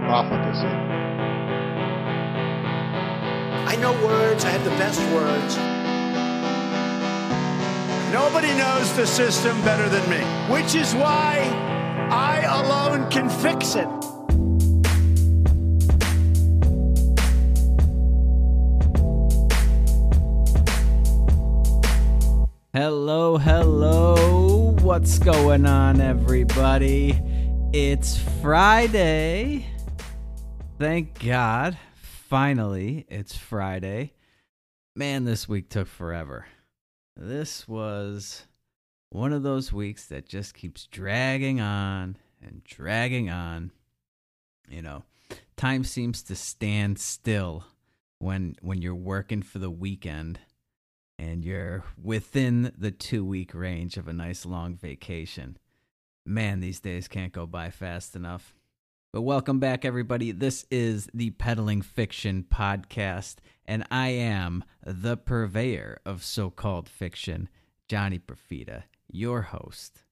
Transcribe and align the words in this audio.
profligacy. 0.00 0.66
I 3.66 3.76
know 3.76 3.92
words, 4.04 4.44
I 4.44 4.50
have 4.50 4.64
the 4.64 4.70
best 4.70 5.00
words. 5.12 5.56
Nobody 8.12 8.52
knows 8.58 8.92
the 8.96 9.06
system 9.06 9.60
better 9.62 9.88
than 9.88 10.08
me, 10.10 10.18
which 10.52 10.74
is 10.74 10.94
why 10.94 11.38
I 12.10 12.40
alone 12.40 13.08
can 13.10 13.28
fix 13.28 13.76
it. 13.76 13.88
Hello, 22.72 23.36
hello. 23.36 24.76
What's 24.82 25.18
going 25.18 25.66
on, 25.66 26.00
everybody? 26.00 27.20
It's 27.72 28.16
Friday. 28.40 29.66
Thank 30.80 31.22
God. 31.22 31.76
Finally, 31.94 33.04
it's 33.10 33.36
Friday. 33.36 34.14
Man, 34.96 35.26
this 35.26 35.46
week 35.46 35.68
took 35.68 35.86
forever. 35.86 36.46
This 37.14 37.68
was 37.68 38.46
one 39.10 39.34
of 39.34 39.42
those 39.42 39.74
weeks 39.74 40.06
that 40.06 40.26
just 40.26 40.54
keeps 40.54 40.86
dragging 40.86 41.60
on 41.60 42.16
and 42.42 42.64
dragging 42.64 43.28
on. 43.28 43.72
You 44.70 44.80
know, 44.80 45.02
time 45.58 45.84
seems 45.84 46.22
to 46.22 46.34
stand 46.34 46.98
still 46.98 47.66
when 48.18 48.56
when 48.62 48.80
you're 48.80 48.94
working 48.94 49.42
for 49.42 49.58
the 49.58 49.70
weekend 49.70 50.40
and 51.18 51.44
you're 51.44 51.84
within 52.02 52.72
the 52.78 52.90
2 52.90 53.22
week 53.22 53.52
range 53.52 53.98
of 53.98 54.08
a 54.08 54.14
nice 54.14 54.46
long 54.46 54.76
vacation. 54.76 55.58
Man, 56.24 56.60
these 56.60 56.80
days 56.80 57.06
can't 57.06 57.34
go 57.34 57.44
by 57.44 57.68
fast 57.68 58.16
enough. 58.16 58.54
But 59.12 59.22
welcome 59.22 59.58
back, 59.58 59.84
everybody. 59.84 60.30
This 60.30 60.66
is 60.70 61.08
the 61.12 61.30
Peddling 61.30 61.82
Fiction 61.82 62.44
Podcast, 62.48 63.38
and 63.66 63.84
I 63.90 64.10
am 64.10 64.62
the 64.86 65.16
purveyor 65.16 66.00
of 66.06 66.22
so 66.22 66.48
called 66.48 66.88
fiction, 66.88 67.48
Johnny 67.88 68.20
Profita, 68.20 68.84
your 69.10 69.42
host. 69.42 70.04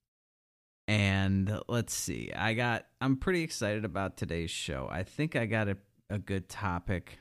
And 0.89 1.61
let's 1.69 1.95
see, 1.95 2.33
I 2.35 2.55
got, 2.55 2.87
I'm 3.01 3.19
pretty 3.19 3.45
excited 3.45 3.85
about 3.85 4.17
today's 4.17 4.51
show. 4.51 4.89
I 4.91 5.05
think 5.05 5.37
I 5.37 5.47
got 5.47 5.69
a, 5.69 5.77
a 6.11 6.19
good 6.19 6.49
topic 6.49 7.21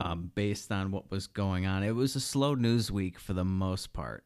um, 0.00 0.30
based 0.34 0.72
on 0.72 0.92
what 0.92 1.10
was 1.10 1.26
going 1.26 1.66
on. 1.66 1.82
It 1.82 1.94
was 1.94 2.16
a 2.16 2.20
slow 2.20 2.54
news 2.54 2.90
week 2.90 3.18
for 3.18 3.34
the 3.34 3.44
most 3.44 3.92
part, 3.92 4.24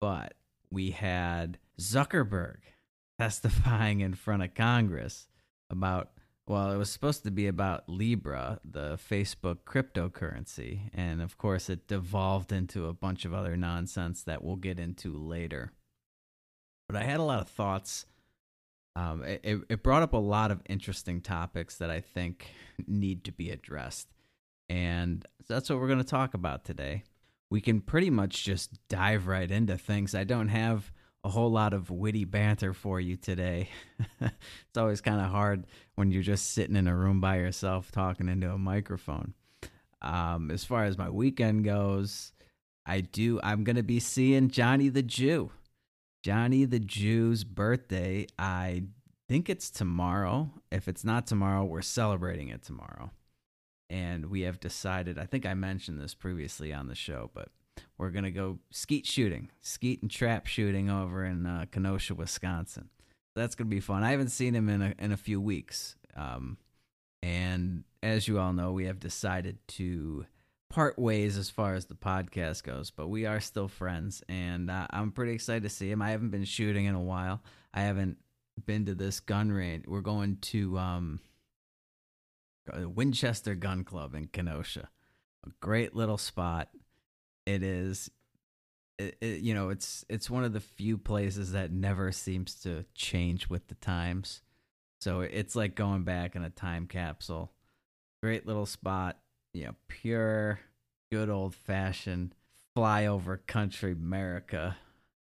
but 0.00 0.34
we 0.68 0.90
had 0.90 1.58
Zuckerberg 1.80 2.58
testifying 3.20 4.00
in 4.00 4.14
front 4.14 4.42
of 4.42 4.52
Congress 4.54 5.28
about 5.70 6.10
well, 6.50 6.72
it 6.72 6.78
was 6.78 6.90
supposed 6.90 7.22
to 7.22 7.30
be 7.30 7.46
about 7.46 7.88
Libra, 7.88 8.58
the 8.64 8.98
Facebook 8.98 9.58
cryptocurrency, 9.64 10.90
and 10.92 11.22
of 11.22 11.38
course 11.38 11.70
it 11.70 11.86
devolved 11.86 12.50
into 12.50 12.86
a 12.86 12.92
bunch 12.92 13.24
of 13.24 13.32
other 13.32 13.56
nonsense 13.56 14.24
that 14.24 14.42
we'll 14.42 14.56
get 14.56 14.80
into 14.80 15.16
later. 15.16 15.70
But 16.88 16.96
I 17.00 17.04
had 17.04 17.20
a 17.20 17.22
lot 17.22 17.40
of 17.40 17.48
thoughts. 17.48 18.04
Um, 18.96 19.22
it, 19.22 19.60
it 19.68 19.82
brought 19.84 20.02
up 20.02 20.12
a 20.12 20.16
lot 20.16 20.50
of 20.50 20.60
interesting 20.68 21.20
topics 21.20 21.76
that 21.76 21.88
I 21.88 22.00
think 22.00 22.50
need 22.84 23.22
to 23.24 23.32
be 23.32 23.50
addressed. 23.50 24.08
And 24.68 25.24
that's 25.48 25.70
what 25.70 25.78
we're 25.78 25.86
going 25.86 25.98
to 25.98 26.04
talk 26.04 26.34
about 26.34 26.64
today. 26.64 27.04
We 27.48 27.60
can 27.60 27.80
pretty 27.80 28.10
much 28.10 28.42
just 28.42 28.76
dive 28.88 29.28
right 29.28 29.48
into 29.48 29.78
things. 29.78 30.16
I 30.16 30.24
don't 30.24 30.48
have 30.48 30.90
a 31.22 31.28
whole 31.28 31.50
lot 31.50 31.72
of 31.72 31.90
witty 31.90 32.24
banter 32.24 32.72
for 32.72 33.00
you 33.00 33.16
today. 33.16 33.68
it's 34.20 34.76
always 34.76 35.00
kind 35.00 35.20
of 35.20 35.30
hard 35.30 35.66
when 35.94 36.10
you're 36.10 36.22
just 36.22 36.52
sitting 36.52 36.76
in 36.76 36.86
a 36.86 36.96
room 36.96 37.20
by 37.20 37.36
yourself 37.36 37.90
talking 37.92 38.28
into 38.28 38.50
a 38.50 38.58
microphone. 38.58 39.34
Um, 40.02 40.50
as 40.50 40.64
far 40.64 40.84
as 40.84 40.96
my 40.96 41.10
weekend 41.10 41.64
goes, 41.64 42.32
I 42.86 43.02
do. 43.02 43.38
I'm 43.42 43.64
to 43.64 43.82
be 43.82 44.00
seeing 44.00 44.48
Johnny 44.48 44.88
the 44.88 45.02
Jew. 45.02 45.50
Johnny 46.22 46.64
the 46.64 46.80
Jew's 46.80 47.44
birthday. 47.44 48.26
I 48.38 48.84
think 49.28 49.48
it's 49.50 49.70
tomorrow. 49.70 50.50
If 50.72 50.88
it's 50.88 51.04
not 51.04 51.26
tomorrow, 51.26 51.64
we're 51.64 51.82
celebrating 51.82 52.48
it 52.48 52.62
tomorrow. 52.62 53.10
And 53.90 54.26
we 54.26 54.42
have 54.42 54.60
decided, 54.60 55.18
I 55.18 55.26
think 55.26 55.44
I 55.44 55.54
mentioned 55.54 56.00
this 56.00 56.14
previously 56.14 56.72
on 56.72 56.88
the 56.88 56.94
show, 56.94 57.30
but 57.34 57.48
we're 57.98 58.10
gonna 58.10 58.30
go 58.30 58.58
skeet 58.70 59.06
shooting, 59.06 59.50
skeet 59.60 60.02
and 60.02 60.10
trap 60.10 60.46
shooting 60.46 60.90
over 60.90 61.24
in 61.24 61.46
uh, 61.46 61.66
Kenosha, 61.70 62.14
Wisconsin. 62.14 62.88
That's 63.34 63.54
gonna 63.54 63.70
be 63.70 63.80
fun. 63.80 64.02
I 64.02 64.10
haven't 64.10 64.30
seen 64.30 64.54
him 64.54 64.68
in 64.68 64.82
a 64.82 64.94
in 64.98 65.12
a 65.12 65.16
few 65.16 65.40
weeks, 65.40 65.96
um, 66.16 66.58
and 67.22 67.84
as 68.02 68.26
you 68.26 68.38
all 68.38 68.52
know, 68.52 68.72
we 68.72 68.86
have 68.86 69.00
decided 69.00 69.58
to 69.68 70.26
part 70.70 70.98
ways 70.98 71.36
as 71.36 71.50
far 71.50 71.74
as 71.74 71.86
the 71.86 71.94
podcast 71.94 72.62
goes, 72.62 72.90
but 72.90 73.08
we 73.08 73.26
are 73.26 73.40
still 73.40 73.68
friends, 73.68 74.22
and 74.28 74.70
uh, 74.70 74.86
I'm 74.90 75.10
pretty 75.10 75.32
excited 75.32 75.64
to 75.64 75.68
see 75.68 75.90
him. 75.90 76.00
I 76.00 76.10
haven't 76.10 76.30
been 76.30 76.44
shooting 76.44 76.86
in 76.86 76.94
a 76.94 77.02
while. 77.02 77.42
I 77.74 77.82
haven't 77.82 78.18
been 78.64 78.86
to 78.86 78.94
this 78.94 79.20
gun 79.20 79.50
range. 79.52 79.86
We're 79.86 80.00
going 80.00 80.36
to 80.36 80.78
um, 80.78 81.20
Winchester 82.72 83.54
Gun 83.54 83.84
Club 83.84 84.14
in 84.14 84.26
Kenosha, 84.26 84.88
a 85.44 85.50
great 85.60 85.94
little 85.94 86.18
spot 86.18 86.68
it 87.54 87.62
is 87.62 88.10
it, 88.98 89.16
it, 89.20 89.40
you 89.40 89.54
know 89.54 89.70
it's 89.70 90.04
it's 90.08 90.30
one 90.30 90.44
of 90.44 90.52
the 90.52 90.60
few 90.60 90.98
places 90.98 91.52
that 91.52 91.72
never 91.72 92.12
seems 92.12 92.54
to 92.62 92.84
change 92.94 93.48
with 93.48 93.66
the 93.68 93.74
times. 93.76 94.42
So 95.00 95.20
it's 95.20 95.56
like 95.56 95.74
going 95.74 96.04
back 96.04 96.36
in 96.36 96.44
a 96.44 96.50
time 96.50 96.86
capsule. 96.86 97.52
Great 98.22 98.46
little 98.46 98.66
spot 98.66 99.18
you 99.52 99.64
know 99.64 99.74
pure 99.88 100.60
good 101.10 101.28
old 101.28 101.54
fashioned 101.54 102.34
flyover 102.76 103.38
country 103.48 103.92
america 103.92 104.76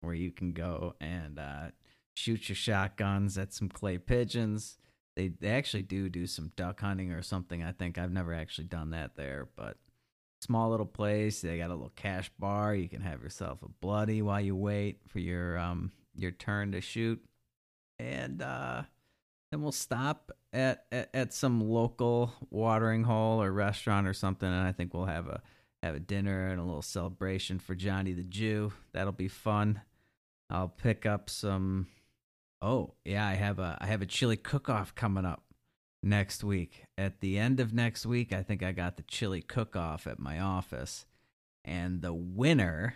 where 0.01 0.13
you 0.13 0.31
can 0.31 0.51
go 0.53 0.93
and 1.01 1.39
uh, 1.39 1.67
shoot 2.15 2.49
your 2.49 2.55
shotguns 2.55 3.37
at 3.37 3.53
some 3.53 3.69
clay 3.69 3.97
pigeons. 3.97 4.77
They 5.15 5.29
they 5.29 5.49
actually 5.49 5.83
do 5.83 6.09
do 6.09 6.27
some 6.27 6.51
duck 6.55 6.81
hunting 6.81 7.11
or 7.11 7.21
something. 7.21 7.63
I 7.63 7.71
think 7.71 7.97
i've 7.97 8.11
never 8.11 8.33
actually 8.33 8.67
done 8.67 8.91
that 8.91 9.15
there 9.15 9.47
but 9.55 9.77
small 10.43 10.69
little 10.69 10.85
place. 10.85 11.41
They 11.41 11.57
got 11.57 11.69
a 11.69 11.73
little 11.73 11.93
cash 11.95 12.31
bar. 12.37 12.75
You 12.75 12.89
can 12.89 13.01
have 13.01 13.23
yourself 13.23 13.59
a 13.63 13.69
bloody 13.69 14.21
while 14.21 14.41
you 14.41 14.55
wait 14.55 14.99
for 15.07 15.19
your 15.19 15.57
um 15.57 15.91
your 16.15 16.31
turn 16.31 16.71
to 16.73 16.81
shoot. 16.81 17.23
And 17.99 18.41
uh 18.41 18.83
then 19.51 19.61
we'll 19.61 19.71
stop 19.71 20.31
at, 20.51 20.85
at, 20.91 21.09
at 21.13 21.33
some 21.33 21.61
local 21.61 22.33
watering 22.49 23.03
hole 23.03 23.41
or 23.41 23.51
restaurant 23.51 24.07
or 24.07 24.13
something 24.13 24.47
and 24.47 24.67
I 24.67 24.71
think 24.71 24.93
we'll 24.93 25.05
have 25.05 25.27
a 25.27 25.41
have 25.81 25.95
a 25.95 25.99
dinner 25.99 26.47
and 26.47 26.59
a 26.59 26.63
little 26.63 26.81
celebration 26.81 27.59
for 27.59 27.75
Johnny 27.75 28.13
the 28.13 28.23
Jew. 28.23 28.71
That'll 28.93 29.11
be 29.11 29.27
fun. 29.27 29.81
I'll 30.49 30.69
pick 30.69 31.05
up 31.05 31.29
some 31.29 31.87
Oh, 32.61 32.93
yeah, 33.03 33.27
I 33.27 33.33
have 33.33 33.59
a 33.59 33.77
I 33.81 33.87
have 33.87 34.01
a 34.01 34.05
chili 34.05 34.37
cook-off 34.37 34.95
coming 34.95 35.25
up 35.25 35.43
next 36.03 36.43
week. 36.43 36.85
At 36.97 37.21
the 37.21 37.37
end 37.39 37.59
of 37.59 37.73
next 37.73 38.05
week, 38.05 38.33
I 38.33 38.43
think 38.43 38.61
I 38.61 38.71
got 38.71 38.97
the 38.97 39.03
chili 39.03 39.41
cook 39.41 39.75
off 39.75 40.05
at 40.05 40.19
my 40.19 40.39
office, 40.39 41.05
and 41.63 42.01
the 42.01 42.13
winner 42.13 42.95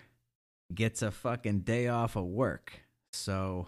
gets 0.73 1.01
a 1.01 1.11
fucking 1.11 1.61
day 1.61 1.87
off 1.87 2.15
of 2.15 2.25
work. 2.25 2.81
So 3.13 3.67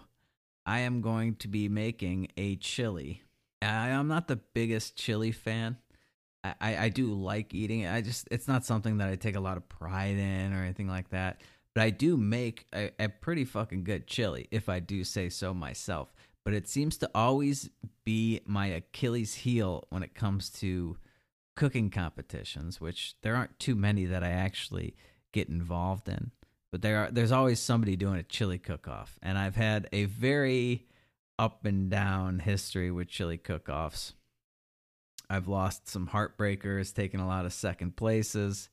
I 0.66 0.80
am 0.80 1.00
going 1.00 1.36
to 1.36 1.48
be 1.48 1.68
making 1.68 2.28
a 2.36 2.56
chili. 2.56 3.22
I, 3.62 3.88
am 3.88 4.08
not 4.08 4.28
the 4.28 4.36
biggest 4.36 4.96
chili 4.96 5.32
fan. 5.32 5.78
I, 6.44 6.54
I, 6.60 6.76
I 6.76 6.88
do 6.88 7.12
like 7.12 7.54
eating 7.54 7.80
it. 7.80 7.92
I 7.92 8.02
just 8.02 8.28
it's 8.30 8.48
not 8.48 8.64
something 8.64 8.98
that 8.98 9.08
I 9.08 9.16
take 9.16 9.36
a 9.36 9.40
lot 9.40 9.56
of 9.56 9.68
pride 9.68 10.16
in 10.16 10.52
or 10.52 10.62
anything 10.62 10.88
like 10.88 11.10
that. 11.10 11.40
But 11.74 11.82
I 11.84 11.90
do 11.90 12.16
make 12.16 12.66
a, 12.74 12.90
a 12.98 13.08
pretty 13.08 13.44
fucking 13.44 13.84
good 13.84 14.06
chili, 14.06 14.48
if 14.50 14.68
I 14.68 14.80
do 14.80 15.04
say 15.04 15.28
so 15.28 15.54
myself 15.54 16.12
but 16.44 16.54
it 16.54 16.68
seems 16.68 16.96
to 16.98 17.10
always 17.14 17.70
be 18.04 18.40
my 18.46 18.66
Achilles 18.66 19.34
heel 19.34 19.86
when 19.90 20.02
it 20.02 20.14
comes 20.14 20.50
to 20.50 20.96
cooking 21.56 21.90
competitions, 21.90 22.80
which 22.80 23.14
there 23.22 23.36
aren't 23.36 23.58
too 23.58 23.74
many 23.74 24.06
that 24.06 24.24
I 24.24 24.30
actually 24.30 24.96
get 25.32 25.48
involved 25.48 26.08
in. 26.08 26.30
But 26.72 26.82
there 26.82 27.04
are 27.04 27.10
there's 27.10 27.32
always 27.32 27.58
somebody 27.60 27.96
doing 27.96 28.18
a 28.18 28.22
chili 28.22 28.58
cook-off, 28.58 29.18
and 29.22 29.36
I've 29.36 29.56
had 29.56 29.88
a 29.92 30.04
very 30.04 30.86
up 31.38 31.64
and 31.64 31.90
down 31.90 32.38
history 32.38 32.90
with 32.90 33.08
chili 33.08 33.38
cook-offs. 33.38 34.14
I've 35.28 35.48
lost 35.48 35.88
some 35.88 36.08
heartbreakers, 36.08 36.94
taken 36.94 37.20
a 37.20 37.26
lot 37.26 37.46
of 37.46 37.52
second 37.52 37.96
places. 37.96 38.68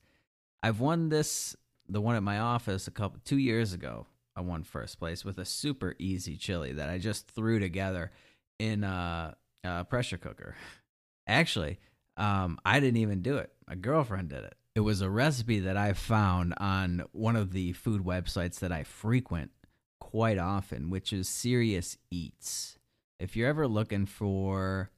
I've 0.62 0.80
won 0.80 1.08
this, 1.08 1.56
the 1.88 2.00
one 2.00 2.16
at 2.16 2.22
my 2.22 2.38
office, 2.38 2.88
a 2.88 2.90
couple 2.90 3.20
two 3.24 3.38
years 3.38 3.72
ago. 3.72 4.06
I 4.38 4.40
won 4.40 4.62
first 4.62 5.00
place 5.00 5.24
with 5.24 5.38
a 5.38 5.44
super 5.44 5.96
easy 5.98 6.36
chili 6.36 6.72
that 6.74 6.88
I 6.88 6.98
just 6.98 7.28
threw 7.28 7.58
together 7.58 8.12
in 8.60 8.84
a, 8.84 9.36
a 9.64 9.84
pressure 9.84 10.16
cooker. 10.16 10.54
Actually, 11.26 11.80
um, 12.16 12.56
I 12.64 12.78
didn't 12.78 13.00
even 13.00 13.20
do 13.20 13.38
it. 13.38 13.52
My 13.68 13.74
girlfriend 13.74 14.28
did 14.28 14.44
it. 14.44 14.54
It 14.76 14.80
was 14.80 15.00
a 15.00 15.10
recipe 15.10 15.58
that 15.60 15.76
I 15.76 15.92
found 15.92 16.54
on 16.58 17.02
one 17.10 17.34
of 17.34 17.52
the 17.52 17.72
food 17.72 18.04
websites 18.04 18.60
that 18.60 18.70
I 18.70 18.84
frequent 18.84 19.50
quite 19.98 20.38
often, 20.38 20.88
which 20.88 21.12
is 21.12 21.28
Serious 21.28 21.98
Eats. 22.12 22.78
If 23.18 23.34
you're 23.34 23.48
ever 23.48 23.66
looking 23.66 24.06
for 24.06 24.92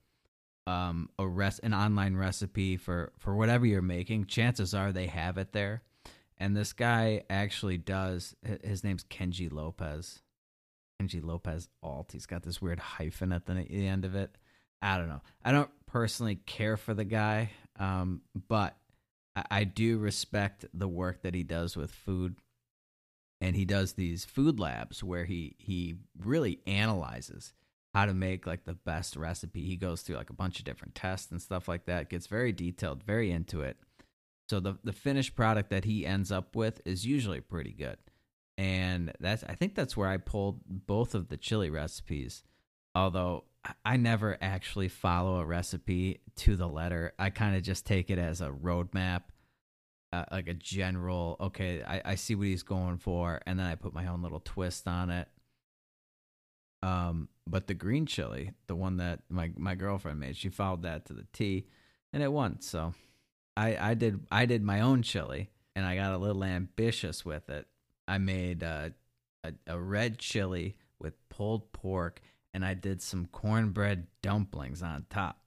um, 0.66 1.08
a 1.18 1.26
res- 1.26 1.60
an 1.60 1.72
online 1.72 2.14
recipe 2.14 2.76
for 2.76 3.12
for 3.16 3.34
whatever 3.34 3.64
you're 3.64 3.80
making, 3.80 4.26
chances 4.26 4.74
are 4.74 4.92
they 4.92 5.06
have 5.06 5.38
it 5.38 5.52
there. 5.52 5.80
And 6.40 6.56
this 6.56 6.72
guy 6.72 7.22
actually 7.28 7.76
does. 7.76 8.34
His 8.64 8.82
name's 8.82 9.04
Kenji 9.04 9.52
Lopez. 9.52 10.22
Kenji 11.00 11.22
Lopez 11.22 11.68
Alt. 11.82 12.12
He's 12.12 12.24
got 12.24 12.42
this 12.42 12.62
weird 12.62 12.80
hyphen 12.80 13.30
at 13.30 13.44
the, 13.44 13.52
end 13.52 14.06
of 14.06 14.14
it. 14.14 14.36
I 14.80 14.96
don't 14.96 15.08
know. 15.08 15.20
I 15.44 15.52
don't 15.52 15.70
personally 15.86 16.36
care 16.46 16.78
for 16.78 16.94
the 16.94 17.04
guy, 17.04 17.50
um, 17.78 18.22
but 18.48 18.74
I, 19.36 19.44
I 19.50 19.64
do 19.64 19.98
respect 19.98 20.64
the 20.72 20.88
work 20.88 21.22
that 21.22 21.34
he 21.34 21.42
does 21.42 21.76
with 21.76 21.90
food. 21.90 22.36
And 23.42 23.54
he 23.54 23.66
does 23.66 23.92
these 23.92 24.24
food 24.24 24.58
labs 24.58 25.02
where 25.02 25.24
he 25.24 25.56
he 25.58 25.96
really 26.18 26.60
analyzes 26.66 27.54
how 27.94 28.04
to 28.04 28.14
make 28.14 28.46
like 28.46 28.64
the 28.64 28.74
best 28.74 29.16
recipe. 29.16 29.62
He 29.62 29.76
goes 29.76 30.02
through 30.02 30.16
like 30.16 30.30
a 30.30 30.34
bunch 30.34 30.58
of 30.58 30.64
different 30.64 30.94
tests 30.94 31.30
and 31.30 31.40
stuff 31.40 31.66
like 31.66 31.86
that. 31.86 32.10
Gets 32.10 32.26
very 32.26 32.52
detailed, 32.52 33.02
very 33.02 33.30
into 33.30 33.62
it. 33.62 33.78
So 34.50 34.58
the 34.58 34.76
the 34.82 34.92
finished 34.92 35.36
product 35.36 35.70
that 35.70 35.84
he 35.84 36.04
ends 36.04 36.32
up 36.32 36.56
with 36.56 36.80
is 36.84 37.06
usually 37.06 37.40
pretty 37.40 37.70
good. 37.70 37.98
And 38.58 39.12
that's 39.20 39.44
I 39.44 39.54
think 39.54 39.76
that's 39.76 39.96
where 39.96 40.08
I 40.08 40.16
pulled 40.16 40.62
both 40.66 41.14
of 41.14 41.28
the 41.28 41.36
chili 41.36 41.70
recipes. 41.70 42.42
Although 42.96 43.44
I 43.84 43.96
never 43.96 44.36
actually 44.40 44.88
follow 44.88 45.38
a 45.38 45.44
recipe 45.44 46.22
to 46.38 46.56
the 46.56 46.66
letter. 46.66 47.12
I 47.16 47.30
kind 47.30 47.54
of 47.54 47.62
just 47.62 47.86
take 47.86 48.10
it 48.10 48.18
as 48.18 48.40
a 48.40 48.48
roadmap, 48.48 49.22
uh, 50.12 50.24
like 50.32 50.48
a 50.48 50.54
general. 50.54 51.36
Okay, 51.40 51.84
I, 51.84 52.02
I 52.04 52.14
see 52.16 52.34
what 52.34 52.48
he's 52.48 52.64
going 52.64 52.98
for, 52.98 53.40
and 53.46 53.56
then 53.56 53.66
I 53.66 53.76
put 53.76 53.94
my 53.94 54.08
own 54.08 54.20
little 54.20 54.40
twist 54.40 54.88
on 54.88 55.10
it. 55.10 55.28
Um, 56.82 57.28
but 57.46 57.68
the 57.68 57.74
green 57.74 58.04
chili, 58.04 58.50
the 58.66 58.74
one 58.74 58.96
that 58.96 59.20
my 59.28 59.52
my 59.56 59.76
girlfriend 59.76 60.18
made, 60.18 60.36
she 60.36 60.48
followed 60.48 60.82
that 60.82 61.06
to 61.06 61.12
the 61.12 61.26
T, 61.32 61.68
and 62.12 62.20
it 62.20 62.32
won. 62.32 62.60
So, 62.60 62.94
I 63.60 63.90
I 63.90 63.94
did 63.94 64.20
I 64.30 64.46
did 64.46 64.62
my 64.62 64.80
own 64.80 65.02
chili, 65.02 65.50
and 65.74 65.84
I 65.84 65.96
got 65.96 66.12
a 66.12 66.18
little 66.18 66.44
ambitious 66.44 67.24
with 67.24 67.48
it. 67.50 67.66
I 68.08 68.18
made 68.18 68.62
uh, 68.62 68.90
a 69.44 69.52
a 69.66 69.78
red 69.78 70.18
chili 70.18 70.76
with 70.98 71.14
pulled 71.28 71.72
pork, 71.72 72.20
and 72.54 72.64
I 72.64 72.74
did 72.74 73.02
some 73.02 73.26
cornbread 73.26 74.06
dumplings 74.22 74.82
on 74.82 75.06
top. 75.10 75.38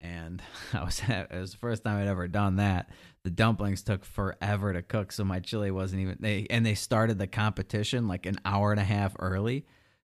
And 0.00 0.42
I 0.72 0.84
was 0.84 1.00
it 1.08 1.30
was 1.30 1.52
the 1.52 1.58
first 1.58 1.84
time 1.84 2.00
I'd 2.00 2.08
ever 2.08 2.28
done 2.28 2.56
that. 2.56 2.90
The 3.24 3.30
dumplings 3.30 3.82
took 3.82 4.04
forever 4.04 4.72
to 4.72 4.82
cook, 4.82 5.12
so 5.12 5.24
my 5.24 5.40
chili 5.40 5.70
wasn't 5.70 6.02
even 6.02 6.18
they 6.20 6.46
and 6.50 6.64
they 6.64 6.74
started 6.74 7.18
the 7.18 7.26
competition 7.26 8.08
like 8.08 8.26
an 8.26 8.38
hour 8.44 8.70
and 8.70 8.80
a 8.80 8.84
half 8.84 9.16
early 9.18 9.66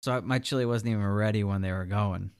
so 0.03 0.19
my 0.19 0.37
chili 0.37 0.65
wasn't 0.65 0.91
even 0.91 1.05
ready 1.05 1.45
when 1.45 1.61
they 1.61 1.71
were 1.71 1.85
going. 1.85 2.31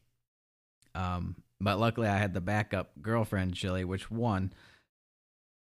Um, 0.95 1.37
but 1.61 1.79
luckily 1.79 2.09
I 2.09 2.17
had 2.17 2.33
the 2.33 2.41
backup 2.41 2.91
girlfriend 3.01 3.53
chili, 3.53 3.85
which 3.85 4.11
won. 4.11 4.51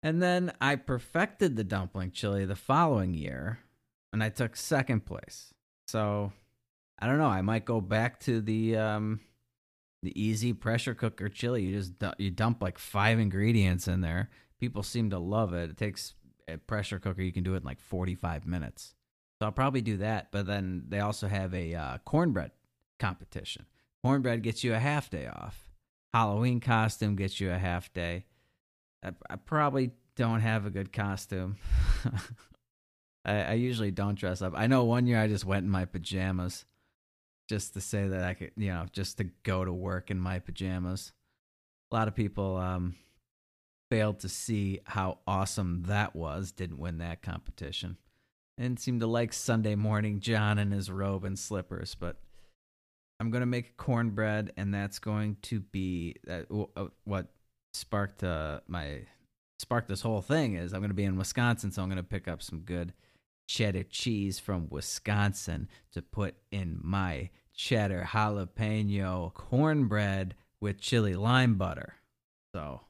And 0.03 0.23
then 0.23 0.53
I 0.61 0.77
perfected 0.77 1.57
the 1.57 1.65
dumpling 1.65 2.13
chili 2.13 2.45
the 2.45 2.57
following 2.57 3.15
year, 3.15 3.61
and 4.13 4.23
I 4.23 4.29
took 4.29 4.57
second 4.57 5.07
place. 5.07 5.53
So 5.89 6.33
I 6.99 7.07
don't 7.07 7.19
know. 7.19 7.27
I 7.27 7.43
might 7.43 7.65
go 7.65 7.81
back 7.81 8.21
to 8.21 8.41
the 8.41 8.77
um, 8.77 9.21
the 10.03 10.21
easy 10.21 10.53
pressure 10.53 10.95
cooker 10.95 11.29
chili. 11.29 11.65
You 11.65 11.77
just 11.77 11.93
you 12.19 12.31
dump 12.31 12.63
like 12.63 12.79
five 12.79 13.19
ingredients 13.19 13.89
in 13.89 14.01
there. 14.01 14.31
People 14.61 14.83
seem 14.83 15.11
to 15.11 15.19
love 15.19 15.53
it. 15.53 15.71
It 15.71 15.77
takes 15.77 16.15
a 16.49 16.57
pressure 16.57 16.99
cooker. 16.99 17.23
You 17.23 17.33
can 17.33 17.43
do 17.43 17.55
it 17.55 17.59
in 17.59 17.65
like 17.65 17.81
forty 17.81 18.15
five 18.15 18.47
minutes. 18.47 18.95
So 19.39 19.47
I'll 19.47 19.53
probably 19.53 19.83
do 19.83 19.99
that. 19.99 20.31
But 20.33 20.47
then 20.47 20.85
they 20.89 21.01
also 21.01 21.29
have 21.29 21.53
a 21.53 21.75
uh, 21.75 21.99
cornbread 22.05 22.53
competition. 22.99 23.67
Cornbread 24.03 24.43
gets 24.43 24.63
you 24.63 24.73
a 24.73 24.79
half 24.79 25.11
day 25.11 25.27
off. 25.27 25.69
Halloween 26.15 26.61
costume 26.61 27.17
gets 27.17 27.41
you 27.41 27.51
a 27.51 27.59
half 27.59 27.93
day. 27.93 28.25
I, 29.05 29.13
I 29.29 29.37
probably 29.37 29.93
don't 30.17 30.41
have 30.41 30.67
a 30.67 30.71
good 30.71 30.93
costume. 30.93 31.57
I, 33.25 33.43
I 33.43 33.53
usually 33.55 33.91
don't 33.91 34.19
dress 34.19 34.43
up. 34.43 34.55
I 34.57 34.67
know 34.67 34.85
one 34.85 35.07
year 35.07 35.21
I 35.21 35.29
just 35.29 35.45
went 35.45 35.65
in 35.65 35.71
my 35.71 35.85
pajamas 35.85 36.65
just 37.49 37.75
to 37.75 37.81
say 37.81 38.09
that 38.09 38.25
I 38.25 38.35
could, 38.35 38.53
you 38.57 38.73
know, 38.73 38.87
just 38.93 39.19
to 39.19 39.25
go 39.43 39.65
to 39.65 39.73
work 39.73 40.11
in 40.11 40.19
my 40.19 40.39
pajamas. 40.39 41.13
A 41.91 41.95
lot 41.95 42.09
of 42.09 42.15
people 42.15 42.57
um, 42.57 42.97
failed 43.91 44.21
to 44.21 44.29
see 44.29 44.81
how 44.85 45.19
awesome 45.27 45.85
that 45.87 46.17
was, 46.17 46.53
didn't 46.53 46.79
win 46.79 46.99
that 46.99 47.23
competition 47.23 47.97
and 48.59 48.79
seemed 48.79 49.01
to 49.01 49.07
like 49.07 49.33
Sunday 49.33 49.75
morning 49.75 50.21
John 50.21 50.59
in 50.59 50.71
his 50.71 50.91
robe 50.91 51.25
and 51.25 51.39
slippers. 51.39 51.95
But 51.95 52.17
I'm 53.21 53.31
going 53.31 53.41
to 53.41 53.47
make 53.47 53.77
cornbread, 53.77 54.53
and 54.57 54.73
that's 54.73 54.99
going 54.99 55.37
to 55.43 55.61
be 55.61 56.17
that. 56.25 56.47
Uh, 56.77 56.87
what 57.05 57.29
sparked 57.77 58.25
uh, 58.25 58.61
my 58.67 59.03
sparked 59.59 59.89
this 59.89 60.03
whole 60.03 60.23
thing 60.23 60.55
is 60.55 60.73
I'm 60.73 60.81
going 60.81 60.91
to 60.91 60.95
be 60.95 61.05
in 61.05 61.17
Wisconsin, 61.17 61.71
so 61.71 61.83
I'm 61.83 61.89
going 61.89 61.97
to 61.97 62.03
pick 62.03 62.29
up 62.29 62.43
some 62.43 62.61
good 62.61 62.93
cheddar 63.47 63.85
cheese 63.85 64.39
from 64.39 64.69
Wisconsin 64.71 65.69
to 65.93 66.03
put 66.03 66.35
in 66.51 66.79
my 66.83 67.31
cheddar 67.55 68.09
jalapeno 68.13 69.33
cornbread 69.33 70.35
with 70.61 70.81
chili 70.81 71.15
lime 71.15 71.55
butter. 71.55 71.95
So 72.55 72.81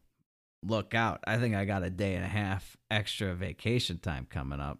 look 0.62 0.94
out. 0.94 1.20
I 1.26 1.36
think 1.36 1.54
I 1.54 1.64
got 1.64 1.82
a 1.82 1.90
day 1.90 2.14
and 2.14 2.24
a 2.24 2.28
half 2.28 2.76
extra 2.90 3.34
vacation 3.34 3.98
time 3.98 4.26
coming 4.28 4.60
up 4.60 4.78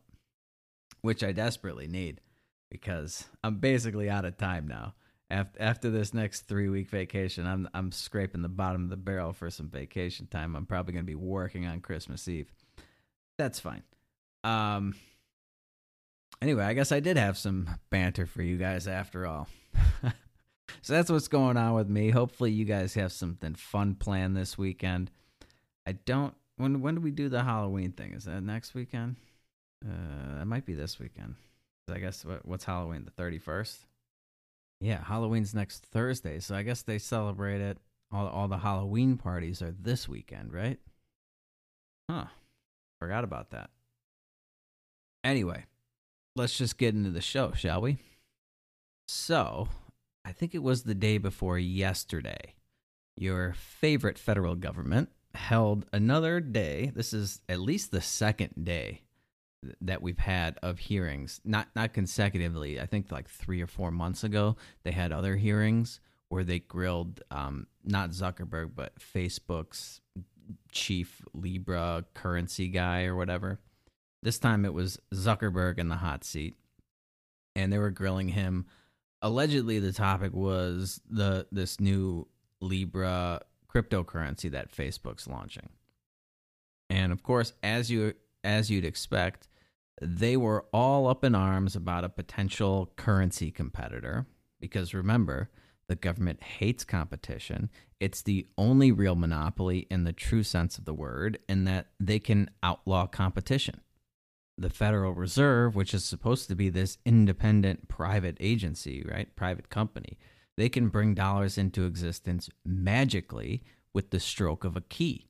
which 1.07 1.23
I 1.23 1.31
desperately 1.31 1.87
need 1.87 2.21
because 2.69 3.27
I'm 3.45 3.59
basically 3.59 4.11
out 4.11 4.25
of 4.25 4.37
time 4.37 4.67
now. 4.67 4.95
After 5.29 5.91
this 5.91 6.15
next 6.15 6.43
three 6.43 6.69
week 6.69 6.89
vacation, 6.89 7.47
I'm 7.47 7.69
I'm 7.75 7.91
scraping 7.91 8.43
the 8.43 8.49
bottom 8.49 8.85
of 8.85 8.91
the 8.91 8.97
barrel 8.97 9.33
for 9.33 9.51
some 9.51 9.69
vacation 9.69 10.29
time. 10.29 10.55
I'm 10.55 10.67
probably 10.67 10.93
going 10.93 11.05
to 11.05 11.11
be 11.11 11.17
working 11.17 11.67
on 11.67 11.81
Christmas 11.81 12.29
Eve. 12.29 12.53
That's 13.37 13.59
fine. 13.59 13.83
Um. 14.45 14.95
Anyway, 16.41 16.63
I 16.63 16.75
guess 16.75 16.93
I 16.93 17.01
did 17.01 17.17
have 17.17 17.37
some 17.39 17.69
banter 17.91 18.27
for 18.27 18.43
you 18.43 18.57
guys 18.57 18.87
after 18.87 19.27
all. 19.27 19.49
so 20.83 20.93
that's 20.93 21.11
what's 21.11 21.29
going 21.29 21.57
on 21.57 21.75
with 21.75 21.89
me. 21.89 22.11
Hopefully, 22.11 22.53
you 22.53 22.65
guys 22.65 22.95
have 22.95 23.11
something 23.11 23.55
fun 23.55 23.95
planned 23.97 24.37
this 24.37 24.57
weekend. 24.57 25.11
I 25.87 25.93
don't. 25.93 26.35
When 26.57 26.83
when 26.83 26.95
do 26.95 27.01
we 27.01 27.11
do 27.11 27.29
the 27.29 27.43
Halloween 27.43 27.91
thing? 27.91 28.13
Is 28.13 28.27
that 28.27 28.43
next 28.43 28.75
weekend? 28.75 29.17
Uh, 29.85 30.43
it 30.43 30.47
might 30.47 30.67
be 30.67 30.75
this 30.75 31.01
weekend. 31.01 31.35
I 31.91 31.99
guess 31.99 32.25
what, 32.25 32.47
what's 32.47 32.65
Halloween? 32.65 33.05
The 33.05 33.11
thirty 33.11 33.39
first. 33.39 33.81
Yeah, 34.81 35.03
Halloween's 35.03 35.55
next 35.55 35.85
Thursday, 35.87 36.39
so 36.39 36.55
I 36.55 36.63
guess 36.63 36.83
they 36.83 36.99
celebrate 36.99 37.61
it. 37.61 37.79
All 38.13 38.29
all 38.29 38.49
the 38.49 38.59
Halloween 38.59 39.17
parties 39.17 39.63
are 39.63 39.73
this 39.73 40.09
weekend, 40.09 40.53
right? 40.53 40.79
Huh. 42.11 42.27
Forgot 43.01 43.25
about 43.25 43.51
that. 43.51 43.71
Anyway, 45.25 45.65
let's 46.37 46.57
just 46.57 46.79
get 46.79 46.95
into 46.95 47.11
the 47.11 47.21
show, 47.21 47.53
shall 47.53 47.81
we? 47.81 47.99
So, 49.09 49.69
I 50.25 50.33
think 50.33 50.55
it 50.55 50.63
was 50.63 50.83
the 50.83 50.95
day 50.95 51.19
before 51.19 51.59
yesterday. 51.59 52.55
Your 53.17 53.55
favorite 53.55 54.19
federal 54.19 54.55
government 54.55 55.11
held 55.35 55.87
another 55.93 56.41
day. 56.41 56.93
This 56.95 57.13
is 57.13 57.41
at 57.49 57.61
least 57.61 57.91
the 57.91 58.01
second 58.01 58.65
day 58.65 59.03
that 59.81 60.03
we've 60.03 60.19
had 60.19 60.59
of 60.63 60.79
hearings, 60.79 61.41
not 61.45 61.69
not 61.75 61.93
consecutively. 61.93 62.81
I 62.81 62.87
think 62.87 63.11
like 63.11 63.29
three 63.29 63.63
or 63.63 63.67
four 63.67 63.91
months 63.91 64.25
ago, 64.25 64.57
they 64.85 64.93
had 64.93 65.13
other 65.13 65.37
hearings 65.37 66.01
where 66.29 66.45
they 66.45 66.59
grilled 66.59 67.23
um, 67.31 67.67
not 67.85 68.11
Zuckerberg 68.11 68.71
but 68.75 68.99
Facebook's 68.99 70.01
chief 70.73 71.23
Libra 71.35 72.05
currency 72.15 72.69
guy 72.69 73.05
or 73.05 73.17
whatever. 73.17 73.61
This 74.23 74.39
time 74.39 74.65
it 74.65 74.75
was 74.75 74.99
Zuckerberg 75.15 75.79
in 75.79 75.89
the 75.89 75.97
hot 75.97 76.25
seat, 76.25 76.57
and 77.55 77.73
they 77.73 77.79
were 77.79 77.91
grilling 77.91 78.29
him. 78.29 78.67
Allegedly, 79.23 79.79
the 79.79 79.93
topic 79.93 80.33
was 80.33 81.01
the 81.09 81.47
this 81.53 81.81
new 81.81 82.27
Libra 82.61 83.41
cryptocurrency 83.73 84.51
that 84.51 84.73
Facebook's 84.73 85.29
launching. 85.29 85.69
And 86.89 87.13
of 87.13 87.23
course, 87.23 87.53
as 87.63 87.91
you 87.91 88.15
as 88.45 88.71
you'd 88.71 88.85
expect, 88.85 89.49
they 90.01 90.37
were 90.37 90.67
all 90.73 91.07
up 91.07 91.25
in 91.25 91.35
arms 91.35 91.75
about 91.75 92.05
a 92.05 92.09
potential 92.09 92.93
currency 92.97 93.51
competitor. 93.51 94.27
Because 94.61 94.95
remember, 94.95 95.51
The 95.89 95.97
government 95.97 96.43
hates 96.43 96.85
competition. 96.85 97.71
It's 98.01 98.23
the 98.23 98.47
only 98.59 98.91
real 98.91 99.15
monopoly 99.15 99.87
in 99.91 100.05
the 100.05 100.13
true 100.13 100.43
sense 100.43 100.79
of 100.79 100.85
the 100.85 100.95
word, 100.95 101.39
in 101.49 101.65
that 101.65 101.87
they 102.01 102.19
can 102.19 102.51
outlaw 102.63 103.07
competition. 103.07 103.81
The 104.59 104.71
Federal 104.71 105.13
Reserve, 105.13 105.77
which 105.77 105.95
is 105.95 106.05
supposed 106.05 106.49
to 106.49 106.57
be 106.57 106.71
this 106.71 106.99
independent 107.05 107.89
private 107.89 108.37
agency, 108.41 109.05
right? 109.09 109.35
Private 109.37 109.69
company, 109.69 110.19
they 110.57 110.69
can 110.69 110.89
bring 110.89 111.15
dollars 111.15 111.57
into 111.59 111.85
existence 111.85 112.49
magically 112.65 113.63
with 113.93 114.11
the 114.11 114.21
stroke 114.21 114.65
of 114.65 114.77
a 114.77 114.81
key. 114.81 115.29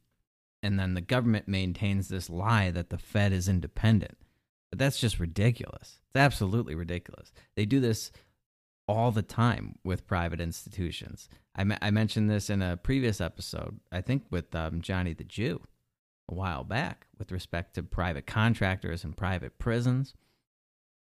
And 0.63 0.79
then 0.79 0.95
the 0.95 1.01
government 1.01 1.49
maintains 1.49 2.09
this 2.09 2.31
lie 2.31 2.71
that 2.71 2.91
the 2.91 2.99
Fed 2.99 3.33
is 3.33 3.49
independent. 3.49 4.17
But 4.71 4.79
that's 4.79 4.99
just 4.99 5.21
ridiculous. 5.21 6.01
It's 6.09 6.17
absolutely 6.17 6.75
ridiculous. 6.75 7.33
They 7.55 7.65
do 7.67 7.81
this 7.81 8.11
all 8.89 9.11
the 9.11 9.23
time 9.23 9.77
with 9.85 10.07
private 10.07 10.41
institutions. 10.41 11.29
I, 11.57 11.65
I 11.83 11.91
mentioned 11.91 12.31
this 12.31 12.51
in 12.51 12.63
a 12.63 12.77
previous 12.77 13.21
episode, 13.21 13.81
I 13.91 14.01
think 14.01 14.25
with 14.31 14.55
um, 14.55 14.81
Johnny 14.81 15.13
the 15.13 15.25
Jew 15.25 15.61
a 16.29 16.35
while 16.35 16.65
back, 16.65 17.07
with 17.19 17.31
respect 17.31 17.75
to 17.75 17.83
private 17.83 18.27
contractors 18.27 19.05
and 19.05 19.17
private 19.17 19.59
prisons. 19.59 20.15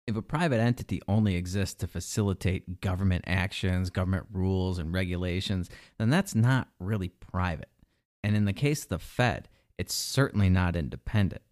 If 0.07 0.17
a 0.17 0.23
private 0.23 0.61
entity 0.61 1.01
only 1.09 1.37
exists 1.37 1.75
to 1.77 1.87
facilitate 1.87 2.81
government 2.81 3.25
actions, 3.27 3.91
government 3.91 4.27
rules, 4.33 4.79
and 4.79 4.93
regulations, 4.93 5.71
then 5.99 6.11
that's 6.11 6.35
not 6.35 6.69
really 6.79 7.09
private. 7.09 7.71
And 8.23 8.37
in 8.37 8.45
the 8.45 8.53
case 8.53 8.83
of 8.83 8.89
the 8.91 8.99
Fed, 8.99 9.49
it's 9.79 9.95
certainly 9.95 10.51
not 10.51 10.77
independent. 10.77 11.43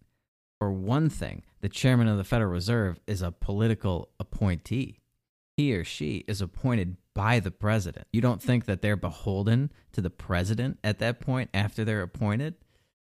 For 0.59 0.71
one 0.71 1.09
thing, 1.09 1.43
the 1.63 1.69
chairman 1.69 2.07
of 2.07 2.17
the 2.17 2.23
Federal 2.23 2.51
Reserve 2.51 2.99
is 3.07 3.23
a 3.23 3.31
political 3.31 4.09
appointee 4.19 4.99
he 5.55 5.73
or 5.75 5.83
she 5.83 6.23
is 6.27 6.41
appointed 6.41 6.97
by 7.13 7.39
the 7.39 7.51
president. 7.51 8.07
You 8.11 8.21
don't 8.21 8.41
think 8.41 8.65
that 8.65 8.81
they're 8.81 8.95
beholden 8.95 9.71
to 9.91 10.01
the 10.01 10.09
president 10.09 10.79
at 10.83 10.99
that 10.99 11.19
point 11.19 11.49
after 11.53 11.85
they're 11.85 12.01
appointed? 12.01 12.55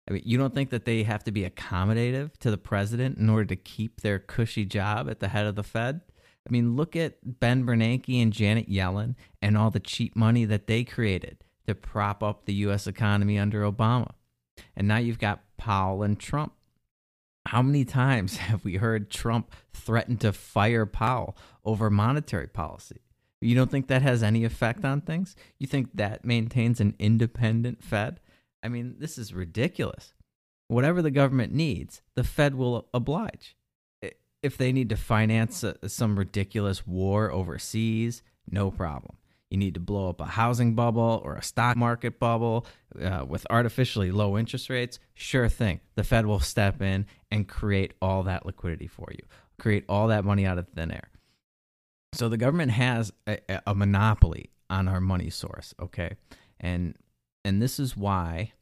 I 0.09 0.15
mean, 0.15 0.23
you 0.25 0.37
don't 0.37 0.55
think 0.55 0.71
that 0.71 0.85
they 0.85 1.05
have 1.05 1.23
to 1.25 1.33
be 1.33 1.49
accommodative 1.49 2.37
to 2.39 2.51
the 2.51 2.59
president 2.59 3.19
in 3.19 3.31
order 3.31 3.45
to 3.45 3.57
keep 3.57 4.01
their 4.01 4.19
cushy 4.19 4.65
job 4.65 5.09
at 5.09 5.21
the 5.21 5.29
head 5.29 5.47
of 5.47 5.55
the 5.55 5.63
Fed? 5.63 6.01
I 6.49 6.51
mean, 6.51 6.75
look 6.75 6.97
at 6.97 7.19
Ben 7.23 7.65
Bernanke 7.65 8.21
and 8.21 8.33
Janet 8.33 8.69
Yellen 8.69 9.15
and 9.41 9.57
all 9.57 9.71
the 9.71 9.79
cheap 9.79 10.17
money 10.17 10.45
that 10.47 10.67
they 10.67 10.83
created 10.83 11.45
to 11.69 11.75
prop 11.75 12.23
up 12.23 12.47
the 12.47 12.55
U.S. 12.55 12.87
economy 12.89 13.39
under 13.39 13.63
Obama. 13.63 14.11
And 14.75 14.89
now 14.89 14.97
you've 14.97 15.19
got 15.19 15.45
Powell 15.57 16.03
and 16.03 16.19
Trump. 16.19 16.53
How 17.47 17.63
many 17.63 17.85
times 17.85 18.37
have 18.49 18.65
we 18.65 18.77
heard 18.77 19.11
Trump 19.11 19.53
threaten 19.73 20.17
to 20.19 20.33
fire 20.33 20.87
Powell 20.87 21.37
over 21.65 21.91
monetary 21.91 22.49
policy? 22.49 23.01
You 23.41 23.55
don't 23.55 23.71
think 23.71 23.87
that 23.87 24.03
has 24.03 24.23
any 24.23 24.45
effect 24.45 24.85
on 24.85 25.01
things? 25.01 25.35
You 25.59 25.67
think 25.67 25.91
that 25.95 26.25
maintains 26.25 26.81
an 26.81 26.95
independent 26.99 27.83
Fed? 27.83 28.21
I 28.63 28.69
mean, 28.69 28.97
this 28.99 29.17
is 29.17 29.33
ridiculous. 29.33 30.13
Whatever 30.69 31.01
the 31.01 31.11
government 31.11 31.55
needs, 31.55 32.03
the 32.15 32.25
Fed 32.25 32.55
will 32.55 32.89
oblige. 32.93 33.57
If 34.43 34.57
they 34.57 34.73
need 34.73 34.91
to 34.91 34.97
finance 34.97 35.65
a, 35.65 35.89
some 35.89 36.19
ridiculous 36.19 36.87
war 36.87 37.31
overseas, 37.31 38.23
no 38.51 38.71
problem 38.71 39.17
you 39.51 39.59
need 39.59 39.75
to 39.75 39.81
blow 39.81 40.09
up 40.09 40.21
a 40.21 40.27
housing 40.27 40.75
bubble 40.75 41.21
or 41.25 41.35
a 41.35 41.43
stock 41.43 41.77
market 41.77 42.19
bubble 42.19 42.67
uh, 43.01 43.25
with 43.27 43.47
artificially 43.51 44.13
low 44.13 44.39
interest 44.39 44.71
rates, 44.71 44.99
sure 45.13 45.49
thing. 45.49 45.81
The 45.97 46.05
Fed 46.05 46.25
will 46.25 46.41
step 46.41 46.81
in 46.81 47.07
and 47.31 47.49
create 47.49 47.95
all 48.01 48.23
that 48.23 48.47
liquidity 48.47 48.87
for 48.87 49.09
you, 49.11 49.25
create 49.59 49.85
all 49.89 50.09
that 50.09 50.25
money 50.25 50.47
out 50.47 50.59
of 50.59 50.69
thin 50.69 50.93
air. 50.93 51.11
So 52.13 52.29
the 52.29 52.37
government 52.37 52.73
has 52.73 53.13
a, 53.27 53.39
a 53.67 53.75
monopoly 53.75 54.51
on 54.69 54.87
our 54.89 55.01
money 55.01 55.31
source, 55.31 55.75
okay? 55.81 56.17
And 56.61 56.95
and 57.45 57.61
this 57.61 57.81
is 57.81 57.97
why 57.97 58.53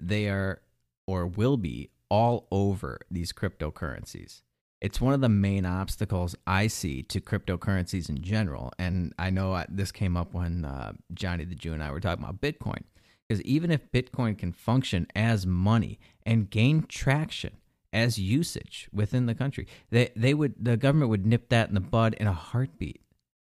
they 0.00 0.28
are 0.28 0.60
or 1.06 1.26
will 1.26 1.56
be 1.56 1.90
all 2.10 2.46
over 2.50 3.00
these 3.10 3.32
cryptocurrencies 3.32 4.42
it's 4.80 5.00
one 5.00 5.14
of 5.14 5.20
the 5.20 5.28
main 5.28 5.64
obstacles 5.64 6.36
I 6.46 6.66
see 6.66 7.02
to 7.04 7.20
cryptocurrencies 7.20 8.08
in 8.08 8.22
general. 8.22 8.72
And 8.78 9.14
I 9.18 9.30
know 9.30 9.64
this 9.68 9.90
came 9.90 10.16
up 10.16 10.34
when 10.34 10.64
uh, 10.64 10.92
Johnny 11.14 11.44
the 11.44 11.54
Jew 11.54 11.72
and 11.72 11.82
I 11.82 11.90
were 11.90 12.00
talking 12.00 12.22
about 12.22 12.40
Bitcoin. 12.40 12.82
Because 13.26 13.42
even 13.42 13.70
if 13.70 13.90
Bitcoin 13.90 14.38
can 14.38 14.52
function 14.52 15.06
as 15.16 15.46
money 15.46 15.98
and 16.24 16.48
gain 16.48 16.84
traction 16.88 17.56
as 17.92 18.18
usage 18.18 18.88
within 18.92 19.26
the 19.26 19.34
country, 19.34 19.66
they, 19.90 20.10
they 20.14 20.34
would 20.34 20.54
the 20.60 20.76
government 20.76 21.10
would 21.10 21.26
nip 21.26 21.48
that 21.48 21.68
in 21.68 21.74
the 21.74 21.80
bud 21.80 22.14
in 22.14 22.26
a 22.26 22.32
heartbeat. 22.32 23.00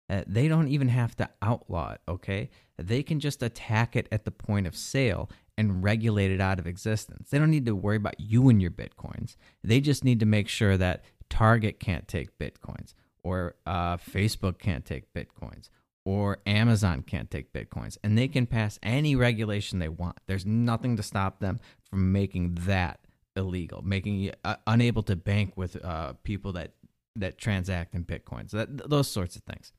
Uh, 0.09 0.23
they 0.27 0.49
don't 0.49 0.67
even 0.67 0.89
have 0.89 1.15
to 1.15 1.29
outlaw 1.41 1.93
it, 1.93 2.01
okay? 2.05 2.49
They 2.77 3.01
can 3.01 3.21
just 3.21 3.41
attack 3.41 3.95
it 3.95 4.09
at 4.11 4.25
the 4.25 4.31
point 4.31 4.67
of 4.67 4.75
sale 4.75 5.29
and 5.61 5.81
regulate 5.83 6.31
it 6.31 6.41
out 6.41 6.59
of 6.59 6.67
existence. 6.67 7.29
They 7.29 7.39
don't 7.39 7.51
need 7.51 7.65
to 7.67 7.75
worry 7.75 7.95
about 7.95 8.19
you 8.19 8.49
and 8.49 8.61
your 8.61 8.71
bitcoins. 8.71 9.37
They 9.63 9.79
just 9.79 10.03
need 10.03 10.19
to 10.19 10.25
make 10.25 10.49
sure 10.49 10.75
that 10.75 11.05
Target 11.29 11.79
can't 11.79 12.07
take 12.07 12.37
bitcoins, 12.37 12.93
or 13.23 13.55
uh, 13.65 13.95
Facebook 13.95 14.59
can't 14.59 14.83
take 14.83 15.13
bitcoins, 15.13 15.69
or 16.03 16.39
Amazon 16.45 17.03
can't 17.03 17.31
take 17.31 17.53
bitcoins, 17.53 17.97
and 18.03 18.17
they 18.17 18.27
can 18.27 18.45
pass 18.45 18.77
any 18.83 19.15
regulation 19.15 19.79
they 19.79 19.87
want. 19.87 20.17
There's 20.27 20.45
nothing 20.45 20.97
to 20.97 21.03
stop 21.03 21.39
them 21.39 21.61
from 21.89 22.11
making 22.11 22.55
that 22.61 22.99
illegal, 23.37 23.81
making 23.81 24.19
you 24.19 24.33
uh, 24.43 24.55
unable 24.67 25.03
to 25.03 25.15
bank 25.15 25.53
with 25.55 25.83
uh, 25.85 26.13
people 26.23 26.51
that 26.53 26.73
that 27.15 27.37
transact 27.37 27.95
in 27.95 28.03
bitcoins. 28.03 28.51
That 28.51 28.89
those 28.89 29.07
sorts 29.07 29.35
of 29.35 29.43
things. 29.43 29.71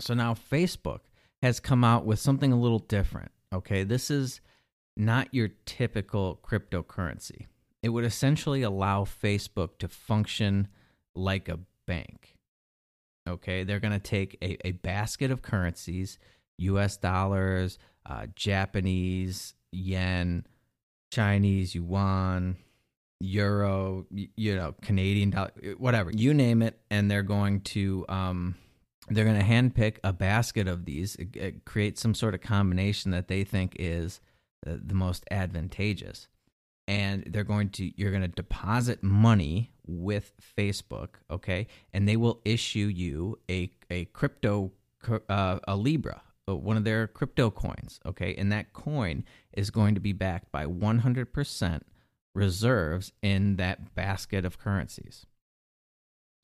So 0.00 0.12
now 0.14 0.34
Facebook 0.34 1.00
has 1.42 1.60
come 1.60 1.84
out 1.84 2.04
with 2.04 2.18
something 2.18 2.52
a 2.52 2.58
little 2.58 2.78
different. 2.78 3.30
Okay, 3.52 3.84
this 3.84 4.10
is 4.10 4.40
not 4.96 5.32
your 5.32 5.48
typical 5.64 6.40
cryptocurrency. 6.44 7.46
It 7.82 7.90
would 7.90 8.04
essentially 8.04 8.62
allow 8.62 9.04
Facebook 9.04 9.78
to 9.78 9.88
function 9.88 10.68
like 11.14 11.48
a 11.48 11.58
bank. 11.86 12.36
Okay, 13.28 13.64
they're 13.64 13.80
going 13.80 13.92
to 13.92 13.98
take 13.98 14.36
a, 14.42 14.66
a 14.66 14.72
basket 14.72 15.30
of 15.30 15.42
currencies 15.42 16.18
US 16.58 16.96
dollars, 16.96 17.78
uh, 18.06 18.26
Japanese 18.34 19.54
yen, 19.72 20.46
Chinese 21.10 21.74
yuan, 21.74 22.56
euro, 23.20 24.06
you 24.10 24.56
know, 24.56 24.74
Canadian 24.82 25.30
dollar, 25.30 25.50
whatever, 25.78 26.10
you 26.10 26.34
name 26.34 26.62
it, 26.62 26.78
and 26.90 27.10
they're 27.10 27.22
going 27.22 27.60
to 27.60 28.04
um, 28.08 28.54
they're 29.08 29.24
going 29.24 29.38
to 29.38 29.46
handpick 29.46 29.98
a 30.04 30.12
basket 30.12 30.68
of 30.68 30.84
these, 30.84 31.16
create 31.64 31.98
some 31.98 32.14
sort 32.14 32.34
of 32.34 32.40
combination 32.40 33.10
that 33.10 33.28
they 33.28 33.44
think 33.44 33.76
is 33.78 34.20
the 34.64 34.94
most 34.94 35.24
advantageous 35.30 36.28
and 36.88 37.24
they're 37.28 37.44
going 37.44 37.70
to 37.70 37.92
you're 37.96 38.10
going 38.10 38.22
to 38.22 38.28
deposit 38.28 39.02
money 39.02 39.72
with 39.86 40.32
Facebook, 40.58 41.10
okay? 41.30 41.66
And 41.92 42.08
they 42.08 42.16
will 42.16 42.40
issue 42.44 42.86
you 42.86 43.38
a 43.50 43.70
a 43.90 44.06
crypto 44.06 44.72
uh, 45.28 45.58
a 45.66 45.76
Libra, 45.76 46.22
uh, 46.48 46.56
one 46.56 46.76
of 46.76 46.84
their 46.84 47.06
crypto 47.06 47.50
coins, 47.50 48.00
okay? 48.06 48.34
And 48.34 48.52
that 48.52 48.72
coin 48.72 49.24
is 49.52 49.70
going 49.70 49.94
to 49.94 50.00
be 50.00 50.12
backed 50.12 50.52
by 50.52 50.66
100% 50.66 51.80
reserves 52.34 53.12
in 53.22 53.56
that 53.56 53.94
basket 53.94 54.44
of 54.44 54.58
currencies. 54.58 55.26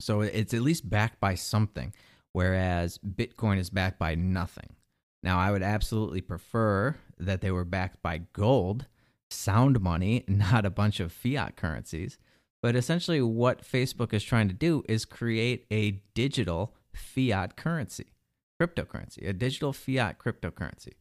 So 0.01 0.21
it's 0.21 0.53
at 0.53 0.61
least 0.61 0.89
backed 0.89 1.19
by 1.19 1.35
something, 1.35 1.93
whereas 2.33 2.97
Bitcoin 2.97 3.59
is 3.59 3.69
backed 3.69 3.99
by 3.99 4.15
nothing. 4.15 4.75
Now, 5.23 5.39
I 5.39 5.51
would 5.51 5.63
absolutely 5.63 6.21
prefer 6.21 6.97
that 7.19 7.41
they 7.41 7.51
were 7.51 7.65
backed 7.65 8.01
by 8.01 8.19
gold, 8.33 8.87
sound 9.29 9.79
money, 9.81 10.23
not 10.27 10.65
a 10.65 10.69
bunch 10.69 10.99
of 10.99 11.11
fiat 11.11 11.55
currencies. 11.55 12.17
But 12.61 12.75
essentially, 12.75 13.21
what 13.21 13.63
Facebook 13.63 14.13
is 14.13 14.23
trying 14.23 14.49
to 14.49 14.53
do 14.53 14.83
is 14.89 15.05
create 15.05 15.65
a 15.71 16.01
digital 16.13 16.75
fiat 16.93 17.55
currency, 17.55 18.07
cryptocurrency, 18.61 19.27
a 19.27 19.33
digital 19.33 19.71
fiat 19.71 20.19
cryptocurrency. 20.19 20.93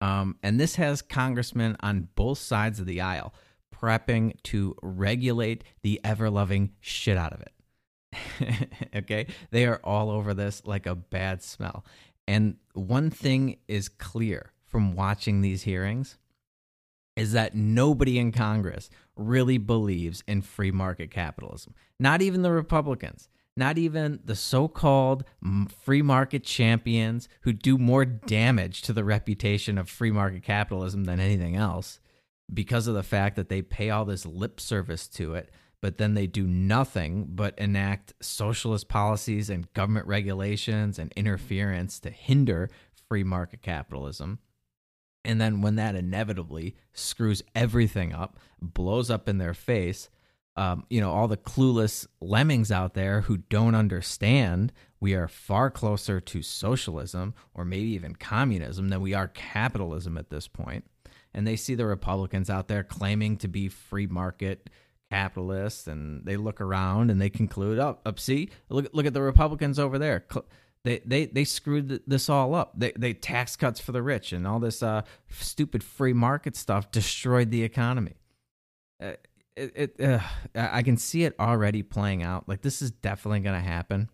Um, 0.00 0.36
and 0.42 0.60
this 0.60 0.76
has 0.76 1.02
congressmen 1.02 1.76
on 1.80 2.08
both 2.14 2.38
sides 2.38 2.78
of 2.78 2.86
the 2.86 3.00
aisle 3.00 3.34
prepping 3.74 4.34
to 4.44 4.76
regulate 4.82 5.64
the 5.82 6.00
ever 6.04 6.30
loving 6.30 6.72
shit 6.80 7.16
out 7.16 7.32
of 7.32 7.40
it. 7.40 8.68
okay? 8.96 9.26
They 9.50 9.66
are 9.66 9.80
all 9.82 10.10
over 10.10 10.34
this 10.34 10.62
like 10.64 10.86
a 10.86 10.94
bad 10.94 11.42
smell. 11.42 11.84
And 12.28 12.56
one 12.74 13.10
thing 13.10 13.58
is 13.68 13.88
clear 13.88 14.52
from 14.76 14.94
watching 14.94 15.40
these 15.40 15.62
hearings 15.62 16.18
is 17.16 17.32
that 17.32 17.54
nobody 17.54 18.18
in 18.18 18.30
Congress 18.30 18.90
really 19.16 19.56
believes 19.56 20.22
in 20.28 20.42
free 20.42 20.70
market 20.70 21.10
capitalism. 21.10 21.74
Not 21.98 22.20
even 22.20 22.42
the 22.42 22.52
Republicans, 22.52 23.30
not 23.56 23.78
even 23.78 24.20
the 24.22 24.36
so 24.36 24.68
called 24.68 25.24
free 25.82 26.02
market 26.02 26.44
champions 26.44 27.26
who 27.40 27.54
do 27.54 27.78
more 27.78 28.04
damage 28.04 28.82
to 28.82 28.92
the 28.92 29.02
reputation 29.02 29.78
of 29.78 29.88
free 29.88 30.10
market 30.10 30.42
capitalism 30.42 31.04
than 31.04 31.20
anything 31.20 31.56
else 31.56 31.98
because 32.52 32.86
of 32.86 32.94
the 32.94 33.02
fact 33.02 33.36
that 33.36 33.48
they 33.48 33.62
pay 33.62 33.88
all 33.88 34.04
this 34.04 34.26
lip 34.26 34.60
service 34.60 35.08
to 35.08 35.34
it 35.34 35.50
but 35.80 35.98
then 35.98 36.14
they 36.14 36.26
do 36.26 36.46
nothing 36.46 37.26
but 37.28 37.56
enact 37.58 38.12
socialist 38.20 38.88
policies 38.88 39.48
and 39.50 39.72
government 39.74 40.06
regulations 40.06 40.98
and 40.98 41.12
interference 41.16 42.00
to 42.00 42.10
hinder 42.10 42.70
free 43.08 43.24
market 43.24 43.62
capitalism. 43.62 44.38
And 45.26 45.40
then 45.40 45.60
when 45.60 45.74
that 45.76 45.96
inevitably 45.96 46.76
screws 46.92 47.42
everything 47.54 48.14
up, 48.14 48.38
blows 48.62 49.10
up 49.10 49.28
in 49.28 49.38
their 49.38 49.54
face, 49.54 50.08
um, 50.56 50.86
you 50.88 51.00
know, 51.00 51.10
all 51.10 51.28
the 51.28 51.36
clueless 51.36 52.06
lemmings 52.20 52.70
out 52.70 52.94
there 52.94 53.22
who 53.22 53.38
don't 53.38 53.74
understand 53.74 54.72
we 55.00 55.14
are 55.14 55.28
far 55.28 55.70
closer 55.70 56.20
to 56.20 56.42
socialism 56.42 57.34
or 57.52 57.64
maybe 57.64 57.88
even 57.88 58.14
communism 58.14 58.88
than 58.88 59.02
we 59.02 59.12
are 59.12 59.28
capitalism 59.28 60.16
at 60.16 60.30
this 60.30 60.48
point. 60.48 60.84
And 61.34 61.46
they 61.46 61.56
see 61.56 61.74
the 61.74 61.84
Republicans 61.84 62.48
out 62.48 62.68
there 62.68 62.84
claiming 62.84 63.36
to 63.38 63.48
be 63.48 63.68
free 63.68 64.06
market 64.06 64.70
capitalists, 65.10 65.86
and 65.86 66.24
they 66.24 66.36
look 66.36 66.60
around 66.60 67.10
and 67.10 67.20
they 67.20 67.30
conclude, 67.30 67.78
"Oh, 67.78 67.98
up, 68.06 68.18
see, 68.18 68.48
look, 68.70 68.88
look 68.92 69.06
at 69.06 69.12
the 69.12 69.22
Republicans 69.22 69.78
over 69.78 69.98
there. 69.98 70.24
They 70.86 71.00
they 71.04 71.26
they 71.26 71.42
screwed 71.42 72.00
this 72.06 72.28
all 72.28 72.54
up. 72.54 72.70
They 72.78 72.92
they 72.96 73.12
tax 73.12 73.56
cuts 73.56 73.80
for 73.80 73.90
the 73.90 74.04
rich 74.04 74.32
and 74.32 74.46
all 74.46 74.60
this 74.60 74.84
uh, 74.84 75.02
stupid 75.28 75.82
free 75.82 76.12
market 76.12 76.54
stuff 76.54 76.92
destroyed 76.92 77.50
the 77.50 77.64
economy." 77.64 78.14
Uh, 79.02 79.14
it, 79.56 79.96
it 79.98 80.00
uh, 80.00 80.20
I 80.54 80.84
can 80.84 80.96
see 80.96 81.24
it 81.24 81.34
already 81.40 81.82
playing 81.82 82.22
out. 82.22 82.48
Like 82.48 82.62
this 82.62 82.82
is 82.82 82.92
definitely 82.92 83.40
going 83.40 83.60
to 83.60 83.68
happen. 83.68 84.10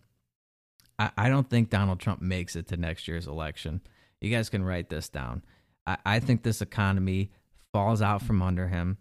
I, 0.97 1.11
I 1.15 1.29
don't 1.29 1.47
think 1.47 1.69
Donald 1.69 1.99
Trump 1.99 2.23
makes 2.23 2.55
it 2.55 2.67
to 2.69 2.77
next 2.77 3.07
year's 3.07 3.27
election. 3.27 3.81
You 4.19 4.31
guys 4.31 4.49
can 4.49 4.63
write 4.63 4.89
this 4.89 5.09
down. 5.09 5.43
I, 5.85 5.97
I 6.03 6.19
think 6.21 6.41
this 6.41 6.59
economy 6.59 7.29
falls 7.71 8.01
out 8.01 8.23
from 8.23 8.41
under 8.41 8.67
him, 8.67 8.97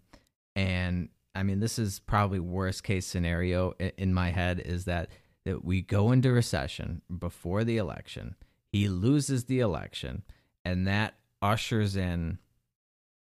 and 0.54 1.08
I 1.34 1.42
mean 1.42 1.60
this 1.60 1.78
is 1.78 2.00
probably 2.00 2.38
worst 2.38 2.84
case 2.84 3.06
scenario 3.06 3.72
in, 3.80 3.92
in 3.96 4.14
my 4.14 4.28
head 4.28 4.60
is 4.60 4.84
that 4.84 5.08
that 5.44 5.64
we 5.64 5.82
go 5.82 6.12
into 6.12 6.32
recession 6.32 7.02
before 7.18 7.64
the 7.64 7.78
election. 7.78 8.36
He 8.70 8.88
loses 8.88 9.44
the 9.44 9.60
election, 9.60 10.22
and 10.64 10.86
that 10.86 11.14
ushers 11.40 11.96
in 11.96 12.38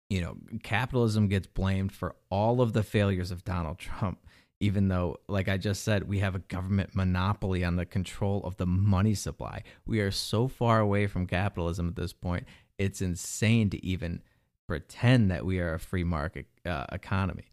you 0.08 0.20
know, 0.20 0.36
capitalism 0.62 1.28
gets 1.28 1.46
blamed 1.46 1.92
for 1.92 2.14
all 2.30 2.60
of 2.60 2.72
the 2.72 2.82
failures 2.82 3.30
of 3.30 3.44
Donald 3.44 3.78
Trump, 3.78 4.18
even 4.60 4.88
though, 4.88 5.18
like 5.28 5.48
I 5.48 5.56
just 5.56 5.82
said, 5.82 6.08
we 6.08 6.20
have 6.20 6.34
a 6.34 6.40
government 6.40 6.94
monopoly 6.94 7.64
on 7.64 7.76
the 7.76 7.84
control 7.84 8.42
of 8.44 8.56
the 8.56 8.66
money 8.66 9.14
supply. 9.14 9.62
We 9.84 10.00
are 10.00 10.10
so 10.10 10.48
far 10.48 10.80
away 10.80 11.06
from 11.06 11.26
capitalism 11.26 11.88
at 11.88 11.96
this 11.96 12.12
point, 12.12 12.46
it's 12.78 13.00
insane 13.00 13.70
to 13.70 13.84
even 13.84 14.22
pretend 14.66 15.30
that 15.30 15.44
we 15.44 15.58
are 15.60 15.74
a 15.74 15.80
free 15.80 16.04
market 16.04 16.46
uh, 16.64 16.84
economy. 16.92 17.50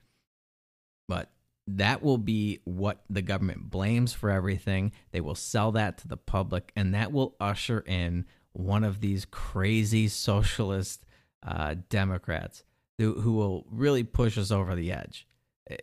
But 1.07 1.31
that 1.67 2.03
will 2.03 2.17
be 2.17 2.59
what 2.65 3.03
the 3.09 3.21
government 3.21 3.69
blames 3.69 4.13
for 4.13 4.29
everything. 4.29 4.91
They 5.11 5.21
will 5.21 5.35
sell 5.35 5.71
that 5.73 5.97
to 5.99 6.07
the 6.07 6.17
public, 6.17 6.71
and 6.75 6.93
that 6.93 7.11
will 7.11 7.35
usher 7.39 7.79
in 7.85 8.25
one 8.51 8.83
of 8.83 9.01
these 9.01 9.25
crazy 9.25 10.07
socialist 10.07 11.05
uh, 11.45 11.75
Democrats 11.89 12.63
who, 12.97 13.19
who 13.19 13.33
will 13.33 13.65
really 13.69 14.03
push 14.03 14.37
us 14.37 14.51
over 14.51 14.75
the 14.75 14.91
edge 14.91 15.27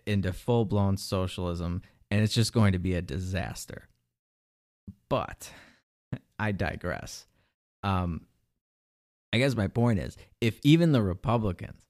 into 0.06 0.32
full 0.32 0.64
blown 0.64 0.96
socialism, 0.96 1.82
and 2.10 2.22
it's 2.22 2.34
just 2.34 2.52
going 2.52 2.72
to 2.72 2.78
be 2.78 2.94
a 2.94 3.02
disaster. 3.02 3.88
But 5.08 5.50
I 6.38 6.52
digress. 6.52 7.26
Um, 7.82 8.26
I 9.32 9.38
guess 9.38 9.54
my 9.54 9.68
point 9.68 9.98
is 10.00 10.16
if 10.40 10.58
even 10.62 10.92
the 10.92 11.02
Republicans 11.02 11.86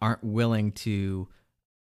aren't 0.00 0.22
willing 0.22 0.72
to 0.72 1.28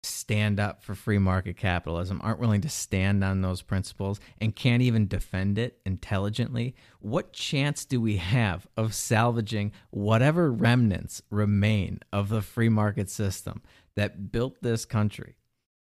stand 0.06 0.60
up 0.60 0.82
for 0.84 0.96
free 0.96 1.18
market 1.18 1.58
capitalism, 1.58 2.22
aren't 2.24 2.40
willing 2.40 2.62
to 2.62 2.70
stand 2.70 3.24
on 3.24 3.42
those 3.42 3.62
principles, 3.62 4.20
and 4.40 4.56
can't 4.56 4.82
even 4.82 5.08
defend 5.08 5.58
it 5.58 5.80
intelligently, 5.86 6.76
what 7.00 7.34
chance 7.34 7.86
do 7.86 8.00
we 8.00 8.18
have 8.18 8.68
of 8.78 8.94
salvaging 8.94 9.72
whatever 9.90 10.52
remnants 10.52 11.22
remain 11.30 12.00
of 12.14 12.30
the 12.30 12.42
free 12.42 12.70
market 12.70 13.10
system 13.10 13.62
that 13.96 14.32
built 14.32 14.62
this 14.62 14.86
country? 14.86 15.36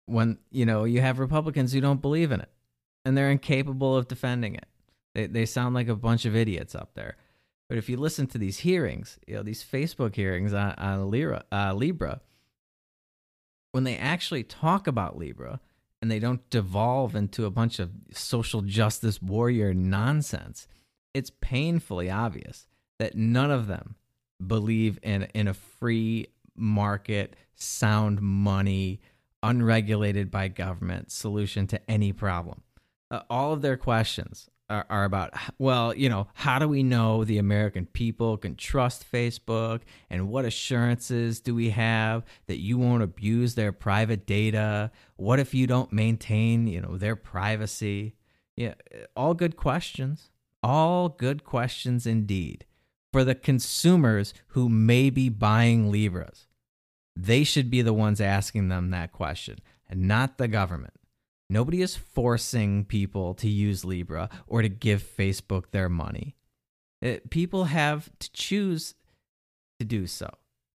When, 0.06 0.38
you 0.52 0.66
know, 0.66 0.84
you 0.84 1.02
have 1.02 1.20
Republicans 1.20 1.74
who 1.74 1.82
don't 1.82 2.02
believe 2.02 2.32
in 2.32 2.40
it 2.42 2.50
and 3.04 3.18
they're 3.18 3.32
incapable 3.32 3.96
of 3.96 4.08
defending 4.08 4.56
it. 4.56 4.68
They, 5.14 5.28
they 5.28 5.46
sound 5.46 5.76
like 5.76 5.88
a 5.88 5.96
bunch 5.96 6.26
of 6.26 6.36
idiots 6.36 6.76
up 6.76 6.94
there. 6.94 7.18
But 7.68 7.78
if 7.78 7.90
you 7.90 7.98
listen 7.98 8.28
to 8.28 8.38
these 8.38 8.60
hearings, 8.60 9.18
you 9.26 9.36
know, 9.36 9.44
these 9.44 9.64
Facebook 9.64 10.16
hearings 10.16 10.54
on, 10.54 10.74
on 10.78 11.00
uh, 11.52 11.74
Libra 11.74 12.22
when 13.76 13.84
they 13.84 13.98
actually 13.98 14.42
talk 14.42 14.88
about 14.88 15.18
Libra 15.18 15.60
and 16.02 16.10
they 16.10 16.18
don't 16.18 16.50
devolve 16.50 17.14
into 17.14 17.44
a 17.44 17.52
bunch 17.52 17.78
of 17.78 17.92
social 18.10 18.62
justice 18.62 19.22
warrior 19.22 19.74
nonsense, 19.74 20.66
it's 21.14 21.30
painfully 21.42 22.10
obvious 22.10 22.68
that 23.00 23.18
none 23.18 23.52
of 23.52 23.68
them 23.68 23.96
believe 24.48 24.98
in 25.04 25.24
in 25.34 25.50
a 25.50 25.54
free 25.54 26.26
market, 26.56 27.36
sound 27.54 28.22
money, 28.22 29.02
unregulated 29.44 30.32
by 30.32 30.48
government 30.48 31.12
solution 31.12 31.68
to 31.68 31.92
any 31.92 32.14
problem. 32.14 32.62
Uh, 33.12 33.24
all 33.30 33.52
of 33.52 33.62
their 33.62 33.76
questions 33.76 34.50
are, 34.70 34.86
are 34.90 35.04
about 35.04 35.34
well 35.60 35.94
you 35.94 36.10
know 36.10 36.28
how 36.34 36.60
do 36.60 36.68
we 36.68 36.82
know 36.82 37.24
the 37.24 37.38
american 37.38 37.86
people 37.86 38.38
can 38.38 38.56
trust 38.56 39.10
facebook? 39.12 39.82
And 40.10 40.30
what 40.30 40.46
assurances 40.46 41.40
do 41.40 41.54
we 41.54 41.70
have 41.72 42.24
that 42.48 42.60
you 42.60 42.78
won't 42.78 43.04
abuse 43.04 43.56
their 43.56 43.72
private 43.72 44.26
data? 44.26 44.92
What 45.18 45.40
if 45.40 45.54
you 45.54 45.68
don't 45.68 45.92
maintain 45.94 46.68
you 46.68 46.82
know 46.82 46.98
their 46.98 47.16
privacy? 47.16 48.16
Yeah 48.56 48.74
uh, 48.94 49.06
all 49.16 49.34
good 49.34 49.56
questions. 49.56 50.30
All 50.64 51.10
good 51.10 51.44
questions 51.44 52.08
indeed. 52.08 52.66
For 53.14 53.24
the 53.24 53.36
consumers 53.36 54.34
who 54.48 54.68
may 54.68 55.10
be 55.10 55.30
buying 55.30 55.92
libras 55.92 56.48
they 57.16 57.44
should 57.44 57.70
be 57.70 57.82
the 57.82 57.94
ones 57.94 58.20
asking 58.20 58.68
them 58.68 58.90
that 58.90 59.12
question 59.12 59.60
and 59.90 60.08
not 60.08 60.38
the 60.38 60.48
government 60.48 60.94
Nobody 61.50 61.82
is 61.82 61.96
forcing 61.96 62.86
people 62.86 63.34
to 63.36 63.50
use 63.50 63.86
Libra 63.86 64.30
or 64.48 64.62
to 64.62 64.70
give 64.70 65.04
Facebook 65.04 65.72
their 65.72 65.90
money. 65.90 66.36
It, 67.02 67.18
uh, 67.18 67.28
people 67.30 67.66
have 67.66 68.10
to 68.20 68.32
choose 68.32 68.96
to 69.80 69.86
do 69.86 70.08
so. 70.08 70.30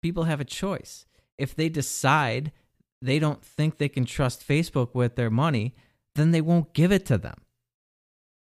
People 0.02 0.24
have 0.24 0.40
a 0.40 0.44
choice. 0.44 1.06
If 1.38 1.54
they 1.54 1.68
decide 1.68 2.52
they 3.02 3.18
don't 3.18 3.44
think 3.44 3.78
they 3.78 3.88
can 3.88 4.04
trust 4.04 4.46
Facebook 4.46 4.94
with 4.94 5.16
their 5.16 5.30
money, 5.30 5.74
then 6.14 6.30
they 6.30 6.40
won't 6.40 6.72
give 6.72 6.92
it 6.92 7.06
to 7.06 7.18
them. 7.18 7.36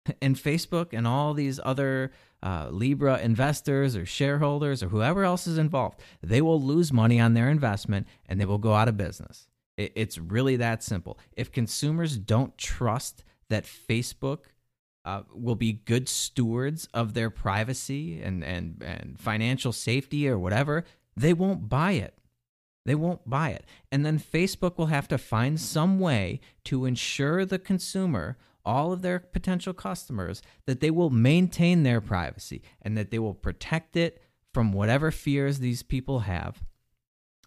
And 0.21 0.35
Facebook 0.35 0.87
and 0.91 1.05
all 1.05 1.33
these 1.33 1.59
other 1.63 2.11
uh, 2.41 2.69
Libra 2.71 3.19
investors 3.19 3.95
or 3.95 4.05
shareholders 4.05 4.81
or 4.81 4.89
whoever 4.89 5.23
else 5.23 5.45
is 5.45 5.57
involved, 5.57 5.99
they 6.21 6.41
will 6.41 6.61
lose 6.61 6.91
money 6.91 7.19
on 7.19 7.33
their 7.33 7.49
investment 7.49 8.07
and 8.27 8.41
they 8.41 8.45
will 8.45 8.57
go 8.57 8.73
out 8.73 8.87
of 8.87 8.97
business. 8.97 9.48
It's 9.79 10.17
really 10.17 10.57
that 10.57 10.83
simple. 10.83 11.17
If 11.37 11.53
consumers 11.53 12.17
don't 12.17 12.57
trust 12.57 13.23
that 13.49 13.63
Facebook 13.63 14.39
uh, 15.05 15.21
will 15.33 15.55
be 15.55 15.71
good 15.71 16.09
stewards 16.09 16.89
of 16.93 17.13
their 17.13 17.29
privacy 17.29 18.21
and, 18.21 18.43
and, 18.43 18.83
and 18.83 19.17
financial 19.17 19.71
safety 19.71 20.27
or 20.27 20.37
whatever, 20.37 20.83
they 21.15 21.33
won't 21.33 21.69
buy 21.69 21.93
it. 21.93 22.17
They 22.85 22.95
won't 22.95 23.29
buy 23.29 23.51
it. 23.51 23.65
And 23.89 24.05
then 24.05 24.19
Facebook 24.19 24.77
will 24.77 24.87
have 24.87 25.07
to 25.07 25.17
find 25.17 25.59
some 25.59 25.97
way 25.99 26.41
to 26.65 26.83
ensure 26.85 27.45
the 27.45 27.59
consumer, 27.59 28.37
all 28.65 28.91
of 28.91 29.01
their 29.01 29.19
potential 29.19 29.73
customers, 29.73 30.41
that 30.65 30.81
they 30.81 30.91
will 30.91 31.09
maintain 31.09 31.83
their 31.83 32.01
privacy 32.01 32.61
and 32.81 32.97
that 32.97 33.11
they 33.11 33.19
will 33.19 33.33
protect 33.33 33.95
it 33.95 34.21
from 34.53 34.73
whatever 34.73 35.09
fears 35.09 35.59
these 35.59 35.83
people 35.83 36.19
have 36.21 36.63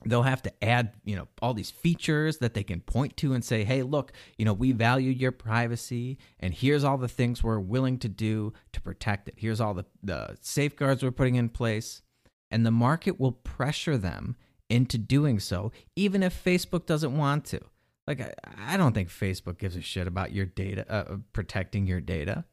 they'll 0.06 0.22
have 0.22 0.42
to 0.42 0.52
add 0.64 0.92
you 1.04 1.16
know 1.16 1.28
all 1.40 1.54
these 1.54 1.70
features 1.70 2.38
that 2.38 2.54
they 2.54 2.62
can 2.62 2.80
point 2.80 3.16
to 3.16 3.34
and 3.34 3.44
say 3.44 3.64
hey 3.64 3.82
look 3.82 4.12
you 4.38 4.44
know 4.44 4.52
we 4.52 4.72
value 4.72 5.10
your 5.10 5.32
privacy 5.32 6.18
and 6.40 6.54
here's 6.54 6.84
all 6.84 6.98
the 6.98 7.08
things 7.08 7.42
we're 7.42 7.58
willing 7.58 7.98
to 7.98 8.08
do 8.08 8.52
to 8.72 8.80
protect 8.80 9.28
it. 9.28 9.34
Here's 9.36 9.60
all 9.60 9.74
the, 9.74 9.84
the 10.02 10.36
safeguards 10.40 11.02
we're 11.02 11.10
putting 11.10 11.36
in 11.36 11.48
place. 11.48 12.02
And 12.50 12.66
the 12.66 12.70
market 12.70 13.18
will 13.18 13.32
pressure 13.32 13.96
them 13.96 14.36
into 14.68 14.96
doing 14.96 15.38
so 15.38 15.70
even 15.96 16.22
if 16.22 16.44
facebook 16.44 16.86
doesn't 16.86 17.16
want 17.16 17.44
to. 17.44 17.60
Like 18.06 18.20
i, 18.20 18.32
I 18.74 18.76
don't 18.76 18.92
think 18.92 19.08
facebook 19.08 19.58
gives 19.58 19.76
a 19.76 19.82
shit 19.82 20.06
about 20.06 20.32
your 20.32 20.46
data 20.46 20.90
uh, 20.90 21.16
protecting 21.32 21.86
your 21.86 22.00
data. 22.00 22.44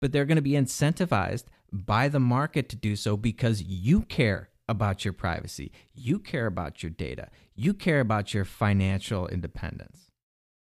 But 0.00 0.12
they're 0.12 0.24
going 0.24 0.36
to 0.36 0.42
be 0.42 0.52
incentivized 0.52 1.44
by 1.72 2.08
the 2.08 2.20
market 2.20 2.68
to 2.70 2.76
do 2.76 2.96
so 2.96 3.16
because 3.16 3.62
you 3.62 4.02
care 4.02 4.49
about 4.70 5.04
your 5.04 5.12
privacy. 5.12 5.72
You 5.92 6.18
care 6.18 6.46
about 6.46 6.82
your 6.82 6.90
data. 6.90 7.28
You 7.54 7.74
care 7.74 8.00
about 8.00 8.32
your 8.32 8.44
financial 8.46 9.28
independence. 9.28 10.12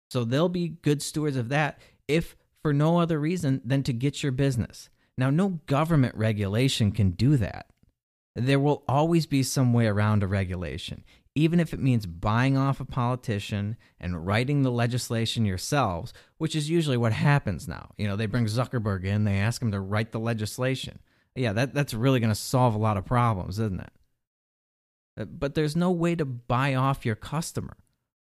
So 0.09 0.25
they'll 0.25 0.49
be 0.49 0.67
good 0.81 1.01
stewards 1.01 1.37
of 1.37 1.49
that 1.49 1.79
if 2.07 2.35
for 2.61 2.73
no 2.73 2.99
other 2.99 3.19
reason 3.19 3.61
than 3.63 3.83
to 3.83 3.93
get 3.93 4.23
your 4.23 4.33
business. 4.33 4.89
Now, 5.17 5.29
no 5.29 5.61
government 5.67 6.15
regulation 6.15 6.91
can 6.91 7.11
do 7.11 7.37
that. 7.37 7.67
There 8.35 8.59
will 8.59 8.83
always 8.87 9.25
be 9.25 9.43
some 9.43 9.73
way 9.73 9.87
around 9.87 10.23
a 10.23 10.27
regulation. 10.27 11.03
even 11.35 11.59
if 11.59 11.73
it 11.73 11.79
means 11.79 12.05
buying 12.05 12.57
off 12.57 12.79
a 12.79 12.85
politician 12.85 13.77
and 13.99 14.25
writing 14.25 14.63
the 14.63 14.71
legislation 14.71 15.45
yourselves, 15.45 16.13
which 16.37 16.55
is 16.55 16.69
usually 16.69 16.97
what 16.97 17.13
happens 17.13 17.67
now. 17.67 17.91
You 17.97 18.07
know, 18.07 18.15
they 18.15 18.25
bring 18.25 18.45
Zuckerberg 18.45 19.05
in, 19.05 19.23
they 19.23 19.37
ask 19.37 19.61
him 19.61 19.71
to 19.71 19.79
write 19.79 20.11
the 20.11 20.19
legislation. 20.19 20.99
Yeah, 21.35 21.53
that, 21.53 21.73
that's 21.73 21.93
really 21.93 22.19
going 22.19 22.31
to 22.31 22.35
solve 22.35 22.75
a 22.75 22.79
lot 22.79 22.97
of 22.97 23.05
problems, 23.05 23.59
isn't 23.59 23.81
it? 23.81 23.93
Uh, 25.19 25.25
but 25.25 25.55
there's 25.55 25.75
no 25.75 25.91
way 25.91 26.15
to 26.15 26.25
buy 26.25 26.75
off 26.75 27.05
your 27.05 27.15
customer. 27.15 27.77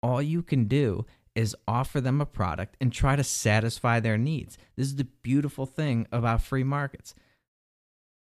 All 0.02 0.22
you 0.22 0.42
can 0.42 0.64
do 0.64 1.04
is 1.34 1.54
offer 1.68 2.00
them 2.00 2.20
a 2.20 2.26
product 2.26 2.76
and 2.80 2.92
try 2.92 3.14
to 3.16 3.24
satisfy 3.24 4.00
their 4.00 4.16
needs. 4.16 4.56
This 4.76 4.86
is 4.86 4.96
the 4.96 5.04
beautiful 5.04 5.66
thing 5.66 6.06
about 6.10 6.42
free 6.42 6.64
markets. 6.64 7.14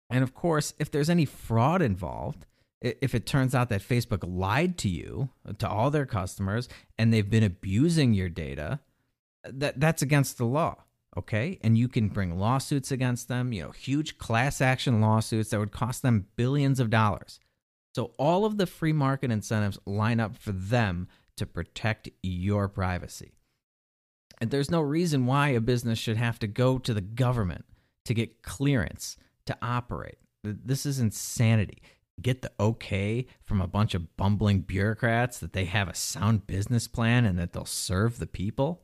And 0.09 0.23
of 0.23 0.33
course, 0.33 0.73
if 0.79 0.89
there's 0.89 1.09
any 1.09 1.25
fraud 1.25 1.81
involved, 1.81 2.45
if 2.81 3.15
it 3.15 3.25
turns 3.25 3.55
out 3.55 3.69
that 3.69 3.81
Facebook 3.81 4.23
lied 4.25 4.77
to 4.79 4.89
you, 4.89 5.29
to 5.57 5.69
all 5.69 5.89
their 5.89 6.05
customers, 6.05 6.67
and 6.97 7.13
they've 7.13 7.29
been 7.29 7.43
abusing 7.43 8.13
your 8.13 8.29
data, 8.29 8.79
that 9.43 9.79
that's 9.79 10.01
against 10.01 10.37
the 10.37 10.45
law. 10.45 10.84
Okay. 11.17 11.59
And 11.61 11.77
you 11.77 11.87
can 11.87 12.09
bring 12.09 12.37
lawsuits 12.37 12.91
against 12.91 13.27
them, 13.27 13.53
you 13.53 13.63
know, 13.63 13.71
huge 13.71 14.17
class 14.17 14.59
action 14.59 14.99
lawsuits 14.99 15.49
that 15.49 15.59
would 15.59 15.71
cost 15.71 16.01
them 16.01 16.27
billions 16.35 16.79
of 16.79 16.89
dollars. 16.89 17.39
So 17.93 18.11
all 18.17 18.43
of 18.43 18.57
the 18.57 18.67
free 18.67 18.91
market 18.91 19.31
incentives 19.31 19.79
line 19.85 20.19
up 20.19 20.35
for 20.35 20.51
them 20.51 21.07
to 21.37 21.45
protect 21.45 22.09
your 22.21 22.67
privacy. 22.67 23.33
And 24.41 24.51
there's 24.51 24.71
no 24.71 24.81
reason 24.81 25.25
why 25.25 25.49
a 25.49 25.61
business 25.61 25.97
should 25.97 26.17
have 26.17 26.37
to 26.39 26.47
go 26.47 26.77
to 26.79 26.93
the 26.93 27.01
government 27.01 27.63
to 28.03 28.13
get 28.13 28.43
clearance 28.43 29.15
to 29.45 29.57
operate. 29.61 30.17
This 30.43 30.85
is 30.85 30.99
insanity 30.99 31.81
get 32.21 32.41
the 32.41 32.51
okay 32.59 33.25
from 33.43 33.61
a 33.61 33.67
bunch 33.67 33.93
of 33.93 34.15
bumbling 34.17 34.61
bureaucrats 34.61 35.39
that 35.39 35.53
they 35.53 35.65
have 35.65 35.87
a 35.87 35.95
sound 35.95 36.47
business 36.47 36.87
plan 36.87 37.25
and 37.25 37.37
that 37.37 37.53
they'll 37.53 37.65
serve 37.65 38.19
the 38.19 38.27
people. 38.27 38.81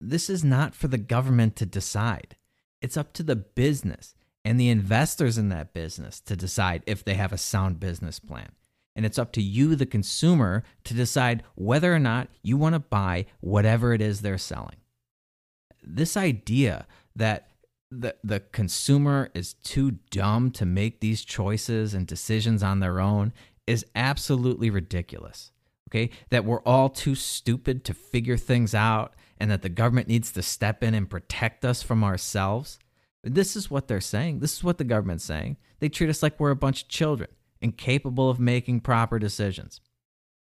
This 0.00 0.30
is 0.30 0.44
not 0.44 0.74
for 0.74 0.88
the 0.88 0.98
government 0.98 1.56
to 1.56 1.66
decide. 1.66 2.36
It's 2.80 2.96
up 2.96 3.12
to 3.14 3.22
the 3.22 3.36
business 3.36 4.14
and 4.44 4.58
the 4.58 4.70
investors 4.70 5.36
in 5.36 5.48
that 5.48 5.74
business 5.74 6.20
to 6.20 6.36
decide 6.36 6.82
if 6.86 7.04
they 7.04 7.14
have 7.14 7.32
a 7.32 7.38
sound 7.38 7.80
business 7.80 8.18
plan. 8.18 8.50
And 8.94 9.04
it's 9.04 9.18
up 9.18 9.32
to 9.32 9.42
you, 9.42 9.76
the 9.76 9.86
consumer, 9.86 10.64
to 10.84 10.94
decide 10.94 11.42
whether 11.54 11.94
or 11.94 11.98
not 11.98 12.28
you 12.42 12.56
want 12.56 12.74
to 12.74 12.80
buy 12.80 13.26
whatever 13.40 13.92
it 13.92 14.00
is 14.00 14.20
they're 14.20 14.38
selling. 14.38 14.76
This 15.82 16.16
idea 16.16 16.86
that 17.14 17.48
the 17.90 18.16
the 18.22 18.40
consumer 18.40 19.30
is 19.34 19.54
too 19.54 19.92
dumb 20.10 20.50
to 20.50 20.66
make 20.66 21.00
these 21.00 21.24
choices 21.24 21.94
and 21.94 22.06
decisions 22.06 22.62
on 22.62 22.80
their 22.80 23.00
own 23.00 23.32
is 23.66 23.86
absolutely 23.94 24.70
ridiculous. 24.70 25.52
Okay? 25.88 26.10
That 26.30 26.44
we're 26.44 26.62
all 26.62 26.88
too 26.88 27.14
stupid 27.14 27.84
to 27.84 27.94
figure 27.94 28.36
things 28.36 28.74
out 28.74 29.14
and 29.38 29.50
that 29.50 29.62
the 29.62 29.68
government 29.68 30.08
needs 30.08 30.32
to 30.32 30.42
step 30.42 30.82
in 30.82 30.94
and 30.94 31.08
protect 31.08 31.64
us 31.64 31.82
from 31.82 32.04
ourselves. 32.04 32.78
This 33.22 33.56
is 33.56 33.70
what 33.70 33.88
they're 33.88 34.00
saying. 34.00 34.40
This 34.40 34.56
is 34.56 34.64
what 34.64 34.78
the 34.78 34.84
government's 34.84 35.24
saying. 35.24 35.56
They 35.80 35.88
treat 35.88 36.10
us 36.10 36.22
like 36.22 36.38
we're 36.38 36.50
a 36.50 36.56
bunch 36.56 36.82
of 36.82 36.88
children, 36.88 37.30
incapable 37.60 38.30
of 38.30 38.40
making 38.40 38.80
proper 38.80 39.18
decisions. 39.18 39.80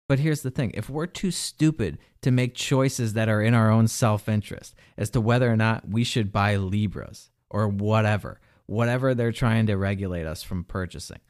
But 0.08 0.18
here's 0.18 0.42
the 0.42 0.50
thing 0.50 0.72
if 0.74 0.90
we're 0.90 1.06
too 1.06 1.30
stupid 1.30 1.98
to 2.22 2.30
make 2.30 2.54
choices 2.54 3.14
that 3.14 3.28
are 3.28 3.42
in 3.42 3.54
our 3.54 3.70
own 3.70 3.88
self 3.88 4.28
interest 4.28 4.74
as 4.96 5.10
to 5.10 5.20
whether 5.20 5.50
or 5.50 5.56
not 5.56 5.88
we 5.88 6.04
should 6.04 6.32
buy 6.32 6.56
Libras, 6.56 7.30
or 7.52 7.68
whatever, 7.68 8.40
whatever 8.66 9.14
they're 9.14 9.30
trying 9.30 9.66
to 9.66 9.76
regulate 9.76 10.26
us 10.26 10.42
from 10.42 10.64
purchasing. 10.64 11.20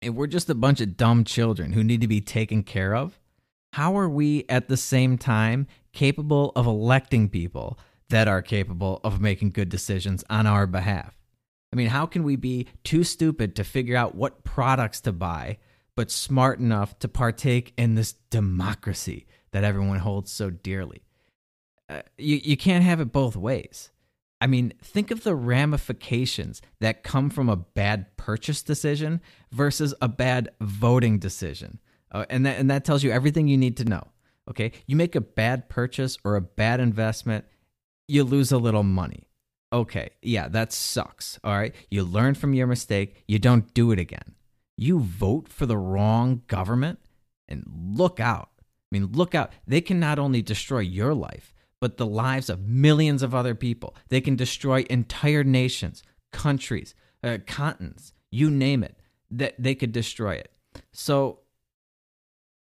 If 0.00 0.14
we're 0.14 0.28
just 0.28 0.50
a 0.50 0.54
bunch 0.54 0.80
of 0.80 0.96
dumb 0.96 1.24
children 1.24 1.72
who 1.72 1.82
need 1.82 2.00
to 2.02 2.08
be 2.08 2.20
taken 2.20 2.62
care 2.62 2.94
of, 2.94 3.18
how 3.72 3.96
are 3.96 4.08
we 4.08 4.44
at 4.48 4.68
the 4.68 4.76
same 4.76 5.16
time 5.16 5.66
capable 5.92 6.52
of 6.56 6.66
electing 6.66 7.28
people 7.28 7.78
that 8.08 8.28
are 8.28 8.42
capable 8.42 9.00
of 9.04 9.20
making 9.20 9.50
good 9.50 9.68
decisions 9.68 10.24
on 10.28 10.46
our 10.46 10.66
behalf? 10.66 11.16
I 11.72 11.76
mean, 11.76 11.88
how 11.88 12.06
can 12.06 12.24
we 12.24 12.36
be 12.36 12.66
too 12.82 13.04
stupid 13.04 13.54
to 13.56 13.64
figure 13.64 13.96
out 13.96 14.14
what 14.14 14.42
products 14.42 15.00
to 15.02 15.12
buy, 15.12 15.58
but 15.94 16.10
smart 16.10 16.58
enough 16.58 16.98
to 16.98 17.08
partake 17.08 17.72
in 17.76 17.94
this 17.94 18.12
democracy 18.30 19.26
that 19.52 19.64
everyone 19.64 20.00
holds 20.00 20.32
so 20.32 20.50
dearly? 20.50 21.02
Uh, 21.88 22.02
you, 22.18 22.40
you 22.42 22.56
can't 22.56 22.84
have 22.84 23.00
it 23.00 23.12
both 23.12 23.36
ways. 23.36 23.90
I 24.40 24.46
mean, 24.46 24.72
think 24.82 25.10
of 25.10 25.22
the 25.22 25.34
ramifications 25.34 26.62
that 26.80 27.04
come 27.04 27.30
from 27.30 27.48
a 27.48 27.56
bad 27.56 28.16
purchase 28.16 28.62
decision 28.62 29.20
versus 29.52 29.94
a 30.00 30.08
bad 30.08 30.48
voting 30.60 31.18
decision. 31.18 31.78
Uh, 32.12 32.26
and, 32.28 32.44
that, 32.46 32.58
and 32.58 32.70
that 32.70 32.84
tells 32.84 33.02
you 33.02 33.10
everything 33.10 33.48
you 33.48 33.58
need 33.58 33.76
to 33.76 33.84
know. 33.84 34.06
Okay. 34.48 34.72
You 34.86 34.96
make 34.96 35.14
a 35.14 35.20
bad 35.20 35.68
purchase 35.68 36.18
or 36.24 36.36
a 36.36 36.40
bad 36.40 36.80
investment, 36.80 37.44
you 38.08 38.24
lose 38.24 38.50
a 38.50 38.58
little 38.58 38.82
money. 38.82 39.28
Okay. 39.72 40.10
Yeah, 40.22 40.48
that 40.48 40.72
sucks. 40.72 41.38
All 41.44 41.56
right. 41.56 41.74
You 41.90 42.02
learn 42.02 42.34
from 42.34 42.54
your 42.54 42.66
mistake, 42.66 43.22
you 43.28 43.38
don't 43.38 43.72
do 43.74 43.92
it 43.92 43.98
again. 43.98 44.34
You 44.76 44.98
vote 44.98 45.48
for 45.48 45.66
the 45.66 45.76
wrong 45.76 46.42
government 46.48 46.98
and 47.48 47.64
look 47.68 48.18
out. 48.18 48.48
I 48.58 48.98
mean, 48.98 49.10
look 49.12 49.34
out. 49.34 49.52
They 49.66 49.80
can 49.80 50.00
not 50.00 50.18
only 50.18 50.42
destroy 50.42 50.80
your 50.80 51.14
life, 51.14 51.54
but 51.80 51.96
the 51.96 52.06
lives 52.06 52.50
of 52.50 52.66
millions 52.66 53.22
of 53.22 53.34
other 53.34 53.54
people. 53.54 53.94
They 54.08 54.20
can 54.20 54.36
destroy 54.36 54.84
entire 54.90 55.44
nations, 55.44 56.02
countries, 56.32 56.94
uh, 57.22 57.38
continents, 57.46 58.12
you 58.30 58.50
name 58.50 58.82
it. 58.82 58.96
That 59.30 59.54
they 59.58 59.76
could 59.76 59.92
destroy 59.92 60.34
it. 60.34 60.50
So, 60.92 61.40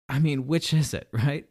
I 0.10 0.20
mean, 0.20 0.48
which 0.48 0.74
is 0.74 0.94
it, 0.94 1.08
right? 1.12 1.48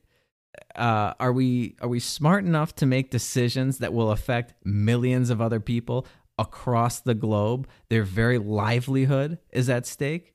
Uh, 0.75 1.15
are 1.21 1.33
we 1.33 1.77
are 1.81 1.89
we 1.89 2.01
smart 2.01 2.45
enough 2.45 2.75
to 2.77 2.87
make 2.87 3.11
decisions 3.11 3.79
that 3.79 3.93
will 3.93 4.11
affect 4.11 4.55
millions 4.65 5.31
of 5.31 5.41
other 5.41 5.61
people 5.61 6.07
across 6.39 7.01
the 7.01 7.15
globe? 7.15 7.69
Their 7.89 8.05
very 8.05 8.39
livelihood 8.39 9.39
is 9.53 9.69
at 9.69 9.87
stake, 9.87 10.35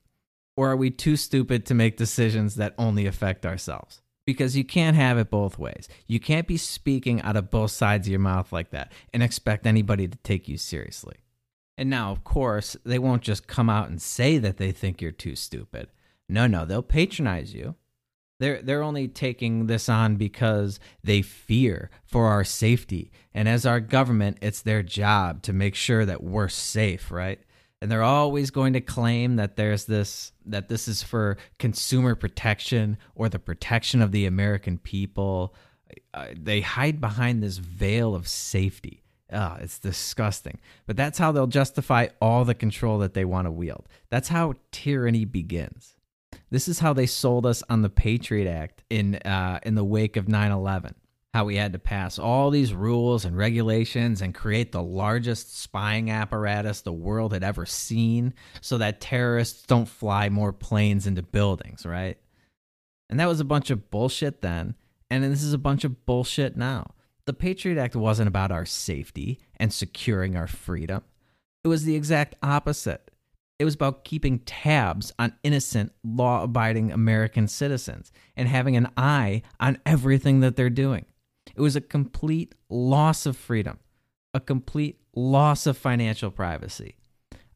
or 0.56 0.72
are 0.72 0.76
we 0.76 0.92
too 0.92 1.16
stupid 1.16 1.66
to 1.66 1.74
make 1.74 1.98
decisions 1.98 2.56
that 2.56 2.76
only 2.78 3.06
affect 3.08 3.46
ourselves? 3.46 4.02
because 4.26 4.56
you 4.56 4.64
can't 4.64 4.96
have 4.96 5.18
it 5.18 5.30
both 5.30 5.58
ways. 5.58 5.88
You 6.08 6.20
can't 6.20 6.48
be 6.48 6.58
speaking 6.58 7.22
out 7.22 7.36
of 7.36 7.50
both 7.50 7.72
sides 7.72 8.08
of 8.08 8.12
your 8.12 8.20
mouth 8.20 8.54
like 8.54 8.72
that 8.72 8.92
and 9.14 9.24
expect 9.24 9.66
anybody 9.66 10.08
to 10.08 10.18
take 10.20 10.48
you 10.48 10.58
seriously. 10.58 11.16
And 11.78 11.90
now, 11.90 12.12
of 12.12 12.24
course, 12.24 12.78
they 12.86 13.00
won't 13.00 13.24
just 13.24 13.48
come 13.48 13.70
out 13.70 13.90
and 13.90 14.02
say 14.02 14.38
that 14.38 14.58
they 14.58 14.72
think 14.72 15.02
you're 15.02 15.12
too 15.12 15.36
stupid. 15.36 15.90
No, 16.30 16.48
no, 16.48 16.66
they'll 16.66 16.84
patronize 16.84 17.54
you. 17.54 17.76
They're 18.42 18.62
they're 18.62 18.84
only 18.84 19.08
taking 19.08 19.68
this 19.68 19.88
on 19.88 20.16
because 20.16 20.80
they 21.04 21.22
fear 21.22 21.90
for 22.06 22.26
our 22.26 22.44
safety. 22.44 23.12
And 23.34 23.48
as 23.48 23.66
our 23.66 23.80
government, 23.80 24.40
it's 24.42 24.62
their 24.62 24.84
job 24.84 25.44
to 25.44 25.54
make 25.54 25.76
sure 25.76 26.06
that 26.06 26.24
we're 26.24 26.50
safe, 26.50 27.12
right? 27.12 27.40
and 27.82 27.92
they're 27.92 28.04
always 28.04 28.52
going 28.52 28.74
to 28.74 28.82
claim 28.82 29.38
that 29.38 29.56
there's 29.56 29.86
this 29.86 30.34
that 30.46 30.70
this 30.70 30.88
is 30.88 31.02
for 31.02 31.38
consumer 31.58 32.16
protection 32.16 32.98
or 33.16 33.28
the 33.28 33.40
protection 33.40 34.02
of 34.02 34.12
the 34.12 34.26
American 34.26 34.78
people. 34.78 35.56
Uh, 36.14 36.28
they 36.40 36.62
hide 36.62 37.02
behind 37.02 37.42
this 37.42 37.58
veil 37.58 38.14
of 38.14 38.28
safety. 38.28 39.04
Oh, 39.34 39.58
it's 39.60 39.80
disgusting. 39.80 40.60
But 40.86 40.98
that's 40.98 41.18
how 41.18 41.32
they'll 41.32 41.48
justify 41.48 42.10
all 42.22 42.46
the 42.46 42.54
control 42.54 43.00
that 43.00 43.14
they 43.14 43.26
want 43.26 43.48
to 43.48 43.52
wield. 43.52 43.88
That's 44.10 44.28
how 44.28 44.56
tyranny 44.72 45.26
begins. 45.26 45.96
This 46.50 46.68
is 46.68 46.80
how 46.80 46.94
they 46.94 47.06
sold 47.06 47.46
us 47.46 47.64
on 47.70 47.82
the 47.82 47.90
Patriot 47.90 48.50
Act 48.50 48.84
in 48.90 49.16
uh, 49.16 49.60
in 49.64 49.76
the 49.76 49.84
wake 49.84 50.18
of 50.18 50.28
9 50.28 50.52
11 50.52 50.96
how 51.34 51.46
we 51.46 51.56
had 51.56 51.74
to 51.74 51.80
pass 51.80 52.20
all 52.20 52.50
these 52.50 52.74
rules 52.74 53.24
and 53.24 53.38
regulations 53.38 54.22
and 54.22 54.36
create 54.36 54.72
the 54.72 54.84
largest 54.84 55.58
spying 55.58 56.12
apparatus 56.12 56.82
the 56.82 56.92
world 56.92 57.32
had 57.32 57.44
ever 57.44 57.66
seen 57.66 58.34
so 58.60 58.78
that 58.78 59.00
terrorists 59.00 59.66
don't 59.66 59.88
fly 59.88 60.28
more 60.28 60.52
planes 60.52 61.08
into 61.08 61.22
buildings, 61.22 61.86
right? 61.86 62.18
And 63.10 63.20
that 63.20 63.30
was 63.30 63.40
a 63.40 63.46
bunch 63.46 63.70
of 63.70 63.90
bullshit 63.90 64.42
then, 64.42 64.76
and 65.10 65.24
this 65.24 65.44
is 65.44 65.54
a 65.54 65.58
bunch 65.58 65.86
of 65.86 66.06
bullshit 66.06 66.58
now. 66.58 66.96
The 67.26 67.34
Patriot 67.34 67.80
Act 67.80 67.96
wasn't 67.96 68.28
about 68.28 68.52
our 68.52 68.66
safety 68.66 69.40
and 69.58 69.72
securing 69.72 70.36
our 70.36 70.48
freedom. 70.48 71.04
It 71.64 71.70
was 71.70 71.86
the 71.86 71.96
exact 71.96 72.36
opposite. 72.44 73.11
It 73.62 73.66
was 73.66 73.76
about 73.76 74.06
keeping 74.06 74.40
tabs 74.40 75.14
on 75.20 75.36
innocent, 75.44 75.92
law 76.04 76.42
abiding 76.42 76.92
American 76.92 77.48
citizens 77.48 78.12
and 78.36 78.48
having 78.48 78.76
an 78.76 78.88
eye 78.98 79.44
on 79.60 79.78
everything 79.86 80.40
that 80.40 80.56
they're 80.56 80.72
doing. 80.72 81.06
It 81.56 81.62
was 81.62 81.76
a 81.76 81.82
complete 81.82 82.56
loss 82.70 83.28
of 83.28 83.38
freedom, 83.38 83.78
a 84.34 84.40
complete 84.40 85.00
loss 85.16 85.68
of 85.68 85.78
financial 85.78 86.32
privacy. 86.32 86.96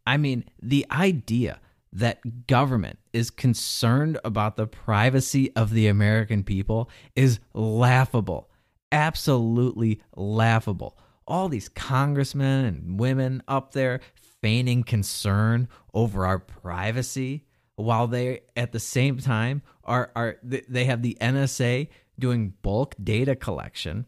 I 0.06 0.18
mean, 0.18 0.46
the 0.62 0.86
idea 0.92 1.60
that 1.92 2.46
government 2.46 3.00
is 3.12 3.32
concerned 3.32 4.20
about 4.24 4.58
the 4.58 4.68
privacy 4.68 5.56
of 5.56 5.72
the 5.72 5.88
American 5.88 6.44
people 6.44 6.88
is 7.16 7.40
laughable. 7.56 8.52
Absolutely 8.92 10.04
laughable. 10.16 11.00
All 11.26 11.50
these 11.50 11.68
congressmen 11.68 12.66
and 12.66 13.00
women 13.00 13.42
up 13.48 13.72
there 13.72 14.02
feigning 14.46 14.84
concern 14.84 15.68
over 15.92 16.24
our 16.24 16.38
privacy. 16.38 17.44
while 17.78 18.06
they 18.06 18.42
at 18.56 18.72
the 18.72 18.80
same 18.80 19.18
time 19.18 19.64
are 19.84 20.12
are 20.16 20.38
they 20.44 20.86
have 20.86 21.02
the 21.02 21.18
NSA 21.20 21.90
doing 22.20 22.54
bulk 22.62 22.94
data 23.04 23.36
collection. 23.36 24.06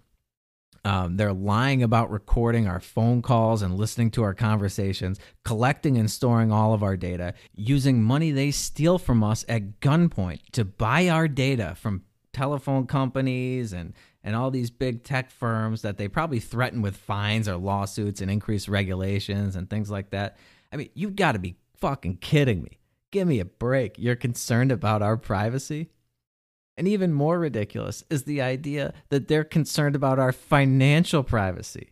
Um, 0.85 1.17
they're 1.17 1.33
lying 1.33 1.81
about 1.81 2.11
recording 2.11 2.67
our 2.67 2.79
phone 2.79 3.23
calls 3.23 3.63
and 3.63 3.75
listening 3.75 4.11
to 4.11 4.23
our 4.23 4.35
conversations, 4.35 5.19
collecting 5.43 5.97
and 5.97 6.09
storing 6.09 6.51
all 6.51 6.73
of 6.73 6.83
our 6.83 6.95
data, 6.95 7.33
using 7.55 8.03
money 8.03 8.31
they 8.31 8.51
steal 8.51 8.99
from 8.99 9.23
us 9.23 9.43
at 9.49 9.79
gunpoint 9.81 10.41
to 10.51 10.63
buy 10.63 11.09
our 11.09 11.27
data 11.27 11.73
from 11.75 12.03
telephone 12.31 12.85
companies 12.85 13.73
and 13.73 13.95
and 14.23 14.35
all 14.35 14.51
these 14.51 14.69
big 14.69 15.03
tech 15.03 15.31
firms 15.31 15.81
that 15.83 15.97
they 15.97 16.07
probably 16.07 16.39
threaten 16.39 16.81
with 16.81 16.97
fines 16.97 17.47
or 17.47 17.55
lawsuits 17.55 18.21
and 18.21 18.29
increased 18.29 18.67
regulations 18.67 19.55
and 19.55 19.69
things 19.69 19.89
like 19.89 20.09
that. 20.09 20.37
I 20.71 20.77
mean, 20.77 20.89
you've 20.93 21.15
got 21.15 21.33
to 21.33 21.39
be 21.39 21.55
fucking 21.77 22.17
kidding 22.17 22.61
me. 22.61 22.79
Give 23.11 23.27
me 23.27 23.39
a 23.39 23.45
break. 23.45 23.95
You're 23.97 24.15
concerned 24.15 24.71
about 24.71 25.01
our 25.01 25.17
privacy? 25.17 25.89
And 26.77 26.87
even 26.87 27.13
more 27.13 27.39
ridiculous 27.39 28.03
is 28.09 28.23
the 28.23 28.41
idea 28.41 28.93
that 29.09 29.27
they're 29.27 29.43
concerned 29.43 29.95
about 29.95 30.19
our 30.19 30.31
financial 30.31 31.23
privacy. 31.23 31.89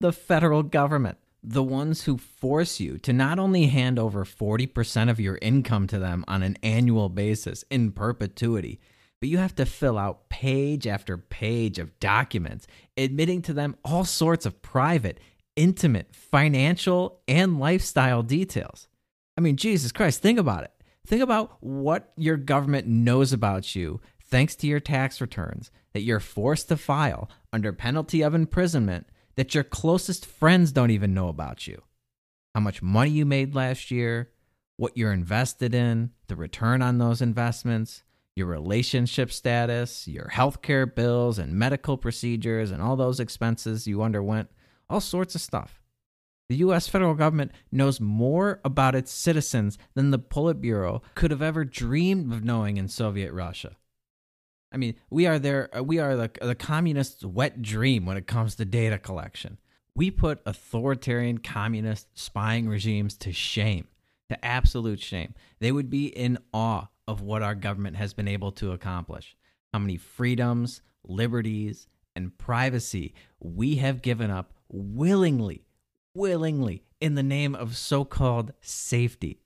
The 0.00 0.12
federal 0.12 0.62
government, 0.62 1.18
the 1.42 1.62
ones 1.62 2.04
who 2.04 2.18
force 2.18 2.78
you 2.78 2.98
to 2.98 3.12
not 3.12 3.38
only 3.38 3.66
hand 3.66 3.98
over 3.98 4.24
40% 4.24 5.10
of 5.10 5.18
your 5.18 5.38
income 5.42 5.86
to 5.88 5.98
them 5.98 6.24
on 6.28 6.42
an 6.42 6.56
annual 6.62 7.08
basis 7.08 7.64
in 7.70 7.90
perpetuity, 7.90 8.78
but 9.20 9.28
you 9.28 9.38
have 9.38 9.54
to 9.56 9.66
fill 9.66 9.98
out 9.98 10.28
page 10.28 10.86
after 10.86 11.18
page 11.18 11.78
of 11.78 11.98
documents 11.98 12.66
admitting 12.96 13.42
to 13.42 13.52
them 13.52 13.76
all 13.84 14.04
sorts 14.04 14.46
of 14.46 14.62
private, 14.62 15.18
intimate, 15.56 16.14
financial, 16.14 17.20
and 17.26 17.58
lifestyle 17.58 18.22
details. 18.22 18.88
I 19.36 19.40
mean, 19.40 19.56
Jesus 19.56 19.92
Christ, 19.92 20.20
think 20.20 20.38
about 20.38 20.64
it. 20.64 20.72
Think 21.06 21.22
about 21.22 21.56
what 21.60 22.12
your 22.16 22.36
government 22.36 22.86
knows 22.86 23.32
about 23.32 23.74
you 23.74 24.00
thanks 24.22 24.54
to 24.56 24.66
your 24.66 24.80
tax 24.80 25.20
returns 25.20 25.70
that 25.94 26.02
you're 26.02 26.20
forced 26.20 26.68
to 26.68 26.76
file 26.76 27.30
under 27.52 27.72
penalty 27.72 28.22
of 28.22 28.34
imprisonment 28.34 29.06
that 29.36 29.54
your 29.54 29.64
closest 29.64 30.26
friends 30.26 30.72
don't 30.72 30.90
even 30.90 31.14
know 31.14 31.28
about 31.28 31.66
you. 31.66 31.82
How 32.54 32.60
much 32.60 32.82
money 32.82 33.10
you 33.10 33.24
made 33.24 33.54
last 33.54 33.90
year, 33.90 34.30
what 34.76 34.96
you're 34.96 35.12
invested 35.12 35.74
in, 35.74 36.10
the 36.26 36.36
return 36.36 36.82
on 36.82 36.98
those 36.98 37.22
investments, 37.22 38.02
your 38.38 38.46
relationship 38.46 39.30
status, 39.30 40.08
your 40.08 40.30
healthcare 40.32 40.92
bills 40.92 41.38
and 41.38 41.52
medical 41.52 41.98
procedures, 41.98 42.70
and 42.70 42.80
all 42.80 42.96
those 42.96 43.20
expenses 43.20 43.86
you 43.86 44.02
underwent, 44.02 44.48
all 44.88 45.00
sorts 45.00 45.34
of 45.34 45.40
stuff. 45.40 45.82
The 46.48 46.56
US 46.56 46.88
federal 46.88 47.14
government 47.14 47.52
knows 47.70 48.00
more 48.00 48.60
about 48.64 48.94
its 48.94 49.12
citizens 49.12 49.76
than 49.94 50.10
the 50.10 50.18
Politburo 50.18 51.02
could 51.14 51.30
have 51.30 51.42
ever 51.42 51.64
dreamed 51.64 52.32
of 52.32 52.44
knowing 52.44 52.78
in 52.78 52.88
Soviet 52.88 53.32
Russia. 53.32 53.76
I 54.72 54.76
mean, 54.76 54.94
we 55.10 55.26
are 55.26 55.38
there. 55.38 55.76
Uh, 55.76 55.82
we 55.82 55.98
are 55.98 56.16
the 56.16 56.30
the 56.40 56.54
communists' 56.54 57.24
wet 57.24 57.62
dream 57.62 58.06
when 58.06 58.16
it 58.16 58.26
comes 58.26 58.54
to 58.56 58.64
data 58.64 58.98
collection. 58.98 59.58
We 59.94 60.10
put 60.10 60.40
authoritarian 60.46 61.38
communist 61.38 62.06
spying 62.14 62.68
regimes 62.68 63.16
to 63.18 63.32
shame, 63.32 63.88
to 64.28 64.44
absolute 64.44 65.00
shame. 65.00 65.34
They 65.58 65.72
would 65.72 65.90
be 65.90 66.06
in 66.06 66.38
awe 66.52 66.88
of 67.08 67.22
what 67.22 67.42
our 67.42 67.54
government 67.56 67.96
has 67.96 68.12
been 68.12 68.28
able 68.28 68.52
to 68.52 68.70
accomplish. 68.70 69.34
How 69.72 69.80
many 69.80 69.96
freedoms, 69.96 70.82
liberties, 71.02 71.88
and 72.14 72.36
privacy 72.36 73.14
we 73.40 73.76
have 73.76 74.02
given 74.02 74.30
up 74.30 74.52
willingly, 74.68 75.64
willingly 76.14 76.84
in 77.00 77.14
the 77.14 77.22
name 77.22 77.54
of 77.54 77.76
so-called 77.76 78.52
safety. 78.60 79.40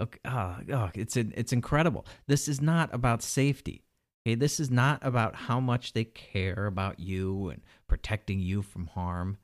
Okay, 0.00 0.18
oh, 0.24 0.56
oh, 0.72 0.90
it's 0.94 1.16
it's 1.16 1.52
incredible. 1.52 2.06
This 2.26 2.48
is 2.48 2.60
not 2.60 2.92
about 2.92 3.22
safety. 3.22 3.84
Okay, 4.26 4.34
this 4.34 4.60
is 4.60 4.70
not 4.70 4.98
about 5.02 5.34
how 5.34 5.60
much 5.60 5.92
they 5.92 6.04
care 6.04 6.66
about 6.66 7.00
you 7.00 7.48
and 7.48 7.62
protecting 7.86 8.40
you 8.40 8.60
from 8.62 8.88
harm. 8.88 9.38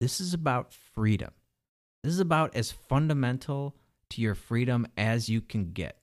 This 0.00 0.20
is 0.20 0.32
about 0.32 0.72
freedom. 0.72 1.30
This 2.02 2.14
is 2.14 2.20
about 2.20 2.54
as 2.56 2.72
fundamental 2.72 3.76
to 4.10 4.20
your 4.20 4.34
freedom 4.34 4.86
as 4.96 5.28
you 5.28 5.40
can 5.40 5.72
get. 5.72 6.01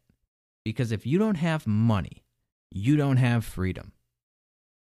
Because 0.69 0.91
if 0.91 1.03
you 1.03 1.17
don't 1.17 1.37
have 1.37 1.65
money, 1.65 2.23
you 2.69 2.95
don't 2.95 3.17
have 3.17 3.43
freedom. 3.43 3.91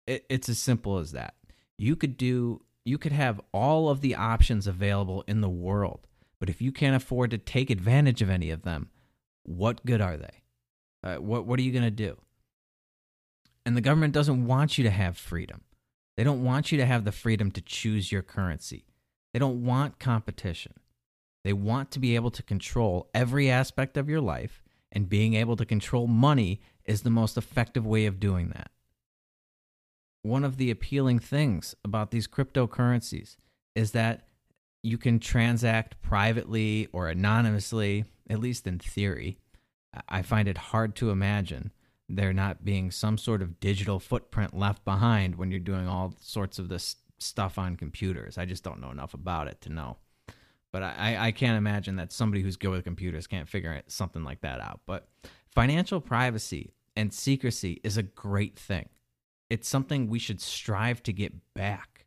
It, 0.06 0.24
it's 0.28 0.48
as 0.48 0.60
simple 0.60 0.98
as 0.98 1.10
that. 1.10 1.34
You 1.76 1.96
could 1.96 2.16
do 2.16 2.62
you 2.84 2.96
could 2.96 3.10
have 3.10 3.40
all 3.52 3.88
of 3.88 4.00
the 4.00 4.14
options 4.14 4.68
available 4.68 5.24
in 5.26 5.40
the 5.40 5.48
world, 5.48 6.06
but 6.38 6.48
if 6.48 6.62
you 6.62 6.70
can't 6.70 6.94
afford 6.94 7.32
to 7.32 7.38
take 7.38 7.70
advantage 7.70 8.22
of 8.22 8.30
any 8.30 8.50
of 8.50 8.62
them, 8.62 8.90
what 9.42 9.84
good 9.84 10.00
are 10.00 10.16
they? 10.16 10.42
Uh, 11.02 11.16
what 11.16 11.44
what 11.44 11.58
are 11.58 11.62
you 11.62 11.72
going 11.72 11.82
to 11.82 11.90
do? 11.90 12.16
And 13.66 13.76
the 13.76 13.80
government 13.80 14.14
doesn't 14.14 14.46
want 14.46 14.78
you 14.78 14.84
to 14.84 14.90
have 14.90 15.16
freedom. 15.16 15.62
They 16.16 16.22
don't 16.22 16.44
want 16.44 16.70
you 16.70 16.78
to 16.78 16.86
have 16.86 17.04
the 17.04 17.10
freedom 17.10 17.50
to 17.50 17.60
choose 17.60 18.12
your 18.12 18.22
currency. 18.22 18.86
They 19.32 19.40
don't 19.40 19.64
want 19.64 19.98
competition. 19.98 20.74
They 21.42 21.52
want 21.52 21.90
to 21.90 21.98
be 21.98 22.14
able 22.14 22.30
to 22.30 22.42
control 22.44 23.10
every 23.12 23.50
aspect 23.50 23.96
of 23.96 24.08
your 24.08 24.20
life, 24.20 24.62
and 24.94 25.08
being 25.08 25.34
able 25.34 25.56
to 25.56 25.66
control 25.66 26.06
money 26.06 26.60
is 26.84 27.02
the 27.02 27.10
most 27.10 27.36
effective 27.36 27.86
way 27.86 28.06
of 28.06 28.20
doing 28.20 28.50
that. 28.50 28.70
One 30.22 30.44
of 30.44 30.56
the 30.56 30.70
appealing 30.70 31.18
things 31.18 31.74
about 31.84 32.10
these 32.10 32.28
cryptocurrencies 32.28 33.36
is 33.74 33.90
that 33.90 34.28
you 34.82 34.96
can 34.96 35.18
transact 35.18 36.00
privately 36.00 36.88
or 36.92 37.08
anonymously, 37.08 38.04
at 38.30 38.38
least 38.38 38.66
in 38.66 38.78
theory. 38.78 39.38
I 40.08 40.22
find 40.22 40.48
it 40.48 40.56
hard 40.56 40.94
to 40.96 41.10
imagine 41.10 41.72
there 42.08 42.32
not 42.32 42.64
being 42.64 42.90
some 42.90 43.18
sort 43.18 43.42
of 43.42 43.60
digital 43.60 43.98
footprint 43.98 44.56
left 44.56 44.84
behind 44.84 45.36
when 45.36 45.50
you're 45.50 45.60
doing 45.60 45.88
all 45.88 46.14
sorts 46.20 46.58
of 46.58 46.68
this 46.68 46.96
stuff 47.18 47.58
on 47.58 47.76
computers. 47.76 48.36
I 48.36 48.44
just 48.44 48.62
don't 48.62 48.80
know 48.80 48.90
enough 48.90 49.14
about 49.14 49.48
it 49.48 49.60
to 49.62 49.72
know. 49.72 49.96
But 50.74 50.82
I, 50.82 51.28
I 51.28 51.30
can't 51.30 51.56
imagine 51.56 51.94
that 51.96 52.10
somebody 52.10 52.42
who's 52.42 52.56
good 52.56 52.72
with 52.72 52.82
computers 52.82 53.28
can't 53.28 53.48
figure 53.48 53.80
something 53.86 54.24
like 54.24 54.40
that 54.40 54.60
out. 54.60 54.80
But 54.86 55.06
financial 55.46 56.00
privacy 56.00 56.72
and 56.96 57.14
secrecy 57.14 57.80
is 57.84 57.96
a 57.96 58.02
great 58.02 58.58
thing. 58.58 58.88
It's 59.48 59.68
something 59.68 60.08
we 60.08 60.18
should 60.18 60.40
strive 60.40 61.00
to 61.04 61.12
get 61.12 61.32
back 61.54 62.06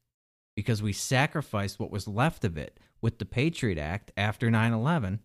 because 0.53 0.83
we 0.83 0.91
sacrificed 0.91 1.79
what 1.79 1.91
was 1.91 2.09
left 2.09 2.43
of 2.43 2.57
it 2.57 2.77
with 2.99 3.19
the 3.19 3.25
Patriot 3.25 3.77
Act 3.77 4.11
after 4.17 4.51
9 4.51 4.73
11 4.73 5.21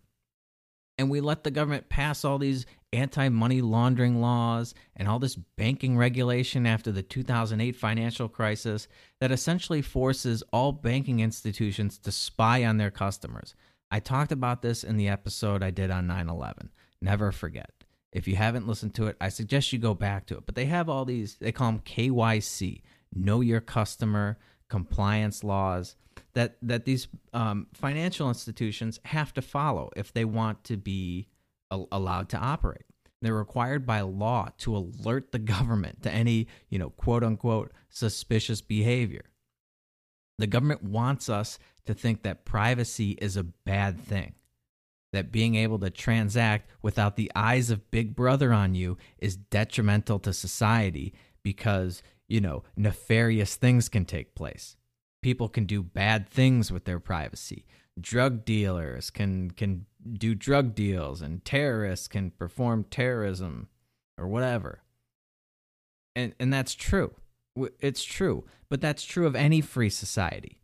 and 0.98 1.11
we 1.11 1.20
let 1.20 1.44
the 1.44 1.50
government 1.50 1.88
pass 1.88 2.24
all 2.24 2.38
these 2.38 2.66
anti 2.92 3.28
money 3.28 3.61
laundering 3.61 4.20
laws 4.20 4.74
and 4.96 5.09
all 5.09 5.18
this 5.18 5.37
banking 5.37 5.96
regulation 5.96 6.66
after 6.66 6.92
the 6.92 7.02
2008 7.02 7.74
financial 7.74 8.28
crisis 8.28 8.88
that 9.20 9.33
essentially 9.33 9.83
forces 9.83 10.42
all 10.52 10.72
banking 10.72 11.20
institutions 11.20 11.98
to 11.98 12.12
spy 12.12 12.64
on 12.64 12.76
their 12.76 12.90
customers. 12.90 13.55
I 13.90 14.00
talked 14.00 14.33
about 14.33 14.62
this 14.62 14.85
in 14.85 14.96
the 14.96 15.09
episode 15.09 15.62
I 15.62 15.70
did 15.70 15.90
on 15.90 16.07
9 16.07 16.28
11. 16.28 16.70
Never 17.00 17.33
forget. 17.33 17.70
If 18.12 18.28
you 18.28 18.37
haven't 18.37 18.68
listened 18.68 18.94
to 18.94 19.07
it, 19.07 19.16
I 19.20 19.31
suggest 19.31 19.72
you 19.72 19.78
go 19.78 19.94
back 19.94 20.26
to 20.26 20.37
it. 20.37 20.44
But 20.44 20.55
they 20.55 20.66
have 20.66 20.88
all 20.88 21.07
these, 21.07 21.37
they 21.37 21.52
call 21.52 21.72
them 21.72 21.81
KYC, 21.81 22.83
know 23.14 23.40
your 23.40 23.61
customer, 23.61 24.38
compliance 24.68 25.42
laws 25.42 25.96
that 26.35 26.57
that 26.62 26.85
these 26.85 27.09
um, 27.33 27.66
financial 27.75 28.29
institutions 28.29 29.01
have 29.07 29.33
to 29.35 29.42
follow 29.42 29.90
if 29.97 30.12
they 30.12 30.25
want 30.25 30.64
to 30.64 30.77
be 30.77 31.29
a- 31.71 31.85
allowed 31.92 32.29
to 32.31 32.38
operate. 32.38 32.85
They're 33.21 33.35
required 33.35 33.87
by 33.87 34.01
law 34.01 34.49
to 34.59 34.77
alert 34.77 35.33
the 35.33 35.38
government 35.38 36.03
to 36.03 36.11
any, 36.11 36.49
you 36.68 36.79
know, 36.79 36.90
quote 36.90 37.23
unquote 37.23 37.73
suspicious 37.88 38.61
behavior. 38.61 39.27
The 40.38 40.47
government 40.47 40.83
wants 40.83 41.29
us 41.29 41.59
to 41.85 41.95
think 41.95 42.23
that 42.23 42.45
privacy 42.45 43.12
is 43.21 43.37
a 43.37 43.45
bad 43.45 44.01
thing, 44.01 44.35
that 45.12 45.31
being 45.31 45.55
able 45.55 45.79
to 45.81 45.90
transact 45.90 46.71
without 46.81 47.16
the 47.16 47.31
eyes 47.35 47.71
of 47.71 47.90
Big 47.90 48.16
Brother 48.16 48.53
on 48.53 48.75
you 48.75 48.97
is 49.18 49.37
detrimental 49.37 50.18
to 50.21 50.33
society 50.33 51.12
because, 51.42 52.03
you 52.29 52.40
know, 52.40 52.64
nefarious 52.77 53.57
things 53.57 53.88
can 53.88 54.05
take 54.05 54.35
place 54.35 54.77
people 55.23 55.49
can 55.49 55.65
do 55.65 55.83
bad 55.83 56.29
things 56.29 56.71
with 56.71 56.85
their 56.85 57.01
privacy. 57.01 57.65
Drug 58.01 58.45
dealers 58.45 59.11
can 59.11 59.51
can 59.53 59.87
do 60.13 60.35
drug 60.35 60.75
deals 60.75 61.23
and 61.23 61.45
terrorists 61.45 62.09
can 62.09 62.31
perform 62.31 62.85
terrorism 62.85 63.69
or 64.19 64.27
whatever. 64.27 64.83
And 66.15 66.35
and 66.39 66.53
that's 66.53 66.75
true. 66.75 67.15
It's 67.81 68.03
true, 68.03 68.45
but 68.69 68.81
that's 68.81 69.05
true 69.05 69.27
of 69.27 69.37
any 69.37 69.61
free 69.61 69.91
society. 69.91 70.61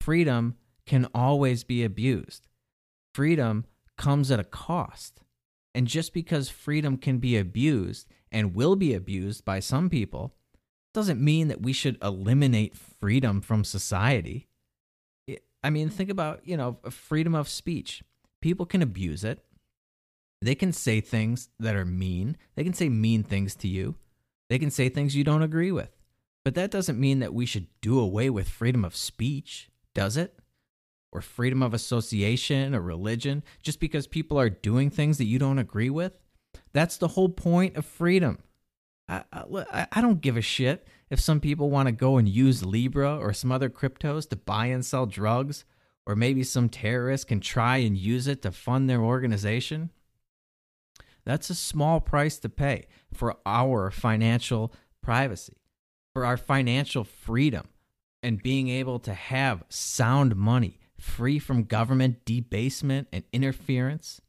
Freedom 0.00 0.56
can 0.86 1.06
always 1.14 1.64
be 1.64 1.84
abused. 1.84 2.46
Freedom 3.14 3.64
comes 3.96 4.30
at 4.30 4.40
a 4.40 4.44
cost. 4.44 5.20
And 5.74 5.86
just 5.86 6.14
because 6.14 6.48
freedom 6.48 6.96
can 6.96 7.18
be 7.18 7.36
abused 7.36 8.08
and 8.32 8.54
will 8.54 8.76
be 8.76 8.94
abused 8.94 9.44
by 9.44 9.60
some 9.60 9.90
people 9.90 10.34
doesn't 10.98 11.20
mean 11.20 11.46
that 11.46 11.62
we 11.62 11.72
should 11.72 11.96
eliminate 12.02 12.76
freedom 12.76 13.40
from 13.40 13.62
society. 13.62 14.48
I 15.62 15.70
mean, 15.70 15.90
think 15.90 16.10
about, 16.10 16.40
you 16.42 16.56
know, 16.56 16.78
freedom 16.90 17.36
of 17.36 17.48
speech. 17.48 18.02
People 18.42 18.66
can 18.66 18.82
abuse 18.82 19.22
it. 19.22 19.38
They 20.42 20.56
can 20.56 20.72
say 20.72 21.00
things 21.00 21.50
that 21.60 21.76
are 21.76 21.84
mean. 21.84 22.36
They 22.56 22.64
can 22.64 22.74
say 22.74 22.88
mean 22.88 23.22
things 23.22 23.54
to 23.56 23.68
you. 23.68 23.94
They 24.48 24.58
can 24.58 24.72
say 24.72 24.88
things 24.88 25.14
you 25.14 25.22
don't 25.22 25.44
agree 25.44 25.70
with. 25.70 25.96
But 26.44 26.56
that 26.56 26.72
doesn't 26.72 26.98
mean 26.98 27.20
that 27.20 27.32
we 27.32 27.46
should 27.46 27.68
do 27.80 28.00
away 28.00 28.28
with 28.28 28.48
freedom 28.48 28.84
of 28.84 28.96
speech, 28.96 29.70
does 29.94 30.16
it? 30.16 30.36
Or 31.12 31.20
freedom 31.20 31.62
of 31.62 31.74
association 31.74 32.74
or 32.74 32.80
religion 32.80 33.44
just 33.62 33.78
because 33.78 34.08
people 34.08 34.36
are 34.36 34.50
doing 34.50 34.90
things 34.90 35.18
that 35.18 35.26
you 35.26 35.38
don't 35.38 35.60
agree 35.60 35.90
with? 35.90 36.18
That's 36.72 36.96
the 36.96 37.08
whole 37.08 37.28
point 37.28 37.76
of 37.76 37.86
freedom. 37.86 38.38
I, 39.08 39.22
I, 39.32 39.86
I 39.92 40.00
don't 40.00 40.20
give 40.20 40.36
a 40.36 40.42
shit 40.42 40.86
if 41.10 41.20
some 41.20 41.40
people 41.40 41.70
want 41.70 41.86
to 41.86 41.92
go 41.92 42.18
and 42.18 42.28
use 42.28 42.64
Libra 42.64 43.16
or 43.16 43.32
some 43.32 43.50
other 43.50 43.70
cryptos 43.70 44.28
to 44.28 44.36
buy 44.36 44.66
and 44.66 44.84
sell 44.84 45.06
drugs, 45.06 45.64
or 46.06 46.14
maybe 46.14 46.42
some 46.42 46.68
terrorist 46.68 47.28
can 47.28 47.40
try 47.40 47.78
and 47.78 47.96
use 47.96 48.26
it 48.26 48.42
to 48.42 48.52
fund 48.52 48.88
their 48.88 49.00
organization. 49.00 49.90
That's 51.24 51.50
a 51.50 51.54
small 51.54 52.00
price 52.00 52.38
to 52.38 52.48
pay 52.48 52.86
for 53.12 53.36
our 53.44 53.90
financial 53.90 54.72
privacy, 55.02 55.58
for 56.14 56.24
our 56.24 56.36
financial 56.36 57.04
freedom, 57.04 57.68
and 58.22 58.42
being 58.42 58.68
able 58.68 58.98
to 59.00 59.14
have 59.14 59.64
sound 59.68 60.36
money 60.36 60.78
free 60.98 61.38
from 61.38 61.64
government 61.64 62.24
debasement 62.24 63.08
and 63.12 63.24
interference. 63.32 64.20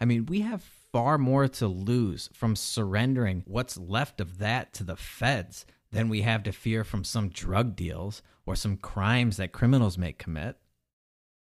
I 0.00 0.04
mean, 0.04 0.26
we 0.26 0.40
have 0.40 0.62
far 0.92 1.18
more 1.18 1.48
to 1.48 1.66
lose 1.66 2.30
from 2.32 2.56
surrendering 2.56 3.42
what's 3.46 3.76
left 3.76 4.20
of 4.20 4.38
that 4.38 4.72
to 4.74 4.84
the 4.84 4.96
feds 4.96 5.66
than 5.90 6.08
we 6.08 6.22
have 6.22 6.42
to 6.42 6.52
fear 6.52 6.84
from 6.84 7.04
some 7.04 7.28
drug 7.28 7.76
deals 7.76 8.22
or 8.46 8.54
some 8.54 8.76
crimes 8.76 9.36
that 9.36 9.52
criminals 9.52 9.98
may 9.98 10.12
commit. 10.12 10.56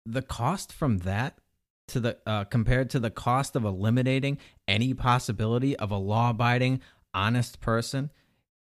The 0.06 0.22
cost 0.22 0.72
from 0.72 1.00
that 1.00 1.40
to 1.88 2.00
the 2.00 2.18
uh, 2.26 2.46
compared 2.46 2.90
to 2.92 3.00
the 3.00 3.12
cost 3.12 3.56
of 3.56 3.64
eliminating 3.64 4.38
any 4.68 4.94
possibility 4.94 5.76
of 5.78 5.92
a 5.92 5.98
law-abiding, 5.98 6.82
honest 7.14 7.62
person, 7.62 8.12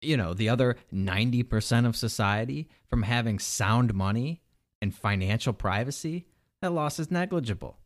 you 0.02 0.18
know, 0.18 0.34
the 0.34 0.50
other 0.50 0.76
90% 0.94 1.86
of 1.86 1.96
society 1.96 2.68
from 2.90 3.04
having 3.04 3.40
sound 3.40 3.94
money 3.94 4.42
and 4.82 4.94
financial 4.94 5.54
privacy, 5.54 6.26
that 6.62 6.74
loss 6.74 7.00
is 7.00 7.10
negligible. 7.10 7.78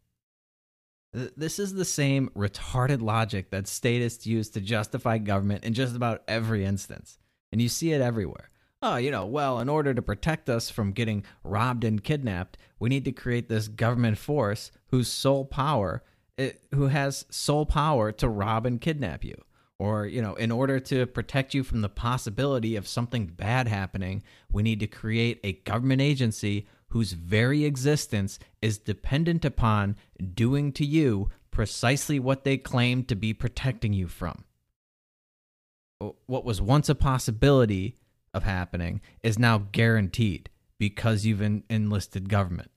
This 1.14 1.58
is 1.58 1.74
the 1.74 1.86
same 1.86 2.30
retarded 2.36 3.02
logic 3.02 3.50
that 3.52 3.68
statists 3.68 4.28
use 4.28 4.50
to 4.50 4.62
justify 4.62 5.18
government 5.18 5.64
in 5.64 5.74
just 5.74 5.96
about 5.96 6.24
every 6.28 6.66
instance. 6.66 7.18
And 7.52 7.62
you 7.62 7.70
see 7.70 7.92
it 7.94 8.02
everywhere. 8.02 8.50
Oh, 8.82 8.98
you 8.98 9.10
know, 9.10 9.26
well, 9.26 9.60
in 9.60 9.70
order 9.70 9.94
to 9.94 10.02
protect 10.02 10.50
us 10.50 10.70
from 10.70 10.92
getting 10.92 11.24
robbed 11.44 11.84
and 11.84 12.04
kidnapped, 12.04 12.58
we 12.80 12.90
need 12.90 13.06
to 13.06 13.12
create 13.12 13.50
this 13.50 13.68
government 13.68 14.20
force 14.20 14.72
whose 14.88 15.08
sole 15.08 15.46
power, 15.46 16.04
it, 16.38 16.62
eh, 16.72 16.76
who 16.76 16.88
has 16.88 17.26
sole 17.32 17.66
power 17.66 18.12
to 18.12 18.30
rob 18.30 18.66
and 18.68 18.80
kidnap 18.80 19.24
you. 19.24 19.36
Or, 19.80 20.06
you 20.06 20.22
know, 20.22 20.34
in 20.36 20.52
order 20.52 20.80
to 20.82 21.06
protect 21.08 21.54
you 21.54 21.64
from 21.64 21.82
the 21.82 21.90
possibility 21.90 22.76
of 22.76 22.88
something 22.88 23.28
bad 23.28 23.68
happening, 23.68 24.24
we 24.52 24.64
need 24.64 24.80
to 24.82 24.88
create 24.88 25.40
a 25.44 25.54
government 25.54 26.02
agency 26.02 26.68
whose 26.90 27.14
very 27.14 27.66
existence 27.66 28.40
is 28.62 28.78
dependent 28.78 29.44
upon 29.44 29.96
doing 30.34 30.72
to 30.74 30.86
you 30.86 31.30
precisely 31.52 32.20
what 32.20 32.44
they 32.44 32.58
claim 32.58 33.04
to 33.04 33.16
be 33.16 33.34
protecting 33.34 33.94
you 33.94 34.08
from. 34.08 34.44
What 36.28 36.46
was 36.46 36.62
once 36.62 36.90
a 36.90 36.96
possibility 36.96 37.98
of 38.34 38.44
happening 38.44 39.02
is 39.24 39.40
now 39.40 39.68
guaranteed 39.72 40.50
because 40.78 41.26
you've 41.26 41.42
en- 41.42 41.64
enlisted 41.70 42.30
government. 42.30 42.72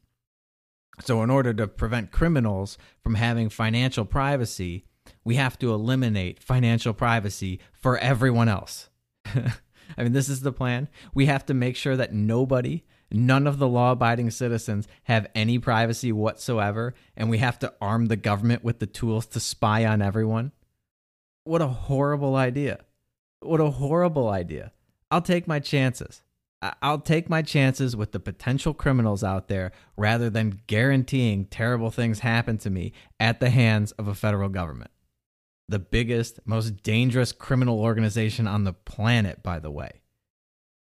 So, 1.03 1.23
in 1.23 1.31
order 1.31 1.55
to 1.55 1.67
prevent 1.67 2.13
criminals 2.13 2.79
from 3.03 3.15
having 3.15 3.49
financial 3.49 4.05
privacy, 4.05 4.85
we 5.25 5.37
have 5.37 5.59
to 5.59 5.73
eliminate 5.73 6.43
financial 6.43 6.93
privacy 6.93 7.61
for 7.73 7.99
everyone 7.99 8.49
else. 8.49 8.89
I 9.27 10.03
mean, 10.03 10.13
this 10.13 10.29
is 10.29 10.41
the 10.41 10.53
plan. 10.53 10.89
We 11.15 11.27
have 11.27 11.45
to 11.47 11.55
make 11.55 11.77
sure 11.77 11.97
that 11.97 12.15
nobody 12.15 12.85
None 13.13 13.47
of 13.47 13.59
the 13.59 13.69
law 13.69 13.93
abiding 13.93 14.31
citizens 14.31 14.87
have 15.05 15.27
any 15.35 15.59
privacy 15.59 16.13
whatsoever, 16.13 16.95
and 17.17 17.29
we 17.29 17.39
have 17.39 17.59
to 17.61 17.75
arm 17.81 18.07
the 18.07 18.17
government 18.17 18.63
with 18.63 18.79
the 18.79 18.87
tools 18.87 19.27
to 19.29 19.41
spy 19.41 19.85
on 19.85 20.01
everyone. 20.01 20.53
What 21.45 21.63
a 21.63 21.67
horrible 21.67 22.37
idea. 22.37 22.81
What 23.41 23.61
a 23.61 23.71
horrible 23.71 24.29
idea. 24.29 24.73
I'll 25.11 25.23
take 25.23 25.49
my 25.49 25.59
chances. 25.59 26.23
I'll 26.83 27.01
take 27.01 27.31
my 27.31 27.41
chances 27.41 27.97
with 27.97 28.13
the 28.13 28.21
potential 28.21 28.75
criminals 28.75 29.25
out 29.25 29.49
there 29.49 29.73
rather 29.97 30.29
than 30.29 30.61
guaranteeing 30.67 31.47
terrible 31.47 31.91
things 31.91 32.21
happen 32.21 32.59
to 32.59 32.71
me 32.71 32.93
at 33.19 33.41
the 33.41 33.49
hands 33.49 33.93
of 33.93 34.07
a 34.09 34.15
federal 34.15 34.51
government. 34.51 34.91
The 35.69 35.79
biggest, 35.79 36.41
most 36.45 36.83
dangerous 36.83 37.33
criminal 37.33 37.81
organization 37.81 38.47
on 38.47 38.65
the 38.65 38.75
planet, 38.75 39.43
by 39.43 39.59
the 39.59 39.71
way. 39.71 40.03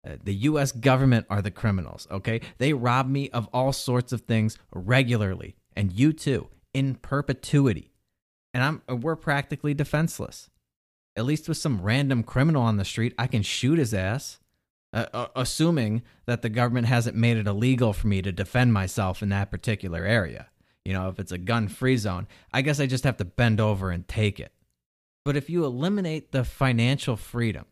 Uh, 0.07 0.17
the 0.23 0.35
US 0.35 0.73
government 0.73 1.27
are 1.29 1.43
the 1.43 1.51
criminals, 1.51 2.09
okay? 2.11 2.41
They 2.59 2.73
rob 2.73 3.09
me 3.09 3.29
of 3.31 3.49
all 3.53 3.73
sorts 3.73 4.13
of 4.13 4.23
things 4.23 4.57
regularly, 4.73 5.57
and 5.77 5.93
you 5.93 6.13
too, 6.13 6.49
in 6.73 6.95
perpetuity. 6.95 7.93
And 8.55 8.65
I'm 8.65 8.83
uh, 8.91 8.97
we're 8.97 9.17
practically 9.17 9.75
defenseless. 9.75 10.51
At 11.17 11.25
least 11.25 11.49
with 11.49 11.59
some 11.59 11.83
random 11.83 12.23
criminal 12.23 12.63
on 12.63 12.77
the 12.77 12.85
street, 12.85 13.15
I 13.19 13.27
can 13.27 13.43
shoot 13.43 13.79
his 13.79 13.93
ass. 13.93 14.39
Uh, 14.93 15.07
uh, 15.15 15.27
assuming 15.37 16.03
that 16.27 16.43
the 16.43 16.49
government 16.49 16.89
hasn't 16.89 17.17
made 17.17 17.37
it 17.37 17.47
illegal 17.47 17.93
for 17.93 18.09
me 18.09 18.21
to 18.21 18.33
defend 18.33 18.73
myself 18.73 19.23
in 19.23 19.29
that 19.29 19.49
particular 19.49 20.05
area. 20.05 20.49
You 20.85 20.93
know, 20.95 21.09
if 21.09 21.21
it's 21.21 21.31
a 21.31 21.39
gun 21.39 21.69
free 21.69 21.97
zone, 21.97 22.27
I 22.53 22.63
guess 22.63 22.81
I 22.81 22.87
just 22.87 23.05
have 23.05 23.17
to 23.19 23.25
bend 23.25 23.61
over 23.61 23.93
and 23.93 24.09
take 24.09 24.41
it. 24.41 24.53
But 25.25 25.37
if 25.37 25.49
you 25.49 25.65
eliminate 25.65 26.33
the 26.33 26.43
financial 26.43 27.15
freedom, 27.15 27.67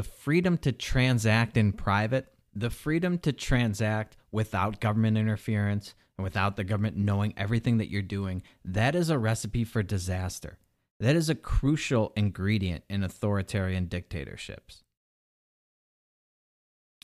the 0.00 0.04
freedom 0.04 0.56
to 0.56 0.72
transact 0.72 1.58
in 1.58 1.74
private, 1.74 2.26
the 2.54 2.70
freedom 2.70 3.18
to 3.18 3.30
transact 3.34 4.16
without 4.32 4.80
government 4.80 5.18
interference 5.18 5.94
and 6.16 6.24
without 6.24 6.56
the 6.56 6.64
government 6.64 6.96
knowing 6.96 7.34
everything 7.36 7.76
that 7.76 7.90
you're 7.90 8.00
doing, 8.00 8.42
that 8.64 8.94
is 8.94 9.10
a 9.10 9.18
recipe 9.18 9.62
for 9.62 9.82
disaster. 9.82 10.56
That 11.00 11.16
is 11.16 11.28
a 11.28 11.34
crucial 11.34 12.14
ingredient 12.16 12.82
in 12.88 13.04
authoritarian 13.04 13.88
dictatorships. 13.88 14.84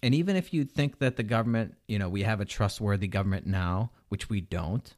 And 0.03 0.15
even 0.15 0.35
if 0.35 0.55
you 0.55 0.65
think 0.65 0.99
that 1.01 1.17
the 1.17 1.23
government, 1.23 1.75
you 1.87 1.99
know, 1.99 2.09
we 2.09 2.23
have 2.23 2.41
a 2.41 2.47
trustworthy 2.47 3.09
government 3.09 3.47
now, 3.47 3.91
which 4.09 4.31
we 4.31 4.41
don't, 4.41 4.97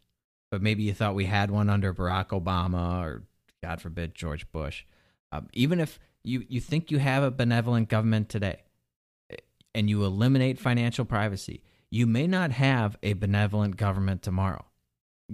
but 0.53 0.63
maybe 0.63 0.85
you 0.85 0.95
thought 0.95 1.17
we 1.17 1.25
had 1.25 1.51
one 1.51 1.69
under 1.69 1.93
Barack 1.93 2.29
Obama 2.29 3.03
or, 3.03 3.25
God 3.61 3.81
forbid, 3.81 4.15
George 4.15 4.49
Bush. 4.53 4.85
Um, 5.33 5.49
even 5.53 5.81
if 5.81 5.99
you 6.25 6.45
you 6.49 6.61
think 6.61 6.91
you 6.91 6.99
have 6.99 7.23
a 7.23 7.31
benevolent 7.31 7.89
government 7.89 8.29
today 8.29 8.63
and 9.75 9.89
you 9.89 10.05
eliminate 10.05 10.59
financial 10.59 11.05
privacy, 11.05 11.63
you 11.91 12.07
may 12.07 12.27
not 12.27 12.51
have 12.51 12.97
a 13.03 13.13
benevolent 13.15 13.77
government 13.77 14.23
tomorrow. 14.23 14.65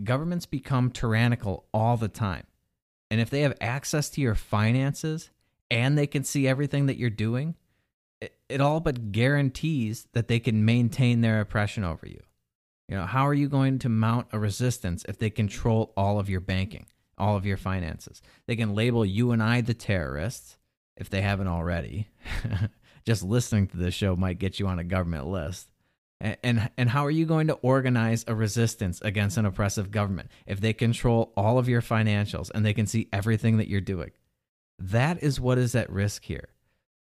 Governments 0.03 0.47
become 0.47 0.91
tyrannical 0.91 1.67
all 1.73 1.97
the 1.97 2.09
time. 2.09 2.47
And 3.11 3.21
if 3.21 3.31
they 3.31 3.43
have 3.43 3.57
access 3.61 4.11
to 4.11 4.21
your 4.21 4.35
finances 4.35 5.31
and 5.71 5.97
they 5.97 6.07
can 6.07 6.25
see 6.25 6.49
everything 6.49 6.87
that 6.87 6.97
you're 6.97 7.11
doing, 7.11 7.55
it, 8.21 8.35
it 8.49 8.61
all 8.61 8.81
but 8.81 9.13
guarantees 9.13 10.09
that 10.13 10.29
they 10.29 10.41
can 10.41 10.65
maintain 10.65 11.21
their 11.21 11.41
oppression 11.41 11.85
over 11.85 12.07
you. 12.07 12.21
You 12.89 12.97
know, 12.97 13.07
how 13.07 13.27
are 13.27 13.35
you 13.35 13.49
going 13.49 13.79
to 13.81 13.89
mount 13.89 14.27
a 14.33 14.39
resistance 14.39 15.05
if 15.09 15.19
they 15.19 15.31
control 15.31 15.93
all 15.97 16.19
of 16.19 16.29
your 16.29 16.41
banking, 16.41 16.87
all 17.17 17.37
of 17.37 17.47
your 17.47 17.57
finances? 17.57 18.21
They 18.47 18.57
can 18.57 18.75
label 18.75 19.07
you 19.07 19.31
and 19.31 19.43
I 19.43 19.61
the 19.61 19.75
terrorists 19.75 20.59
if 20.97 21.11
they 21.11 21.21
haven't 21.21 21.49
already. 21.49 22.09
Just 23.05 23.23
listening 23.23 23.67
to 23.69 23.77
this 23.77 23.95
show 23.95 24.17
might 24.17 24.39
get 24.39 24.59
you 24.59 24.67
on 24.67 24.79
a 24.79 24.85
government 24.85 25.27
list. 25.27 25.69
And, 26.21 26.37
and, 26.43 26.71
and 26.79 26.91
how 26.91 27.05
are 27.05 27.11
you 27.11 27.27
going 27.27 27.49
to 27.49 27.55
organize 27.55 28.25
a 28.27 28.35
resistance 28.35 29.01
against 29.03 29.37
an 29.37 29.45
oppressive 29.45 29.91
government 29.91 30.31
if 30.47 30.61
they 30.61 30.73
control 30.73 31.33
all 31.37 31.59
of 31.59 31.69
your 31.69 31.83
financials 31.83 32.51
and 32.55 32.65
they 32.65 32.73
can 32.73 32.87
see 32.87 33.09
everything 33.13 33.59
that 33.59 33.69
you're 33.69 33.81
doing? 33.81 34.11
That 34.79 35.23
is 35.23 35.41
what 35.41 35.59
is 35.59 35.75
at 35.75 35.91
risk 35.91 36.25
here. 36.25 36.49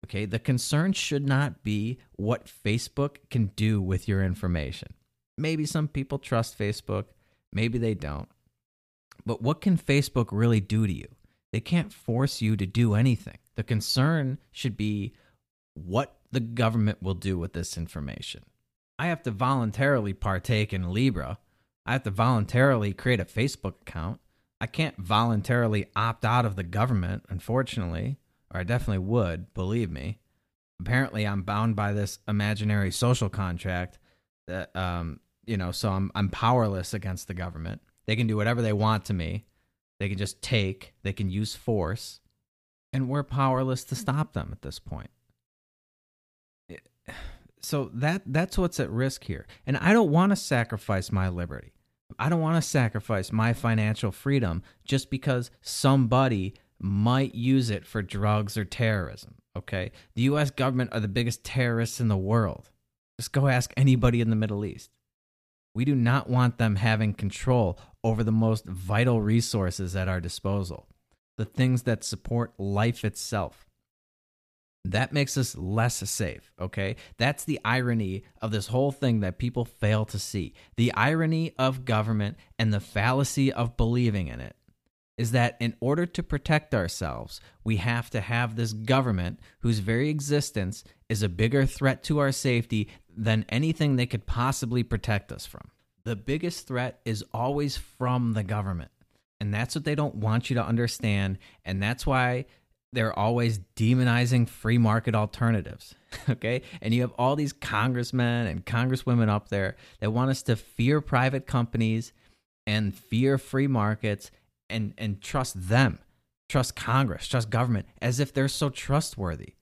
Okay, 0.05 0.25
the 0.25 0.39
concern 0.39 0.93
should 0.93 1.27
not 1.27 1.63
be 1.63 1.99
what 2.15 2.45
Facebook 2.45 3.17
can 3.29 3.47
do 3.55 3.81
with 3.81 4.07
your 4.07 4.23
information. 4.23 4.93
Maybe 5.37 5.65
some 5.65 5.87
people 5.87 6.19
trust 6.19 6.57
Facebook, 6.57 7.05
maybe 7.51 7.77
they 7.77 7.95
don't. 7.95 8.29
But 9.25 9.41
what 9.41 9.61
can 9.61 9.77
Facebook 9.77 10.29
really 10.31 10.61
do 10.61 10.87
to 10.87 10.93
you? 10.93 11.07
They 11.51 11.59
can't 11.59 11.91
force 11.93 12.41
you 12.41 12.55
to 12.57 12.65
do 12.65 12.93
anything. 12.93 13.37
The 13.55 13.63
concern 13.63 14.37
should 14.51 14.77
be 14.77 15.13
what 15.73 16.17
the 16.31 16.39
government 16.39 17.01
will 17.01 17.15
do 17.15 17.37
with 17.37 17.53
this 17.53 17.77
information. 17.77 18.43
I 18.97 19.07
have 19.07 19.23
to 19.23 19.31
voluntarily 19.31 20.13
partake 20.13 20.73
in 20.73 20.93
Libra. 20.93 21.39
I 21.85 21.93
have 21.93 22.03
to 22.03 22.11
voluntarily 22.11 22.93
create 22.93 23.19
a 23.19 23.25
Facebook 23.25 23.81
account. 23.81 24.19
I 24.61 24.67
can't 24.67 24.97
voluntarily 24.97 25.87
opt 25.95 26.25
out 26.25 26.45
of 26.45 26.55
the 26.55 26.63
government, 26.63 27.23
unfortunately, 27.29 28.17
or 28.53 28.59
I 28.59 28.63
definitely 28.63 29.05
would, 29.05 29.53
believe 29.53 29.89
me. 29.89 30.19
Apparently, 30.81 31.25
I'm 31.25 31.43
bound 31.43 31.75
by 31.75 31.93
this 31.93 32.19
imaginary 32.27 32.91
social 32.91 33.29
contract 33.29 33.99
that, 34.47 34.75
um, 34.75 35.19
you 35.45 35.57
know, 35.57 35.71
so 35.71 35.89
I'm 35.89 36.11
I'm 36.13 36.29
powerless 36.29 36.93
against 36.93 37.27
the 37.27 37.33
government. 37.33 37.81
They 38.05 38.15
can 38.15 38.27
do 38.27 38.37
whatever 38.37 38.61
they 38.61 38.73
want 38.73 39.05
to 39.05 39.13
me. 39.13 39.45
They 39.99 40.09
can 40.09 40.17
just 40.17 40.41
take, 40.41 40.93
they 41.03 41.13
can 41.13 41.29
use 41.29 41.55
force, 41.55 42.19
and 42.93 43.09
we're 43.09 43.23
powerless 43.23 43.83
to 43.85 43.95
stop 43.95 44.33
them 44.33 44.49
at 44.51 44.61
this 44.61 44.79
point. 44.79 45.09
So 47.61 47.91
that 47.93 48.21
that's 48.25 48.57
what's 48.57 48.79
at 48.79 48.89
risk 48.89 49.25
here. 49.25 49.45
And 49.67 49.75
I 49.75 49.91
don't 49.91 50.11
want 50.11 50.31
to 50.31 50.37
sacrifice 50.37 51.11
my 51.11 51.27
liberty. 51.27 51.73
I 52.17 52.29
don't 52.29 52.39
want 52.39 52.55
to 52.55 52.67
sacrifice 52.67 53.33
my 53.33 53.51
financial 53.51 54.13
freedom 54.13 54.63
just 54.85 55.09
because 55.09 55.51
somebody 55.59 56.53
might 56.79 57.35
use 57.35 57.69
it 57.69 57.85
for 57.85 58.01
drugs 58.01 58.57
or 58.57 58.63
terrorism. 58.63 59.35
Okay. 59.57 59.91
The 60.15 60.21
US 60.21 60.51
government 60.51 60.91
are 60.93 61.01
the 61.01 61.09
biggest 61.09 61.43
terrorists 61.43 61.99
in 61.99 62.07
the 62.07 62.15
world. 62.15 62.69
Just 63.19 63.33
go 63.33 63.49
ask 63.49 63.73
anybody 63.75 64.21
in 64.21 64.29
the 64.29 64.37
Middle 64.37 64.63
East. 64.63 64.89
We 65.73 65.85
do 65.85 65.95
not 65.95 66.29
want 66.29 66.57
them 66.57 66.75
having 66.75 67.13
control 67.13 67.79
over 68.03 68.23
the 68.23 68.31
most 68.31 68.65
vital 68.65 69.21
resources 69.21 69.95
at 69.95 70.07
our 70.07 70.19
disposal, 70.19 70.87
the 71.37 71.45
things 71.45 71.83
that 71.83 72.03
support 72.03 72.53
life 72.57 73.05
itself. 73.05 73.65
That 74.85 75.11
makes 75.11 75.37
us 75.37 75.57
less 75.57 75.97
safe, 76.09 76.53
okay? 76.59 76.95
That's 77.17 77.43
the 77.43 77.59
irony 77.65 78.23
of 78.41 78.51
this 78.51 78.67
whole 78.67 78.91
thing 78.91 79.19
that 79.19 79.37
people 79.37 79.65
fail 79.65 80.05
to 80.05 80.17
see. 80.17 80.53
The 80.77 80.93
irony 80.93 81.53
of 81.59 81.85
government 81.85 82.37
and 82.57 82.73
the 82.73 82.79
fallacy 82.79 83.51
of 83.51 83.77
believing 83.77 84.27
in 84.27 84.39
it 84.39 84.55
is 85.19 85.31
that 85.31 85.57
in 85.59 85.75
order 85.81 86.05
to 86.05 86.23
protect 86.23 86.73
ourselves, 86.73 87.41
we 87.65 87.75
have 87.75 88.09
to 88.09 88.21
have 88.21 88.55
this 88.55 88.71
government 88.71 89.37
whose 89.59 89.79
very 89.79 90.07
existence 90.07 90.81
is 91.09 91.21
a 91.21 91.27
bigger 91.27 91.65
threat 91.65 92.01
to 92.05 92.19
our 92.19 92.31
safety 92.31 92.87
than 93.17 93.45
anything 93.49 93.97
they 93.97 94.05
could 94.05 94.25
possibly 94.25 94.81
protect 94.81 95.29
us 95.33 95.45
from. 95.45 95.71
The 96.05 96.15
biggest 96.15 96.67
threat 96.67 97.01
is 97.03 97.25
always 97.33 97.75
from 97.75 98.31
the 98.31 98.43
government. 98.43 98.91
And 99.41 99.53
that's 99.53 99.75
what 99.75 99.83
they 99.83 99.93
don't 99.93 100.15
want 100.15 100.49
you 100.49 100.53
to 100.53 100.63
understand. 100.65 101.37
And 101.65 101.83
that's 101.83 102.07
why 102.07 102.45
they're 102.93 103.17
always 103.17 103.59
demonizing 103.75 104.47
free 104.47 104.77
market 104.77 105.13
alternatives. 105.15 105.95
Okay. 106.27 106.63
And 106.81 106.91
you 106.91 107.01
have 107.01 107.13
all 107.19 107.35
these 107.35 107.53
congressmen 107.53 108.47
and 108.47 108.65
congresswomen 108.65 109.29
up 109.29 109.49
there 109.49 109.75
that 109.99 110.11
want 110.11 110.31
us 110.31 110.41
to 110.43 110.55
fear 110.55 111.01
private 111.01 111.45
companies 111.45 112.13
and 112.65 112.95
fear 112.95 113.37
free 113.37 113.67
markets 113.67 114.31
and, 114.69 114.93
and 114.97 115.21
trust 115.21 115.69
them, 115.69 115.99
trust 116.47 116.75
Congress, 116.75 117.27
trust 117.27 117.49
government 117.49 117.87
as 118.01 118.19
if 118.19 118.33
they're 118.33 118.47
so 118.47 118.69
trustworthy. 118.69 119.55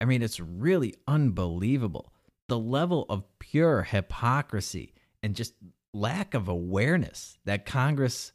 I 0.00 0.04
mean, 0.04 0.22
it's 0.22 0.40
really 0.40 0.94
unbelievable. 1.06 2.12
The 2.48 2.58
level 2.58 3.06
of 3.08 3.24
pure 3.38 3.82
hypocrisy 3.84 4.94
and 5.22 5.34
just 5.34 5.54
lack 5.94 6.34
of 6.34 6.48
awareness 6.48 7.38
that 7.44 7.66
Congress 7.66 8.32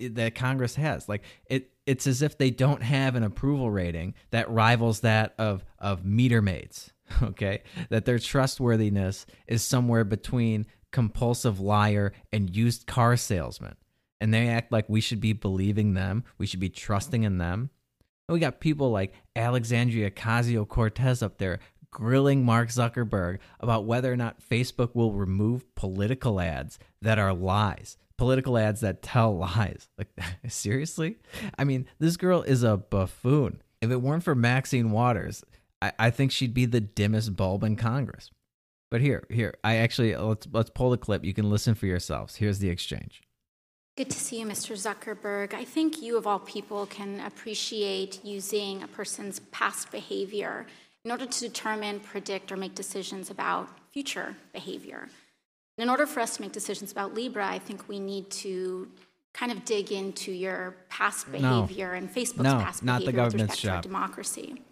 that 0.00 0.34
Congress 0.34 0.74
has. 0.74 1.08
Like 1.08 1.22
it 1.46 1.70
it's 1.86 2.06
as 2.06 2.22
if 2.22 2.36
they 2.36 2.50
don't 2.50 2.82
have 2.82 3.14
an 3.14 3.22
approval 3.22 3.70
rating 3.70 4.14
that 4.30 4.50
rivals 4.50 5.00
that 5.00 5.34
of 5.38 5.64
of 5.78 6.04
meter 6.04 6.42
maids, 6.42 6.92
okay? 7.22 7.62
That 7.90 8.04
their 8.04 8.18
trustworthiness 8.18 9.26
is 9.46 9.62
somewhere 9.62 10.04
between 10.04 10.66
compulsive 10.90 11.60
liar 11.60 12.12
and 12.32 12.54
used 12.54 12.86
car 12.86 13.16
salesman. 13.16 13.76
And 14.20 14.34
they 14.34 14.48
act 14.48 14.72
like 14.72 14.88
we 14.88 15.00
should 15.00 15.20
be 15.20 15.32
believing 15.32 15.94
them, 15.94 16.24
we 16.38 16.46
should 16.46 16.60
be 16.60 16.68
trusting 16.68 17.22
in 17.22 17.38
them. 17.38 17.70
And 18.28 18.34
we 18.34 18.40
got 18.40 18.60
people 18.60 18.90
like 18.90 19.14
Alexandria 19.36 20.10
Ocasio 20.10 20.66
Cortez 20.66 21.22
up 21.22 21.38
there 21.38 21.60
grilling 21.90 22.44
Mark 22.44 22.68
Zuckerberg 22.68 23.38
about 23.60 23.86
whether 23.86 24.12
or 24.12 24.16
not 24.16 24.42
Facebook 24.42 24.94
will 24.94 25.12
remove 25.12 25.74
political 25.74 26.38
ads 26.40 26.78
that 27.00 27.18
are 27.18 27.32
lies 27.32 27.96
political 28.18 28.58
ads 28.58 28.80
that 28.80 29.00
tell 29.00 29.38
lies. 29.38 29.88
Like, 29.98 30.08
seriously? 30.48 31.16
I 31.58 31.64
mean, 31.64 31.86
this 31.98 32.16
girl 32.16 32.42
is 32.42 32.62
a 32.62 32.76
buffoon. 32.76 33.62
If 33.80 33.90
it 33.90 34.02
weren't 34.02 34.24
for 34.24 34.34
Maxine 34.34 34.90
Waters, 34.90 35.42
I, 35.80 35.92
I 35.98 36.10
think 36.10 36.32
she'd 36.32 36.52
be 36.52 36.66
the 36.66 36.80
dimmest 36.80 37.34
bulb 37.36 37.64
in 37.64 37.76
Congress. 37.76 38.30
But 38.90 39.00
here, 39.00 39.24
here, 39.30 39.54
I 39.62 39.76
actually 39.76 40.16
let's 40.16 40.46
let's 40.50 40.70
pull 40.70 40.90
the 40.90 40.98
clip. 40.98 41.24
You 41.24 41.34
can 41.34 41.50
listen 41.50 41.74
for 41.74 41.86
yourselves. 41.86 42.36
Here's 42.36 42.58
the 42.58 42.70
exchange. 42.70 43.22
Good 43.98 44.10
to 44.10 44.18
see 44.18 44.38
you, 44.40 44.46
Mr. 44.46 44.72
Zuckerberg. 44.76 45.52
I 45.54 45.64
think 45.64 46.00
you, 46.00 46.16
of 46.16 46.26
all 46.26 46.38
people, 46.38 46.86
can 46.86 47.20
appreciate 47.20 48.24
using 48.24 48.82
a 48.82 48.86
person's 48.86 49.40
past 49.50 49.90
behavior 49.90 50.66
in 51.04 51.10
order 51.10 51.26
to 51.26 51.40
determine, 51.40 52.00
predict, 52.00 52.52
or 52.52 52.56
make 52.56 52.74
decisions 52.74 53.28
about 53.28 53.68
future 53.92 54.36
behavior 54.52 55.08
in 55.78 55.88
order 55.88 56.06
for 56.06 56.20
us 56.20 56.36
to 56.36 56.42
make 56.42 56.52
decisions 56.52 56.92
about 56.92 57.14
Libra, 57.14 57.46
I 57.46 57.58
think 57.58 57.88
we 57.88 58.00
need 58.00 58.28
to 58.30 58.88
kind 59.32 59.52
of 59.52 59.64
dig 59.64 59.92
into 59.92 60.32
your 60.32 60.76
past 60.88 61.30
behavior 61.30 61.92
no. 61.92 61.96
and 61.96 62.12
Facebook's 62.12 62.38
no, 62.38 62.58
past 62.58 62.82
not 62.82 63.00
behavior 63.00 63.12
the 63.12 63.16
government's 63.16 63.42
with 63.42 63.50
respect 63.50 63.62
job. 63.62 63.70
to 63.70 63.76
our 63.76 63.82
democracy. 63.82 64.62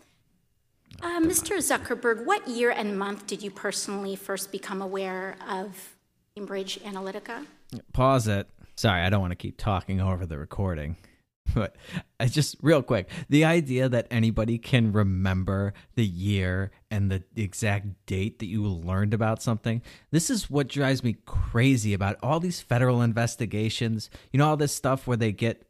Uh, 1.01 1.21
Mr. 1.21 1.59
Zuckerberg, 1.59 2.25
what 2.27 2.47
year 2.49 2.71
and 2.71 2.99
month 2.99 3.27
did 3.27 3.43
you 3.43 3.51
personally 3.51 4.17
first 4.17 4.51
become 4.51 4.83
aware 4.83 5.37
of 5.49 5.97
Cambridge 6.35 6.81
Analytica? 6.81 7.47
Pause 7.93 8.29
it. 8.29 8.49
Sorry, 8.77 9.03
I 9.03 9.11
don't 9.11 9.21
want 9.21 9.33
to 9.33 9.37
keep 9.37 9.57
talking 9.57 10.01
over 10.01 10.27
the 10.27 10.39
recording. 10.39 10.97
But 11.55 11.77
I 12.19 12.27
just 12.27 12.57
real 12.61 12.83
quick, 12.83 13.09
the 13.29 13.45
idea 13.45 13.89
that 13.89 14.09
anybody 14.11 14.59
can 14.59 14.91
remember 14.91 15.75
the 15.95 16.05
year 16.05 16.73
and 16.91 17.09
the 17.09 17.23
exact 17.37 17.87
date 18.05 18.41
that 18.41 18.47
you 18.47 18.67
learned 18.67 19.15
about 19.15 19.43
something, 19.43 19.81
this 20.11 20.29
is 20.29 20.51
what 20.51 20.67
drives 20.67 21.05
me 21.05 21.17
crazy 21.25 21.95
about 21.95 22.17
all 22.21 22.41
these 22.41 22.61
federal 22.61 23.01
investigations. 23.01 24.11
You 24.33 24.39
know 24.39 24.49
all 24.49 24.57
this 24.57 24.75
stuff 24.75 25.07
where 25.07 25.17
they 25.17 25.31
get 25.31 25.67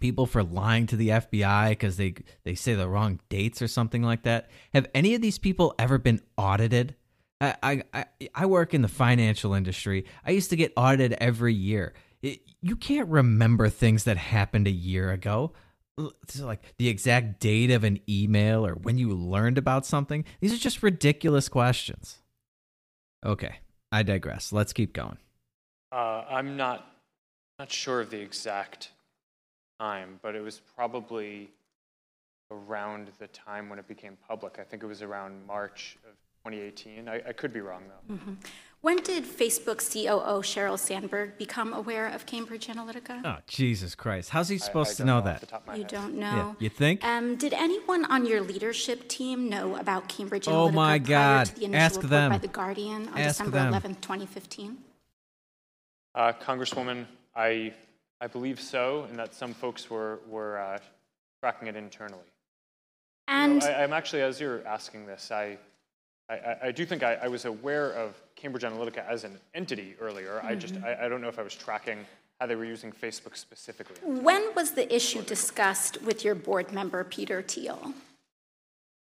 people 0.00 0.26
for 0.26 0.42
lying 0.42 0.86
to 0.86 0.96
the 0.96 1.10
FBI 1.10 1.70
because 1.70 1.96
they 1.96 2.14
they 2.44 2.54
say 2.54 2.74
the 2.74 2.88
wrong 2.88 3.20
dates 3.28 3.60
or 3.60 3.68
something 3.68 4.02
like 4.02 4.22
that. 4.22 4.48
Have 4.72 4.88
any 4.94 5.14
of 5.14 5.20
these 5.20 5.38
people 5.38 5.74
ever 5.78 5.98
been 5.98 6.22
audited? 6.36 6.96
I, 7.40 7.82
I 7.92 8.04
I 8.34 8.46
work 8.46 8.74
in 8.74 8.82
the 8.82 8.88
financial 8.88 9.54
industry. 9.54 10.06
I 10.24 10.30
used 10.30 10.50
to 10.50 10.56
get 10.56 10.72
audited 10.76 11.14
every 11.20 11.54
year. 11.54 11.92
You 12.60 12.76
can't 12.76 13.08
remember 13.08 13.68
things 13.68 14.04
that 14.04 14.16
happened 14.16 14.66
a 14.66 14.72
year 14.72 15.10
ago. 15.10 15.52
Like 16.40 16.62
the 16.78 16.88
exact 16.88 17.38
date 17.38 17.70
of 17.70 17.84
an 17.84 18.00
email 18.08 18.66
or 18.66 18.74
when 18.74 18.98
you 18.98 19.10
learned 19.10 19.58
about 19.58 19.86
something. 19.86 20.24
These 20.40 20.52
are 20.52 20.58
just 20.58 20.82
ridiculous 20.82 21.48
questions. 21.48 22.18
Okay, 23.24 23.56
I 23.92 24.02
digress. 24.02 24.52
Let's 24.52 24.72
keep 24.72 24.92
going. 24.92 25.18
Uh, 25.92 26.24
I'm 26.28 26.56
not 26.56 26.90
not 27.58 27.70
sure 27.70 28.00
of 28.00 28.10
the 28.10 28.20
exact 28.20 28.90
time, 29.78 30.18
but 30.22 30.34
it 30.34 30.40
was 30.40 30.60
probably 30.74 31.50
around 32.50 33.10
the 33.18 33.28
time 33.28 33.68
when 33.68 33.78
it 33.78 33.86
became 33.86 34.16
public. 34.28 34.58
I 34.58 34.64
think 34.64 34.82
it 34.82 34.86
was 34.86 35.02
around 35.02 35.46
March 35.46 35.96
of 36.04 36.14
2018. 36.44 37.08
I, 37.08 37.22
I 37.28 37.32
could 37.32 37.52
be 37.52 37.60
wrong 37.60 37.82
though. 37.88 38.14
Mm-hmm. 38.14 38.34
When 38.82 38.98
did 38.98 39.24
Facebook 39.24 39.78
COO 39.78 40.42
Sheryl 40.42 40.78
Sandberg 40.78 41.38
become 41.38 41.72
aware 41.72 42.06
of 42.08 42.26
Cambridge 42.26 42.66
Analytica? 42.66 43.22
Oh, 43.24 43.38
Jesus 43.46 43.94
Christ. 43.94 44.28
How's 44.28 44.50
he 44.50 44.58
supposed 44.58 44.90
I, 44.90 44.92
I 44.92 44.96
to 44.96 45.04
know, 45.06 45.18
know 45.20 45.24
that? 45.24 45.62
You 45.68 45.72
head. 45.84 45.86
don't 45.88 46.14
know? 46.16 46.26
Yeah, 46.58 46.64
you 46.64 46.68
think? 46.68 47.02
Um, 47.02 47.36
did 47.36 47.54
anyone 47.54 48.04
on 48.04 48.26
your 48.26 48.42
leadership 48.42 49.08
team 49.08 49.48
know 49.48 49.76
about 49.76 50.08
Cambridge 50.10 50.44
Analytica 50.44 50.52
Oh 50.52 50.70
my 50.70 50.98
prior 50.98 51.46
to 51.46 51.54
the 51.54 51.64
initial 51.64 51.80
Ask 51.80 51.94
report 51.96 52.10
them. 52.10 52.30
by 52.32 52.38
The 52.38 52.48
Guardian 52.48 53.08
on 53.08 53.18
Ask 53.18 53.38
December 53.38 53.56
them. 53.56 53.72
11th, 53.72 54.00
2015? 54.02 54.76
Uh, 56.14 56.32
Congresswoman, 56.42 57.06
I 57.34 57.72
I 58.20 58.26
believe 58.26 58.60
so, 58.60 59.04
and 59.08 59.18
that 59.18 59.34
some 59.34 59.54
folks 59.54 59.88
were 59.88 60.20
were 60.28 60.58
uh, 60.58 60.78
tracking 61.40 61.68
it 61.68 61.74
internally. 61.76 62.20
And 63.28 63.64
I, 63.64 63.82
I'm 63.82 63.94
actually, 63.94 64.20
as 64.20 64.38
you're 64.40 64.64
asking 64.66 65.06
this, 65.06 65.30
I 65.32 65.56
I, 66.28 66.34
I- 66.34 66.58
I 66.64 66.72
do 66.72 66.86
think 66.86 67.02
I, 67.02 67.14
I 67.14 67.28
was 67.28 67.44
aware 67.44 67.90
of 67.92 68.20
Cambridge 68.36 68.62
Analytica 68.64 69.06
as 69.08 69.24
an 69.24 69.38
entity 69.54 69.94
earlier. 70.00 70.40
I 70.42 70.54
just 70.54 70.74
Mm-hmm. 70.74 70.84
I, 70.84 71.04
I 71.06 71.08
don't 71.08 71.20
know 71.20 71.28
if 71.28 71.38
I 71.38 71.42
was 71.42 71.54
tracking 71.54 72.04
how 72.40 72.46
they 72.46 72.56
were 72.56 72.64
using 72.64 72.90
Facebook 72.92 73.36
specifically. 73.36 73.96
when 74.08 74.54
was 74.54 74.72
the 74.72 74.92
issue 74.94 75.22
discussed 75.22 76.00
with 76.02 76.24
your 76.24 76.34
board 76.34 76.72
member, 76.72 77.04
Peter 77.04 77.42
Thiel? 77.42 77.94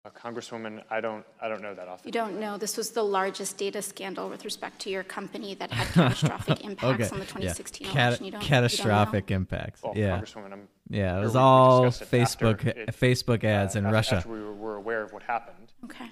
Uh, 0.05 0.09
Congresswoman, 0.11 0.83
I 0.89 1.01
don't 1.01 1.25
I 1.41 1.47
don't 1.49 1.61
know 1.61 1.73
that 1.73 1.87
off 1.87 2.03
the 2.03 2.07
You 2.09 2.11
don't 2.13 2.39
know, 2.39 2.57
this 2.57 2.77
was 2.77 2.91
the 2.91 3.03
largest 3.03 3.57
data 3.57 3.81
scandal 3.81 4.29
with 4.29 4.45
respect 4.45 4.79
to 4.81 4.89
your 4.89 5.03
company 5.03 5.55
that 5.55 5.71
had 5.71 5.87
catastrophic 5.93 6.63
impacts 6.63 7.11
on 7.11 7.19
the 7.19 7.25
2016 7.25 7.87
yeah. 7.87 7.93
election. 8.07 8.25
You 8.25 8.31
don't, 8.31 8.41
catastrophic 8.41 9.29
You 9.29 9.35
impacts. 9.37 9.81
Well, 9.83 9.93
yeah. 9.97 10.19
Congresswoman, 10.19 10.53
I'm 10.53 10.67
Yeah, 10.89 11.17
it 11.17 11.21
was 11.21 11.33
we- 11.33 11.39
we 11.39 11.43
all 11.43 11.83
discussed 11.85 12.13
it 12.13 12.21
after 12.21 12.45
Facebook 12.47 12.65
it- 12.67 12.87
Facebook 13.01 13.43
ads 13.43 13.75
uh, 13.75 13.79
in 13.79 13.85
after- 13.85 13.93
Russia. 13.95 14.15
After 14.17 14.29
we 14.29 14.39
were, 14.41 14.53
were 14.53 14.75
aware 14.75 15.01
of 15.01 15.11
what 15.11 15.23
happened. 15.23 15.71
Okay. 15.85 16.09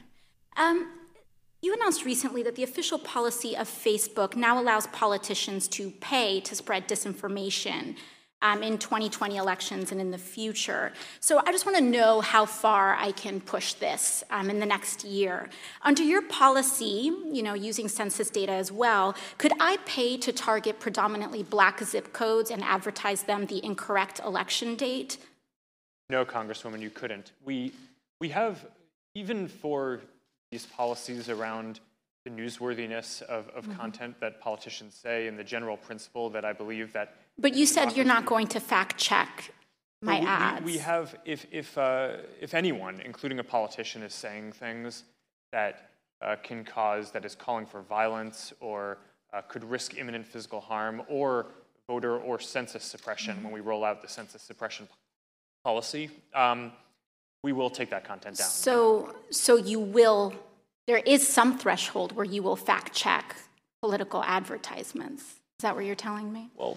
Um, 0.58 0.92
you 1.62 1.74
announced 1.74 2.06
recently 2.06 2.44
that 2.44 2.56
the 2.56 2.64
official 2.64 3.00
policy 3.00 3.56
of 3.56 3.68
Facebook 3.68 4.36
now 4.36 4.62
allows 4.62 4.88
politicians 4.88 5.68
to 5.70 5.92
pay 5.92 6.40
to 6.42 6.56
spread 6.56 6.88
disinformation. 6.88 7.96
um, 8.46 8.62
in 8.62 8.78
2020 8.78 9.38
elections 9.38 9.92
and 9.92 10.00
in 10.00 10.12
the 10.12 10.18
future. 10.18 10.94
So 11.20 11.42
I 11.46 11.52
just 11.52 11.66
want 11.66 11.78
to 11.78 11.84
know 11.84 12.22
how 12.22 12.46
far 12.46 12.96
I 12.96 13.12
can 13.12 13.42
push 13.42 13.74
this 13.74 14.24
um, 14.30 14.50
in 14.50 14.60
the 14.60 14.66
next 14.66 15.04
year. 15.04 15.50
Under 15.82 16.04
your 16.04 16.22
policy, 16.22 17.12
you 17.32 17.42
know, 17.42 17.56
using 17.56 17.88
census 17.88 18.30
data 18.30 18.52
as 18.52 18.72
well, 18.72 19.16
could 19.40 19.54
I 19.60 19.78
pay 19.86 20.18
to 20.18 20.32
target 20.32 20.80
predominantly 20.80 21.42
black 21.42 21.82
zip 21.84 22.14
codes 22.14 22.52
and 22.52 22.64
advertise 22.64 23.24
them 23.24 23.48
the 23.48 23.64
incorrect 23.66 24.20
election 24.24 24.76
date? 24.76 25.18
No, 26.10 26.24
Congresswoman, 26.24 26.82
you 26.82 26.92
couldn't. 26.92 27.32
We, 27.44 27.72
we 28.20 28.30
have, 28.30 28.64
even 29.16 29.48
for 29.48 30.02
these 30.56 30.66
policies 30.68 31.28
around 31.28 31.82
the 32.24 32.30
newsworthiness 32.32 33.22
of, 33.24 33.50
of 33.50 33.66
Mm-hmm. 33.66 33.82
content 33.82 34.14
that 34.22 34.40
politicians 34.40 34.94
say 35.06 35.28
and 35.28 35.38
the 35.38 35.44
general 35.44 35.76
principle 35.76 36.30
that 36.30 36.46
I 36.46 36.54
believe 36.54 36.88
that 36.94 37.08
But 37.38 37.54
you 37.60 37.66
said 37.66 37.86
you're 37.96 38.14
not 38.18 38.26
going 38.26 38.48
to 38.56 38.60
fact 38.62 38.96
check 38.98 39.52
my 40.02 40.20
we- 40.22 40.26
ads. 40.26 40.66
We 40.74 40.78
have, 40.78 41.08
if, 41.26 41.46
if, 41.52 41.78
uh, 41.78 42.18
if 42.40 42.54
anyone, 42.54 43.02
including 43.10 43.40
a 43.40 43.44
politician, 43.58 44.02
is 44.02 44.14
saying 44.14 44.54
things 44.54 45.04
that 45.52 45.76
uh, 46.22 46.38
can 46.48 46.64
cause, 46.64 47.12
that 47.12 47.26
is 47.26 47.36
calling 47.36 47.66
for 47.66 47.82
violence 47.82 48.54
or 48.62 48.98
uh, 49.34 49.42
could 49.52 49.64
risk 49.76 49.98
imminent 49.98 50.26
physical 50.26 50.62
harm 50.62 51.02
or 51.10 51.48
voter 51.90 52.16
or 52.18 52.40
census 52.40 52.84
suppression 52.94 53.36
when 53.44 53.52
we 53.52 53.60
roll 53.60 53.84
out 53.84 54.02
the 54.02 54.08
census 54.08 54.42
suppression 54.42 54.88
policy, 55.66 56.10
um, 56.34 56.72
we 57.46 57.54
will 57.54 57.70
take 57.70 57.92
that 57.92 58.04
content 58.04 58.38
down. 58.38 58.48
So, 58.48 59.14
so 59.30 59.56
you 59.56 59.80
will, 59.80 60.34
there 60.88 60.98
is 60.98 61.26
some 61.28 61.60
threshold 61.60 62.16
where 62.16 62.26
you 62.26 62.42
will 62.42 62.56
fact 62.56 62.92
check 62.92 63.36
political 63.82 64.24
advertisements. 64.24 65.22
Is 65.22 65.62
that 65.62 65.76
what 65.76 65.86
you're 65.86 65.94
telling 65.94 66.34
me? 66.34 66.50
Well, 66.58 66.76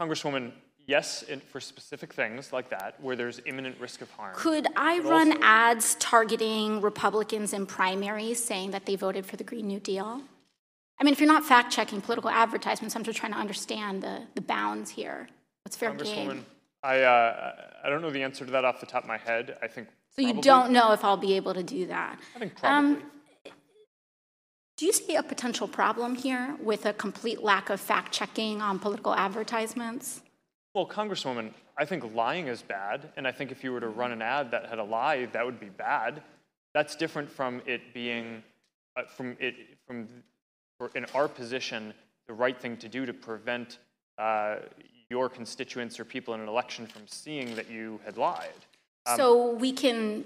Congresswoman, 0.00 0.52
yes, 0.86 1.24
in, 1.24 1.40
for 1.40 1.58
specific 1.58 2.14
things 2.14 2.52
like 2.52 2.70
that, 2.70 2.94
where 3.00 3.16
there's 3.16 3.40
imminent 3.44 3.74
risk 3.80 4.00
of 4.00 4.08
harm. 4.12 4.34
Could 4.36 4.68
I 4.76 5.00
run 5.00 5.32
also- 5.32 5.42
ads 5.42 5.96
targeting 5.96 6.80
Republicans 6.80 7.52
in 7.52 7.66
primaries 7.66 8.42
saying 8.42 8.70
that 8.70 8.86
they 8.86 8.94
voted 8.94 9.26
for 9.26 9.36
the 9.36 9.42
Green 9.42 9.66
New 9.66 9.80
Deal? 9.80 10.22
I 11.00 11.02
mean, 11.02 11.12
if 11.12 11.18
you're 11.18 11.26
not 11.36 11.44
fact 11.44 11.72
checking 11.72 12.00
political 12.00 12.30
advertisements, 12.30 12.94
I'm 12.94 13.02
just 13.02 13.18
trying 13.18 13.32
to 13.32 13.38
understand 13.38 14.04
the, 14.04 14.22
the 14.36 14.42
bounds 14.42 14.90
here. 14.90 15.28
What's 15.64 15.76
fair 15.76 15.90
Congresswoman, 15.90 16.28
game? 16.28 16.46
I, 16.82 17.00
uh, 17.02 17.52
I 17.84 17.88
don't 17.88 18.02
know 18.02 18.10
the 18.10 18.22
answer 18.22 18.44
to 18.44 18.50
that 18.52 18.64
off 18.64 18.80
the 18.80 18.86
top 18.86 19.02
of 19.02 19.08
my 19.08 19.18
head. 19.18 19.56
I 19.62 19.68
think. 19.68 19.88
So 20.14 20.22
you 20.22 20.40
don't 20.40 20.72
know 20.72 20.92
if 20.92 21.04
I'll 21.04 21.16
be 21.16 21.34
able 21.34 21.54
to 21.54 21.62
do 21.62 21.86
that. 21.86 22.18
I 22.34 22.38
think 22.38 22.52
Um. 22.64 23.02
Do 24.76 24.86
you 24.86 24.92
see 24.92 25.16
a 25.16 25.24
potential 25.24 25.66
problem 25.66 26.14
here 26.14 26.56
with 26.60 26.86
a 26.86 26.92
complete 26.92 27.42
lack 27.42 27.68
of 27.68 27.80
fact 27.80 28.12
checking 28.12 28.62
on 28.62 28.78
political 28.78 29.12
advertisements? 29.12 30.22
Well, 30.72 30.86
Congresswoman, 30.86 31.52
I 31.76 31.84
think 31.84 32.14
lying 32.14 32.46
is 32.46 32.62
bad, 32.62 33.10
and 33.16 33.26
I 33.26 33.32
think 33.32 33.50
if 33.50 33.64
you 33.64 33.72
were 33.72 33.80
to 33.80 33.88
run 33.88 34.12
an 34.12 34.22
ad 34.22 34.52
that 34.52 34.66
had 34.66 34.78
a 34.78 34.84
lie, 34.84 35.26
that 35.32 35.44
would 35.44 35.58
be 35.58 35.68
bad. 35.68 36.22
That's 36.74 36.94
different 36.94 37.28
from 37.28 37.60
it 37.66 37.92
being, 37.92 38.44
uh, 38.96 39.02
from 39.06 39.36
it, 39.40 39.56
from, 39.84 40.06
for 40.78 40.92
in 40.94 41.06
our 41.12 41.26
position, 41.26 41.92
the 42.28 42.34
right 42.34 42.56
thing 42.56 42.76
to 42.76 42.88
do 42.88 43.04
to 43.04 43.12
prevent 43.12 43.78
uh, 44.16 44.58
your 45.10 45.28
constituents 45.28 45.98
or 45.98 46.04
people 46.04 46.34
in 46.34 46.40
an 46.40 46.48
election 46.48 46.86
from 46.86 47.06
seeing 47.06 47.54
that 47.56 47.70
you 47.70 48.00
had 48.04 48.16
lied. 48.16 48.50
Um, 49.06 49.16
so 49.16 49.50
we 49.54 49.72
can 49.72 50.24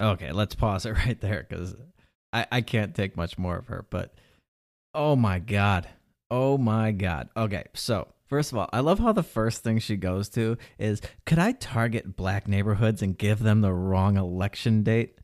Okay, 0.00 0.32
let's 0.32 0.54
pause 0.54 0.86
it 0.86 0.90
right 1.06 1.20
there 1.20 1.46
because 1.48 1.76
I, 2.32 2.46
I 2.50 2.60
can't 2.62 2.94
take 2.94 3.16
much 3.16 3.38
more 3.38 3.56
of 3.56 3.66
her. 3.66 3.86
But 3.90 4.14
oh 4.94 5.14
my 5.16 5.38
god, 5.38 5.88
oh 6.30 6.58
my 6.58 6.90
god. 6.92 7.28
Okay, 7.36 7.64
so 7.74 8.08
first 8.28 8.52
of 8.52 8.58
all, 8.58 8.68
I 8.72 8.80
love 8.80 8.98
how 8.98 9.12
the 9.12 9.22
first 9.22 9.62
thing 9.62 9.78
she 9.78 9.96
goes 9.96 10.28
to 10.30 10.56
is, 10.78 11.02
could 11.26 11.38
I 11.38 11.52
target 11.52 12.16
black 12.16 12.48
neighborhoods 12.48 13.02
and 13.02 13.16
give 13.18 13.40
them 13.40 13.60
the 13.60 13.72
wrong 13.72 14.16
election 14.16 14.82
date? 14.82 15.18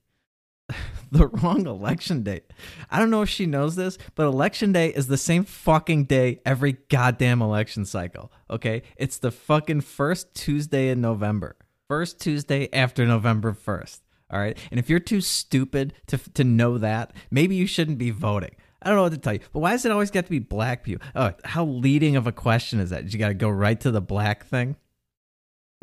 the 1.11 1.29
wrong 1.29 1.67
election 1.67 2.23
date. 2.23 2.53
I 2.91 2.99
don't 2.99 3.11
know 3.11 3.23
if 3.23 3.29
she 3.29 3.47
knows 3.47 3.77
this, 3.77 3.99
but 4.15 4.27
election 4.27 4.73
day 4.73 4.89
is 4.89 5.07
the 5.07 5.17
same 5.17 5.45
fucking 5.45 6.05
day 6.05 6.41
every 6.45 6.73
goddamn 6.89 7.43
election 7.43 7.85
cycle. 7.85 8.33
Okay? 8.51 8.83
It's 8.97 9.19
the 9.19 9.31
fucking 9.31 9.83
first 9.83 10.35
Tuesday 10.35 10.89
in 10.89 11.01
November. 11.01 11.57
First 11.89 12.21
Tuesday 12.21 12.69
after 12.73 13.07
November 13.07 13.53
1st. 13.53 14.01
All 14.31 14.41
right? 14.41 14.59
And 14.71 14.81
if 14.81 14.91
you're 14.91 14.99
too 14.99 15.21
stupid 15.21 15.95
to 16.09 16.19
to 16.35 16.43
know 16.43 16.79
that, 16.79 17.13
maybe 17.31 17.55
you 17.55 17.67
shouldn't 17.67 17.99
be 17.99 18.11
voting. 18.11 18.57
I 18.83 18.89
don't 18.89 18.97
know 18.97 19.03
what 19.03 19.13
to 19.13 19.19
tell 19.19 19.35
you. 19.35 19.41
But 19.53 19.61
why 19.61 19.71
does 19.71 19.85
it 19.85 19.93
always 19.93 20.11
got 20.11 20.25
to 20.25 20.31
be 20.31 20.39
black 20.41 20.83
people? 20.83 21.07
Oh, 21.15 21.33
how 21.45 21.65
leading 21.65 22.17
of 22.17 22.27
a 22.27 22.33
question 22.33 22.81
is 22.81 22.91
that? 22.91 23.13
You 23.13 23.19
got 23.19 23.29
to 23.29 23.35
go 23.35 23.49
right 23.49 23.81
to 23.81 23.91
the 23.91 24.01
black 24.01 24.47
thing? 24.47 24.77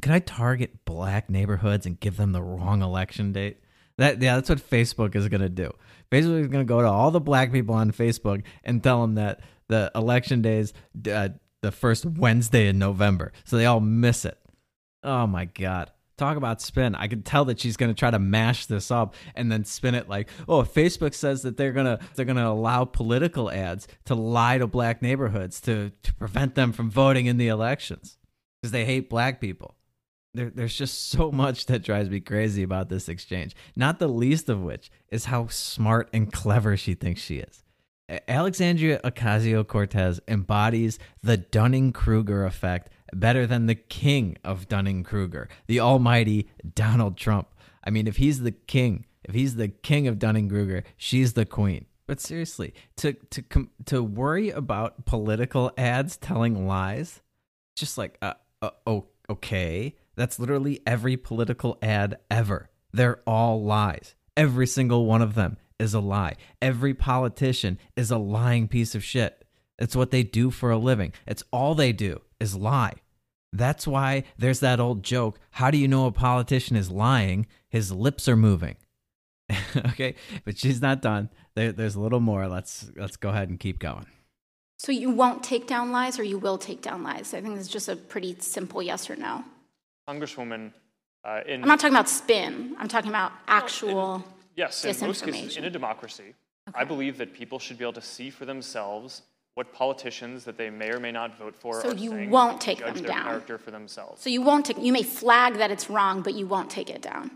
Can 0.02 0.12
I 0.12 0.20
target 0.20 0.84
black 0.84 1.30
neighborhoods 1.30 1.86
and 1.86 2.00
give 2.00 2.18
them 2.18 2.34
the 2.34 2.42
wrong 2.42 2.82
election 2.82 3.32
date? 3.32 3.60
That 3.98 4.22
yeah, 4.22 4.36
that's 4.36 4.50
what 4.50 4.60
Facebook 4.60 5.16
is 5.16 5.28
gonna 5.28 5.50
do. 5.50 5.72
Facebook 6.12 6.42
is 6.42 6.48
gonna 6.48 6.66
go 6.66 6.82
to 6.82 6.88
all 6.88 7.12
the 7.12 7.20
black 7.20 7.52
people 7.52 7.76
on 7.76 7.92
Facebook 7.92 8.44
and 8.64 8.84
tell 8.84 9.02
them 9.02 9.16
that 9.16 9.42
the 9.68 9.92
election 9.96 10.42
day 10.42 10.60
is 10.60 10.74
uh, 11.10 11.30
the 11.62 11.72
first 11.72 12.06
Wednesday 12.06 12.68
in 12.68 12.80
November, 12.80 13.32
so 13.44 13.58
they 13.58 13.66
all 13.66 13.80
miss 13.80 14.26
it. 14.26 14.38
Oh 15.04 15.28
my 15.28 15.46
god! 15.46 15.92
Talk 16.18 16.38
about 16.38 16.62
spin. 16.62 16.96
I 16.96 17.08
could 17.08 17.24
tell 17.24 17.46
that 17.46 17.60
she's 17.60 17.78
gonna 17.78 17.94
try 17.94 18.10
to 18.10 18.20
mash 18.20 18.66
this 18.66 18.90
up 18.90 19.14
and 19.36 19.52
then 19.52 19.64
spin 19.64 19.94
it 19.94 20.10
like, 20.10 20.28
oh, 20.48 20.64
Facebook 20.64 21.14
says 21.14 21.44
that 21.44 21.58
they're 21.58 21.72
gonna 21.72 22.00
they're 22.16 22.26
gonna 22.26 22.50
allow 22.50 22.86
political 22.86 23.52
ads 23.52 23.88
to 24.06 24.16
lie 24.16 24.58
to 24.58 24.66
black 24.66 25.04
neighborhoods 25.04 25.62
to 25.62 25.92
to 26.02 26.14
prevent 26.16 26.56
them 26.56 26.72
from 26.72 26.90
voting 26.90 27.28
in 27.28 27.38
the 27.38 27.48
elections 27.48 28.18
because 28.62 28.72
they 28.72 28.86
hate 28.86 29.10
black 29.10 29.40
people 29.40 29.76
there, 30.34 30.50
there's 30.50 30.76
just 30.76 31.10
so 31.10 31.32
much 31.44 31.66
that 31.68 31.84
drives 31.84 32.10
me 32.10 32.20
crazy 32.20 32.64
about 32.64 32.90
this 32.90 33.10
exchange. 33.10 33.56
Not 33.76 34.00
the 34.00 34.08
least 34.08 34.50
of 34.50 34.62
which 34.62 34.92
is 35.10 35.26
how 35.26 35.48
smart 35.48 36.10
and 36.14 36.32
clever 36.32 36.76
she 36.78 36.94
thinks 36.94 37.22
she 37.22 37.38
is. 37.38 37.64
Alexandria 38.28 39.00
Ocasio 39.04 39.66
Cortez 39.66 40.20
embodies 40.28 41.00
the 41.22 41.38
Dunning 41.38 41.94
Kruger 41.94 42.46
effect 42.46 42.90
better 43.14 43.48
than 43.48 43.66
the 43.66 43.76
king 43.76 44.38
of 44.44 44.68
Dunning 44.68 45.04
Kruger, 45.04 45.48
the 45.68 45.80
almighty 45.80 46.50
Donald 46.76 47.18
Trump. 47.18 47.48
I 47.84 47.90
mean, 47.90 48.08
if 48.08 48.18
he's 48.18 48.42
the 48.42 48.52
king, 48.52 49.06
if 49.24 49.34
he's 49.34 49.56
the 49.56 49.70
king 49.70 50.08
of 50.08 50.20
Dunning 50.20 50.50
Kruger, 50.50 50.84
she's 50.98 51.34
the 51.34 51.46
queen. 51.46 51.86
But 52.06 52.20
seriously, 52.20 52.74
to 52.98 53.14
to 53.14 53.70
to 53.86 54.04
worry 54.04 54.50
about 54.50 55.06
political 55.06 55.72
ads 55.78 56.18
telling 56.18 56.68
lies, 56.68 57.22
just 57.76 57.98
like 57.98 58.18
uh, 58.22 58.34
uh 58.62 59.00
okay 59.30 59.96
that's 60.16 60.40
literally 60.40 60.82
every 60.86 61.18
political 61.18 61.78
ad 61.82 62.18
ever. 62.30 62.70
They're 62.92 63.22
all 63.26 63.64
lies. 63.64 64.16
Every 64.36 64.68
single 64.68 65.06
one 65.06 65.22
of 65.22 65.36
them 65.36 65.58
is 65.80 65.94
a 65.94 66.00
lie. 66.00 66.36
Every 66.62 66.94
politician 66.94 67.80
is 67.96 68.12
a 68.12 68.18
lying 68.18 68.68
piece 68.68 68.96
of 68.96 69.04
shit. 69.04 69.46
It's 69.80 69.96
what 69.96 70.12
they 70.12 70.24
do 70.24 70.52
for 70.52 70.72
a 70.72 70.78
living. 70.78 71.14
It's 71.26 71.44
all 71.52 71.76
they 71.76 71.92
do 71.92 72.22
is 72.40 72.56
lie. 72.56 72.94
That's 73.52 73.86
why 73.86 74.24
there's 74.38 74.62
that 74.62 74.80
old 74.80 75.04
joke 75.04 75.40
how 75.52 75.70
do 75.70 75.78
you 75.78 75.88
know 75.88 76.08
a 76.08 76.12
politician 76.12 76.76
is 76.76 76.90
lying? 76.90 77.46
His 77.70 77.92
lips 77.92 78.28
are 78.28 78.38
moving. 78.38 78.78
Okay 79.76 80.16
but 80.46 80.58
she's 80.58 80.82
not 80.82 81.02
done. 81.02 81.30
There, 81.56 81.72
there's 81.72 81.96
a 81.96 82.00
little 82.00 82.20
more. 82.20 82.48
Let's 82.48 82.90
let's 82.96 83.18
go 83.18 83.30
ahead 83.30 83.50
and 83.50 83.60
keep 83.60 83.80
going. 83.80 84.08
So 84.78 84.92
you 84.92 85.12
won't 85.12 85.44
take 85.44 85.68
down 85.68 85.92
lies 85.92 86.20
or 86.20 86.24
you 86.24 86.38
will 86.38 86.58
take 86.58 86.82
down 86.82 87.04
lies? 87.04 87.34
I 87.34 87.42
think 87.42 87.58
it's 87.58 87.68
just 87.68 87.88
a 87.88 87.96
pretty 87.96 88.36
simple 88.40 88.82
yes 88.82 89.10
or 89.10 89.16
no. 89.16 89.44
Congresswoman, 90.08 90.72
uh, 91.24 91.42
in 91.48 91.62
I'm 91.62 91.68
not 91.68 91.80
talking 91.80 91.96
about 91.96 92.10
spin. 92.10 92.76
I'm 92.78 92.88
talking 92.88 93.10
about 93.10 93.32
actual. 93.48 94.24
yes, 94.56 94.84
in 94.84 95.08
most 95.08 95.24
cases, 95.24 95.58
in 95.58 95.64
a 95.66 95.70
democracy, 95.70 96.34
I 96.76 96.84
believe 96.84 97.18
that 97.18 97.34
people 97.34 97.60
should 97.60 97.78
be 97.78 97.84
able 97.86 97.94
to 97.94 98.02
see 98.02 98.30
for 98.30 98.46
themselves 98.46 99.22
what 99.56 99.72
politicians 99.72 100.44
that 100.46 100.58
they 100.58 100.70
may 100.70 100.90
or 100.92 101.00
may 101.00 101.12
not 101.12 101.38
vote 101.38 101.56
for 101.56 101.80
So 101.82 101.92
are 101.92 101.96
you 101.96 102.10
saying, 102.10 102.30
won't 102.30 102.60
take 102.60 102.80
them 102.80 102.96
their 102.96 103.04
down. 103.08 103.24
character 103.24 103.58
for 103.58 103.72
themselves. 103.72 104.22
So 104.22 104.30
you 104.30 104.42
won't 104.42 104.66
take. 104.66 104.80
You 104.80 104.92
may 104.92 105.04
flag 105.04 105.56
that 105.56 105.72
it's 105.72 105.90
wrong, 105.90 106.22
but 106.22 106.34
you 106.34 106.48
won't 106.48 106.70
take 106.70 106.90
it 106.90 107.02
down. 107.02 107.32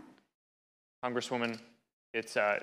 Congresswoman, 1.04 1.58
it's, 2.12 2.36
uh, 2.36 2.58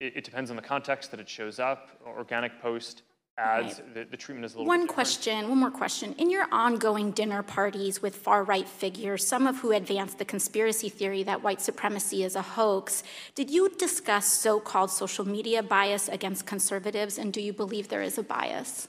it, 0.00 0.16
it 0.16 0.24
depends 0.24 0.48
on 0.50 0.56
the 0.56 0.62
context 0.62 1.10
that 1.10 1.20
it 1.20 1.28
shows 1.28 1.58
up. 1.58 1.90
Organic 2.06 2.60
post, 2.62 3.02
ads, 3.36 3.80
the, 3.94 4.04
the 4.04 4.16
treatment 4.16 4.44
is 4.44 4.54
a 4.54 4.58
little 4.58 4.68
One 4.68 4.86
question, 4.86 5.48
one 5.48 5.58
more 5.58 5.70
question. 5.70 6.14
In 6.18 6.30
your 6.30 6.46
ongoing 6.52 7.10
dinner 7.10 7.42
parties 7.42 8.00
with 8.00 8.14
far 8.14 8.44
right 8.44 8.68
figures, 8.68 9.26
some 9.26 9.46
of 9.46 9.56
who 9.58 9.72
advance 9.72 10.14
the 10.14 10.24
conspiracy 10.24 10.88
theory 10.88 11.22
that 11.24 11.42
white 11.42 11.60
supremacy 11.60 12.22
is 12.22 12.36
a 12.36 12.42
hoax, 12.42 13.02
did 13.34 13.50
you 13.50 13.68
discuss 13.70 14.26
so 14.26 14.60
called 14.60 14.90
social 14.90 15.26
media 15.26 15.62
bias 15.62 16.08
against 16.08 16.46
conservatives, 16.46 17.18
and 17.18 17.32
do 17.32 17.40
you 17.40 17.52
believe 17.52 17.88
there 17.88 18.02
is 18.02 18.18
a 18.18 18.22
bias? 18.22 18.88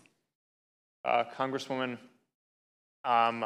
Uh, 1.04 1.24
Congresswoman, 1.38 1.98
um, 3.04 3.46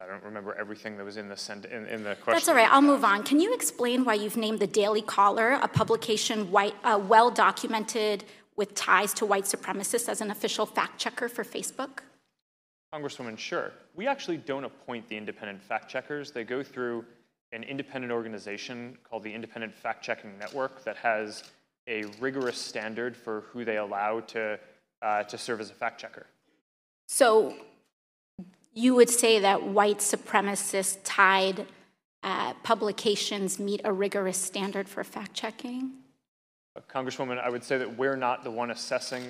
I 0.00 0.06
don't 0.06 0.24
remember 0.24 0.54
everything 0.54 0.96
that 0.98 1.04
was 1.04 1.16
in 1.16 1.28
the, 1.28 1.36
sent- 1.36 1.64
in, 1.66 1.86
in 1.86 2.02
the 2.02 2.14
question. 2.16 2.32
That's 2.32 2.48
all 2.48 2.54
right, 2.54 2.70
I'll 2.70 2.82
move 2.82 3.04
on. 3.04 3.22
Can 3.22 3.40
you 3.40 3.54
explain 3.54 4.04
why 4.04 4.14
you've 4.14 4.36
named 4.36 4.60
the 4.60 4.66
Daily 4.66 5.02
Caller, 5.02 5.52
a 5.62 5.68
publication 5.68 6.50
white, 6.50 6.74
uh, 6.84 7.00
well 7.02 7.30
documented 7.30 8.24
with 8.56 8.74
ties 8.74 9.12
to 9.14 9.26
white 9.26 9.44
supremacists, 9.44 10.08
as 10.08 10.20
an 10.20 10.30
official 10.30 10.66
fact 10.66 10.98
checker 10.98 11.28
for 11.28 11.44
Facebook? 11.44 12.00
Congresswoman, 12.92 13.36
sure. 13.36 13.72
We 13.94 14.06
actually 14.06 14.36
don't 14.36 14.64
appoint 14.64 15.08
the 15.08 15.16
independent 15.16 15.62
fact 15.62 15.90
checkers. 15.90 16.30
They 16.30 16.44
go 16.44 16.62
through 16.62 17.04
an 17.52 17.62
independent 17.64 18.12
organization 18.12 18.96
called 19.08 19.22
the 19.22 19.32
Independent 19.32 19.74
Fact 19.74 20.04
Checking 20.04 20.36
Network 20.38 20.84
that 20.84 20.96
has 20.96 21.44
a 21.88 22.04
rigorous 22.20 22.58
standard 22.58 23.16
for 23.16 23.42
who 23.52 23.64
they 23.64 23.76
allow 23.76 24.20
to, 24.20 24.58
uh, 25.02 25.22
to 25.24 25.38
serve 25.38 25.60
as 25.60 25.70
a 25.70 25.74
fact 25.74 26.00
checker. 26.00 26.26
So 27.06 27.54
you 28.72 28.94
would 28.94 29.10
say 29.10 29.38
that 29.40 29.62
white 29.62 29.98
supremacist 29.98 30.98
tied 31.04 31.66
uh, 32.22 32.54
publications 32.62 33.58
meet 33.58 33.82
a 33.84 33.92
rigorous 33.92 34.38
standard 34.38 34.88
for 34.88 35.04
fact 35.04 35.34
checking? 35.34 35.92
Congresswoman, 36.82 37.42
I 37.42 37.48
would 37.50 37.64
say 37.64 37.78
that 37.78 37.96
we're 37.96 38.16
not 38.16 38.44
the 38.44 38.50
one 38.50 38.70
assessing 38.70 39.24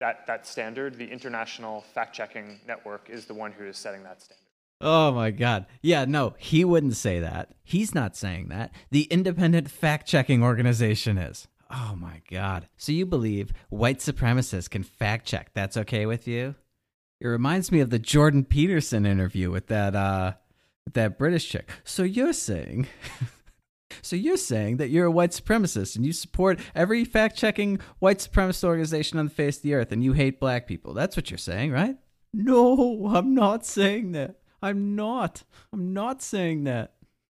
that, 0.00 0.26
that 0.26 0.46
standard. 0.46 0.96
The 0.96 1.10
International 1.10 1.82
Fact 1.94 2.14
Checking 2.14 2.60
Network 2.66 3.08
is 3.10 3.26
the 3.26 3.34
one 3.34 3.52
who 3.52 3.64
is 3.64 3.76
setting 3.76 4.02
that 4.04 4.20
standard. 4.22 4.44
Oh 4.80 5.10
my 5.10 5.30
God. 5.30 5.66
Yeah, 5.82 6.04
no, 6.04 6.34
he 6.38 6.64
wouldn't 6.64 6.96
say 6.96 7.18
that. 7.20 7.50
He's 7.64 7.94
not 7.94 8.16
saying 8.16 8.48
that. 8.48 8.72
The 8.90 9.04
independent 9.04 9.70
fact 9.70 10.06
checking 10.06 10.42
organization 10.42 11.18
is. 11.18 11.48
Oh 11.70 11.96
my 11.98 12.22
God. 12.30 12.68
So 12.76 12.92
you 12.92 13.04
believe 13.04 13.52
white 13.70 13.98
supremacists 13.98 14.70
can 14.70 14.84
fact 14.84 15.26
check? 15.26 15.50
That's 15.52 15.76
okay 15.76 16.06
with 16.06 16.28
you? 16.28 16.54
It 17.20 17.26
reminds 17.26 17.72
me 17.72 17.80
of 17.80 17.90
the 17.90 17.98
Jordan 17.98 18.44
Peterson 18.44 19.04
interview 19.04 19.50
with 19.50 19.66
that, 19.66 19.96
uh, 19.96 20.34
with 20.84 20.94
that 20.94 21.18
British 21.18 21.48
chick. 21.48 21.68
So 21.82 22.04
you're 22.04 22.32
saying. 22.32 22.86
So 24.02 24.16
you're 24.16 24.36
saying 24.36 24.76
that 24.78 24.90
you're 24.90 25.06
a 25.06 25.10
white 25.10 25.30
supremacist 25.30 25.96
and 25.96 26.04
you 26.04 26.12
support 26.12 26.60
every 26.74 27.04
fact-checking 27.04 27.80
white 27.98 28.18
supremacist 28.18 28.64
organization 28.64 29.18
on 29.18 29.26
the 29.26 29.30
face 29.30 29.56
of 29.56 29.62
the 29.62 29.74
earth 29.74 29.92
and 29.92 30.04
you 30.04 30.12
hate 30.12 30.40
black 30.40 30.66
people. 30.66 30.94
That's 30.94 31.16
what 31.16 31.30
you're 31.30 31.38
saying, 31.38 31.72
right? 31.72 31.96
No, 32.32 33.10
I'm 33.14 33.34
not 33.34 33.64
saying 33.64 34.12
that. 34.12 34.36
I'm 34.60 34.94
not. 34.94 35.44
I'm 35.72 35.92
not 35.94 36.20
saying 36.20 36.64
that. 36.64 36.94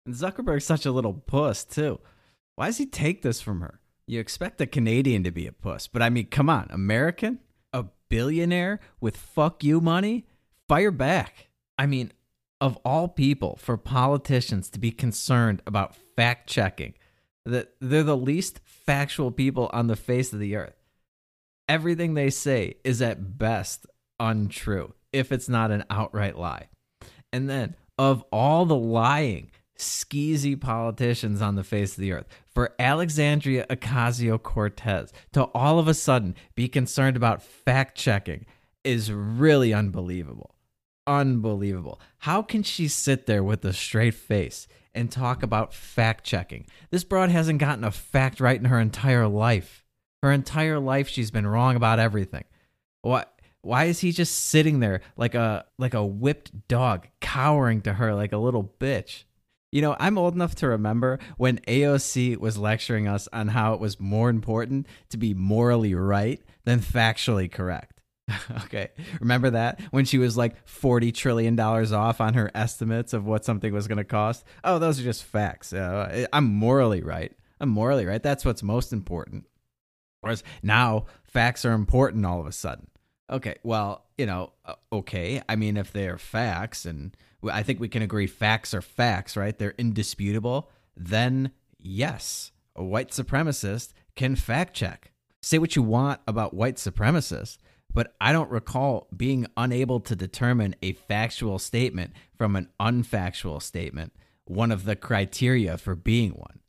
And 0.06 0.16
Zuckerberg's 0.16 0.66
such 0.66 0.86
a 0.86 0.91
little 0.91 1.14
puss, 1.14 1.64
too. 1.64 2.00
Why 2.56 2.68
does 2.68 2.78
he 2.78 2.86
take 2.86 3.22
this 3.22 3.41
from 3.41 3.62
her? 3.62 3.80
You 4.08 4.20
expect 4.20 4.60
a 4.60 4.66
Canadian 4.66 5.24
to 5.26 5.32
be 5.32 5.45
a 5.45 5.52
puss, 5.52 5.88
but 5.88 6.02
I 6.02 6.10
mean, 6.10 6.28
come 6.28 6.50
on, 6.50 6.68
American? 6.72 7.39
A 7.74 7.86
billionaire 8.10 8.80
with 9.00 9.16
fuck 9.16 9.64
you 9.64 9.80
money? 9.80 10.26
Fire 10.68 10.91
back. 10.91 11.50
I 11.78 11.86
mean, 11.86 12.12
of 12.62 12.78
all 12.84 13.07
people, 13.07 13.57
for 13.57 13.78
politicians 13.78 14.70
to 14.70 14.80
be 14.80 14.91
concerned 14.91 15.62
about 15.66 15.95
fact 16.16 16.49
checking, 16.49 16.93
that 17.45 17.74
they're 17.80 18.03
the 18.03 18.18
least 18.18 18.60
factual 18.64 19.32
people 19.32 19.70
on 19.72 19.88
the 19.88 19.95
face 19.95 20.34
of 20.34 20.39
the 20.39 20.55
earth. 20.55 20.76
Everything 21.68 22.14
they 22.14 22.30
say 22.30 22.76
is 22.84 23.01
at 23.01 23.38
best 23.38 23.86
untrue, 24.20 24.93
if 25.14 25.32
it's 25.32 25.47
not 25.47 25.72
an 25.72 25.84
outright 25.89 26.38
lie. 26.38 26.68
And 27.32 27.49
then, 27.49 27.76
of 27.97 28.24
all 28.32 28.66
the 28.66 28.76
lying, 28.76 29.51
skeezy 29.78 30.60
politicians 30.60 31.41
on 31.41 31.55
the 31.55 31.64
face 31.64 31.93
of 31.93 32.01
the 32.01 32.12
earth, 32.12 32.28
for 32.53 32.76
Alexandria 32.78 33.66
Ocasio 33.70 34.41
Cortez 34.41 35.14
to 35.32 35.43
all 35.55 35.80
of 35.80 35.88
a 35.88 35.93
sudden 35.93 36.36
be 36.55 36.68
concerned 36.68 37.16
about 37.16 37.41
fact 37.41 37.97
checking 37.97 38.45
is 38.84 39.12
really 39.12 39.74
unbelievable. 39.74 40.55
Unbelievable. 41.10 41.99
How 42.20 42.43
can 42.43 42.62
she 42.62 42.88
sit 42.88 43.26
there 43.26 43.43
with 43.43 43.66
a 43.66 43.74
straight 43.74 44.14
face 44.14 44.68
and 44.93 45.12
talk 45.12 45.41
about 45.41 45.74
fact 45.74 46.24
checking? 46.24 46.68
This 46.91 47.03
broad 47.03 47.32
hasn't 47.32 47.57
gotten 47.57 47.84
a 47.84 47.89
fact 47.89 48.39
right 48.39 48.60
in 48.60 48.66
her 48.66 48.80
entire 48.80 49.28
life. 49.28 49.84
Her 50.22 50.32
entire 50.32 50.78
life, 50.80 51.07
she's 51.10 51.32
been 51.32 51.47
wrong 51.47 51.76
about 51.76 51.97
everything. 51.97 52.43
What? 53.01 53.34
Why 53.62 53.86
is 53.86 54.01
he 54.01 54.12
just 54.12 54.36
sitting 54.36 54.82
there 54.82 55.01
like 55.18 55.34
a 55.34 55.66
like 55.80 55.95
a 55.95 56.05
whipped 56.05 56.68
dog, 56.68 57.07
cowering 57.22 57.82
to 57.82 57.93
her 57.93 58.14
like 58.14 58.32
a 58.32 58.38
little 58.38 58.76
bitch? 58.80 59.24
You 59.72 59.82
know, 59.82 59.95
I'm 59.99 60.20
old 60.20 60.36
enough 60.36 60.53
to 60.55 60.68
remember 60.68 61.18
when 61.38 61.57
AOC 61.68 62.38
was 62.38 62.60
lecturing 62.60 63.07
us 63.07 63.28
on 63.34 63.47
how 63.47 63.74
it 63.74 63.80
was 63.80 63.99
more 63.99 64.30
important 64.30 64.86
to 65.10 65.18
be 65.18 65.34
morally 65.34 65.95
right 65.95 66.39
than 66.66 66.80
factually 66.80 67.51
correct. 67.51 67.99
okay. 68.65 68.89
Remember 69.19 69.49
that 69.51 69.82
when 69.91 70.05
she 70.05 70.17
was 70.17 70.38
like 70.38 70.55
40 70.67 71.11
trillion 71.11 71.55
dollars 71.55 71.91
off 71.91 72.21
on 72.21 72.34
her 72.34 72.51
estimates 72.53 73.13
of 73.13 73.25
what 73.25 73.45
something 73.45 73.73
was 73.73 73.88
going 73.88 73.97
to 73.97 74.03
cost? 74.03 74.43
Oh, 74.63 74.80
those 74.80 74.99
are 74.99 75.03
just 75.03 75.23
facts. 75.23 75.73
Uh, 75.73 76.25
I'm 76.34 76.45
morally 76.45 77.01
right. 77.01 77.32
I'm 77.59 77.69
morally 77.69 78.05
right. 78.05 78.21
That's 78.21 78.45
what's 78.45 78.63
most 78.63 78.93
important. 78.93 79.45
Whereas 80.21 80.43
now 80.61 81.05
facts 81.23 81.65
are 81.65 81.73
important 81.73 82.25
all 82.25 82.39
of 82.39 82.47
a 82.47 82.51
sudden. 82.51 82.88
Okay, 83.32 83.55
well, 83.63 84.05
you 84.17 84.25
know, 84.25 84.53
uh, 84.65 84.73
okay. 84.91 85.41
I 85.47 85.55
mean, 85.55 85.77
if 85.77 85.93
they're 85.93 86.17
facts, 86.17 86.86
and 86.86 87.15
I 87.49 87.63
think 87.63 87.80
we 87.80 87.88
can 87.88 88.01
agree 88.01 88.27
facts 88.27 88.73
are 88.73 88.82
facts, 88.82 89.38
right? 89.38 89.57
They're 89.57 89.75
indisputable. 89.77 90.69
Then, 90.97 91.51
yes, 91.77 92.51
a 92.75 92.84
white 92.84 93.11
supremacist 93.11 93.93
can 94.15 94.36
fact 94.36 94.73
check. 94.73 95.11
Say 95.41 95.59
what 95.59 95.75
you 95.75 95.84
want 95.84 96.19
about 96.27 96.53
white 96.53 96.75
supremacists, 96.75 97.57
but 97.93 98.15
I 98.21 98.31
don't 98.31 98.51
recall 98.51 99.07
being 99.15 99.47
unable 99.57 99.99
to 100.01 100.15
determine 100.15 100.75
a 100.81 100.93
factual 100.93 101.59
statement 101.59 102.13
from 102.37 102.55
an 102.55 102.69
unfactual 102.79 103.61
statement, 103.61 104.13
one 104.45 104.71
of 104.71 104.85
the 104.85 104.95
criteria 104.95 105.77
for 105.77 105.95
being 105.95 106.31
one. 106.31 106.59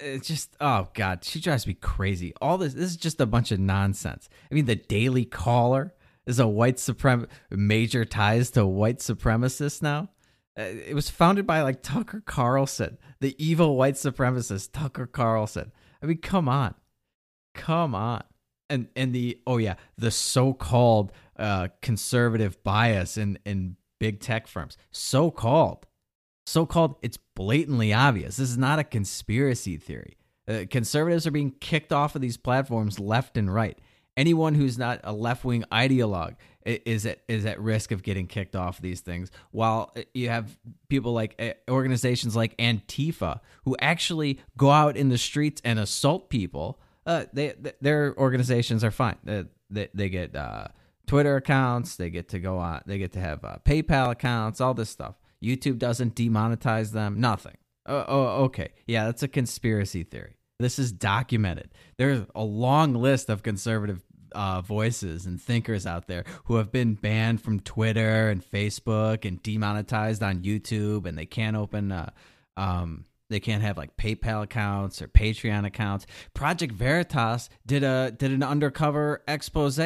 It's 0.00 0.28
just 0.28 0.54
oh 0.60 0.88
god 0.94 1.24
she 1.24 1.40
drives 1.40 1.66
me 1.66 1.74
crazy. 1.74 2.32
All 2.40 2.58
this 2.58 2.74
this 2.74 2.90
is 2.90 2.96
just 2.96 3.20
a 3.20 3.26
bunch 3.26 3.50
of 3.50 3.58
nonsense. 3.58 4.28
I 4.50 4.54
mean 4.54 4.66
the 4.66 4.76
daily 4.76 5.24
caller 5.24 5.94
is 6.26 6.38
a 6.38 6.48
white 6.48 6.76
suprem 6.76 7.28
major 7.50 8.04
ties 8.04 8.50
to 8.52 8.66
white 8.66 8.98
supremacists 8.98 9.80
now. 9.80 10.10
Uh, 10.58 10.62
it 10.62 10.94
was 10.94 11.08
founded 11.08 11.46
by 11.46 11.62
like 11.62 11.82
tucker 11.82 12.22
carlson 12.26 12.98
the 13.20 13.34
evil 13.42 13.76
white 13.76 13.94
supremacist 13.94 14.72
tucker 14.72 15.06
carlson. 15.06 15.72
I 16.02 16.06
mean 16.06 16.18
come 16.18 16.48
on. 16.48 16.74
Come 17.54 17.94
on 17.94 18.22
and 18.68 18.88
and 18.96 19.14
the 19.14 19.38
oh 19.46 19.56
yeah 19.56 19.74
the 19.96 20.10
so-called 20.10 21.12
uh 21.38 21.68
conservative 21.82 22.62
bias 22.64 23.16
in 23.16 23.38
in 23.44 23.76
big 23.98 24.20
tech 24.20 24.46
firms 24.46 24.76
so 24.90 25.30
called 25.30 25.86
so 26.46 26.64
called, 26.64 26.96
it's 27.02 27.18
blatantly 27.34 27.92
obvious. 27.92 28.36
This 28.36 28.50
is 28.50 28.58
not 28.58 28.78
a 28.78 28.84
conspiracy 28.84 29.76
theory. 29.76 30.16
Uh, 30.48 30.64
conservatives 30.70 31.26
are 31.26 31.32
being 31.32 31.50
kicked 31.60 31.92
off 31.92 32.14
of 32.14 32.22
these 32.22 32.36
platforms 32.36 33.00
left 33.00 33.36
and 33.36 33.52
right. 33.52 33.78
Anyone 34.16 34.54
who's 34.54 34.78
not 34.78 35.00
a 35.02 35.12
left 35.12 35.44
wing 35.44 35.64
ideologue 35.72 36.36
is 36.64 37.04
at, 37.04 37.20
is 37.28 37.44
at 37.44 37.60
risk 37.60 37.90
of 37.90 38.02
getting 38.02 38.28
kicked 38.28 38.54
off 38.54 38.80
these 38.80 39.00
things. 39.00 39.30
While 39.50 39.92
uh, 39.96 40.02
you 40.14 40.28
have 40.28 40.56
people 40.88 41.12
like 41.12 41.34
uh, 41.38 41.70
organizations 41.70 42.36
like 42.36 42.56
Antifa 42.58 43.40
who 43.64 43.76
actually 43.80 44.38
go 44.56 44.70
out 44.70 44.96
in 44.96 45.08
the 45.08 45.18
streets 45.18 45.60
and 45.64 45.78
assault 45.78 46.30
people, 46.30 46.80
uh, 47.06 47.24
they, 47.32 47.54
their 47.80 48.14
organizations 48.18 48.84
are 48.84 48.90
fine. 48.90 49.16
They, 49.24 49.44
they, 49.70 49.88
they 49.94 50.08
get 50.08 50.34
uh, 50.34 50.68
Twitter 51.06 51.36
accounts, 51.36 51.96
they 51.96 52.10
get 52.10 52.28
to 52.30 52.38
go 52.38 52.58
on, 52.58 52.82
they 52.86 52.98
get 52.98 53.12
to 53.12 53.20
have 53.20 53.44
uh, 53.44 53.58
PayPal 53.64 54.10
accounts, 54.10 54.60
all 54.60 54.74
this 54.74 54.90
stuff. 54.90 55.14
YouTube 55.42 55.78
doesn't 55.78 56.14
demonetize 56.14 56.92
them. 56.92 57.20
Nothing. 57.20 57.56
Oh, 57.86 58.04
oh, 58.08 58.44
okay. 58.44 58.70
Yeah, 58.86 59.04
that's 59.04 59.22
a 59.22 59.28
conspiracy 59.28 60.02
theory. 60.02 60.36
This 60.58 60.78
is 60.78 60.90
documented. 60.90 61.70
There's 61.98 62.22
a 62.34 62.42
long 62.42 62.94
list 62.94 63.28
of 63.28 63.42
conservative 63.42 64.02
uh, 64.32 64.60
voices 64.60 65.26
and 65.26 65.40
thinkers 65.40 65.86
out 65.86 66.08
there 66.08 66.24
who 66.44 66.56
have 66.56 66.72
been 66.72 66.94
banned 66.94 67.42
from 67.42 67.60
Twitter 67.60 68.28
and 68.28 68.42
Facebook 68.42 69.24
and 69.24 69.42
demonetized 69.42 70.22
on 70.22 70.40
YouTube, 70.40 71.06
and 71.06 71.16
they 71.16 71.26
can't 71.26 71.56
open. 71.56 71.92
Uh, 71.92 72.10
um, 72.56 73.04
they 73.28 73.40
can't 73.40 73.62
have 73.62 73.76
like 73.76 73.96
PayPal 73.96 74.42
accounts 74.42 75.02
or 75.02 75.08
Patreon 75.08 75.66
accounts. 75.66 76.06
Project 76.34 76.72
Veritas 76.72 77.48
did 77.66 77.82
a 77.82 78.10
did 78.10 78.30
an 78.30 78.42
undercover 78.42 79.22
expose 79.26 79.78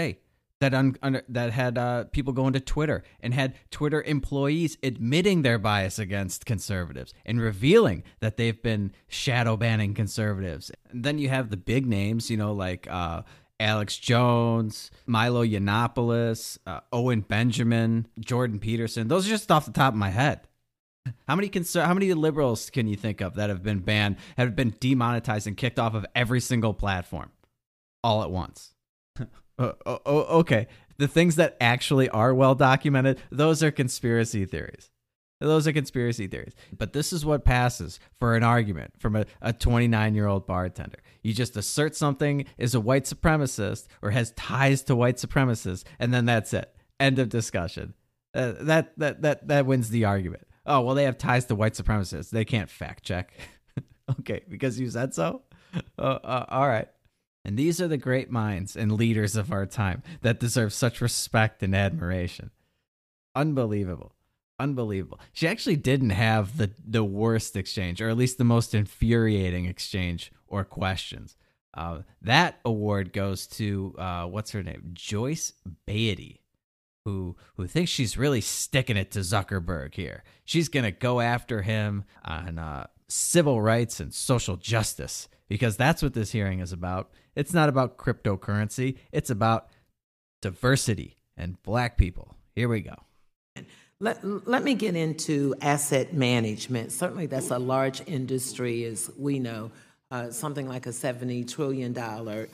that 0.61 0.75
un, 0.75 0.97
un, 1.03 1.23
that 1.29 1.53
had 1.53 1.79
uh, 1.79 2.05
people 2.13 2.33
going 2.33 2.53
to 2.53 2.61
Twitter 2.61 3.03
and 3.21 3.33
had 3.35 3.55
Twitter 3.71 4.03
employees 4.03 4.77
admitting 4.83 5.43
their 5.43 5.59
bias 5.59 5.99
against 5.99 6.47
conservatives 6.47 7.15
and 7.25 7.41
revealing 7.41 8.03
that 8.21 8.37
they've 8.37 8.63
been 8.63 8.93
shadow 9.09 9.57
banning 9.57 9.95
conservatives. 9.95 10.71
And 10.91 11.03
then 11.03 11.19
you 11.19 11.31
have 11.31 11.51
the 11.51 11.57
big 11.57 11.87
names, 11.87 12.31
you 12.31 12.37
know, 12.37 12.53
like 12.53 12.87
uh, 12.91 13.23
Alex 13.59 13.97
Jones, 13.97 14.91
Milo 15.07 15.45
Yiannopoulos, 15.45 16.59
uh, 16.67 16.81
Owen 16.93 17.23
Benjamin, 17.23 18.07
Jordan 18.19 18.59
Peterson. 18.59 19.09
Those 19.09 19.27
are 19.27 19.31
just 19.31 19.51
off 19.51 19.67
the 19.67 19.73
top 19.73 19.95
of 19.95 19.99
my 19.99 20.11
head. 20.11 20.41
How 21.27 21.37
many 21.37 21.49
conser- 21.49 21.85
how 21.85 21.95
many 21.95 22.13
liberals 22.13 22.71
can 22.71 22.87
you 22.87 22.97
think 22.97 23.21
of 23.21 23.35
that 23.35 23.49
have 23.49 23.63
been 23.63 23.79
banned, 23.79 24.17
have 24.37 24.55
been 24.55 24.75
demonetized 24.81 25.47
and 25.47 25.57
kicked 25.57 25.79
off 25.79 25.95
of 25.95 26.05
every 26.15 26.41
single 26.41 26.75
platform 26.75 27.31
all 28.03 28.23
at 28.23 28.31
once? 28.31 28.75
Uh, 29.59 29.75
oh, 29.85 30.39
okay. 30.39 30.69
The 30.97 31.07
things 31.07 31.37
that 31.37 31.55
actually 31.61 32.09
are 32.09 32.33
well 32.33 32.55
documented, 32.55 33.21
those 33.31 33.63
are 33.63 33.71
conspiracy 33.71 34.47
theories. 34.47 34.91
Those 35.41 35.67
are 35.67 35.73
conspiracy 35.73 36.27
theories. 36.27 36.55
But 36.77 36.93
this 36.93 37.13
is 37.13 37.25
what 37.25 37.45
passes 37.45 37.99
for 38.19 38.37
an 38.37 38.43
argument 38.43 38.95
from 38.99 39.25
a 39.41 39.53
29 39.53 40.15
year 40.15 40.27
old 40.27 40.47
bartender. 40.47 40.99
You 41.23 41.33
just 41.33 41.57
assert 41.57 41.97
something 41.97 42.45
is 42.59 42.75
a 42.75 42.81
white 42.81 43.05
supremacist 43.05 43.87
or 44.03 44.11
has 44.11 44.33
ties 44.33 44.83
to 44.85 44.97
white 44.97 45.17
supremacists, 45.17 45.85
and 45.99 46.13
then 46.13 46.27
that's 46.27 46.53
it. 46.53 46.75
End 46.99 47.19
of 47.19 47.29
discussion. 47.29 47.95
Uh, 48.35 48.53
that 48.61 48.93
that 48.99 49.23
that 49.23 49.49
that 49.49 49.67
wins 49.67 49.91
the 49.91 50.05
argument. 50.05 50.47
Oh 50.67 50.81
well, 50.83 50.95
they 50.95 51.05
have 51.05 51.19
ties 51.19 51.47
to 51.47 51.55
white 51.55 51.75
supremacists. 51.75 52.31
They 52.31 52.45
can't 52.45 52.71
fact 52.71 53.05
check. 53.05 53.33
okay, 54.21 54.43
because 54.49 54.79
you 54.79 54.89
said 54.91 55.15
so. 55.15 55.43
Uh, 55.99 56.19
uh, 56.23 56.47
all 56.49 56.69
right. 56.69 56.89
And 57.45 57.59
these 57.59 57.81
are 57.81 57.89
the 57.89 57.97
great 57.97 58.31
minds 58.31 58.77
and 58.77 58.93
leaders 58.93 59.35
of 59.35 59.53
our 59.53 59.67
time 59.67 60.03
that 60.21 60.41
deserve 60.41 60.73
such 60.73 61.01
respect 61.01 61.63
and 61.63 61.75
admiration. 61.75 62.51
Unbelievable. 63.35 64.13
Unbelievable. 64.59 65.19
She 65.33 65.49
actually 65.49 65.77
didn't 65.77 66.11
have 66.11 66.59
the, 66.59 66.73
the 66.87 67.03
worst 67.03 67.57
exchange, 67.57 68.03
or 68.03 68.11
at 68.11 68.19
least 68.19 68.37
the 68.37 68.45
most 68.45 68.75
infuriating 68.75 69.65
exchange 69.65 70.33
or 70.47 70.65
questions. 70.65 71.37
Uh, 71.73 72.01
that 72.21 72.59
award 72.65 73.13
goes 73.13 73.47
to 73.47 73.95
uh, 73.97 74.27
what's 74.27 74.51
her 74.51 74.63
name, 74.63 74.91
Joyce 74.93 75.55
Beatty, 75.87 76.43
who 77.05 77.37
who 77.57 77.67
thinks 77.67 77.91
she's 77.91 78.17
really 78.17 78.41
sticking 78.41 78.97
it 78.97 79.11
to 79.13 79.21
Zuckerberg 79.21 79.95
here. 79.95 80.23
She's 80.45 80.69
gonna 80.69 80.91
go 80.91 81.21
after 81.21 81.63
him 81.63 82.05
on 82.25 82.59
uh, 82.59 82.87
civil 83.09 83.61
rights 83.61 84.01
and 84.01 84.15
social 84.15 84.57
justice 84.57 85.29
because 85.49 85.77
that's 85.77 86.03
what 86.03 86.15
this 86.15 86.33
hearing 86.33 86.61
is 86.61 86.73
about. 86.73 87.11
It's 87.35 87.53
not 87.53 87.69
about 87.69 87.99
cryptocurrency. 87.99 88.97
It's 89.13 89.31
about 89.31 89.69
diversity 90.41 91.17
and 91.37 91.61
black 91.63 91.97
people. 91.97 92.37
Here 92.55 92.69
we 92.69 92.81
go. 92.81 92.95
Let, 94.03 94.25
let 94.49 94.65
me 94.65 94.75
get 94.75 94.97
into 94.97 95.55
asset 95.61 96.15
management. 96.15 96.91
Certainly, 96.93 97.27
that's 97.27 97.51
a 97.51 97.59
large 97.59 98.01
industry, 98.07 98.85
as 98.85 99.11
we 99.19 99.39
know, 99.39 99.71
uh, 100.11 100.31
something 100.31 100.67
like 100.67 100.87
a 100.87 100.91
$70 100.91 101.47
trillion 101.53 101.95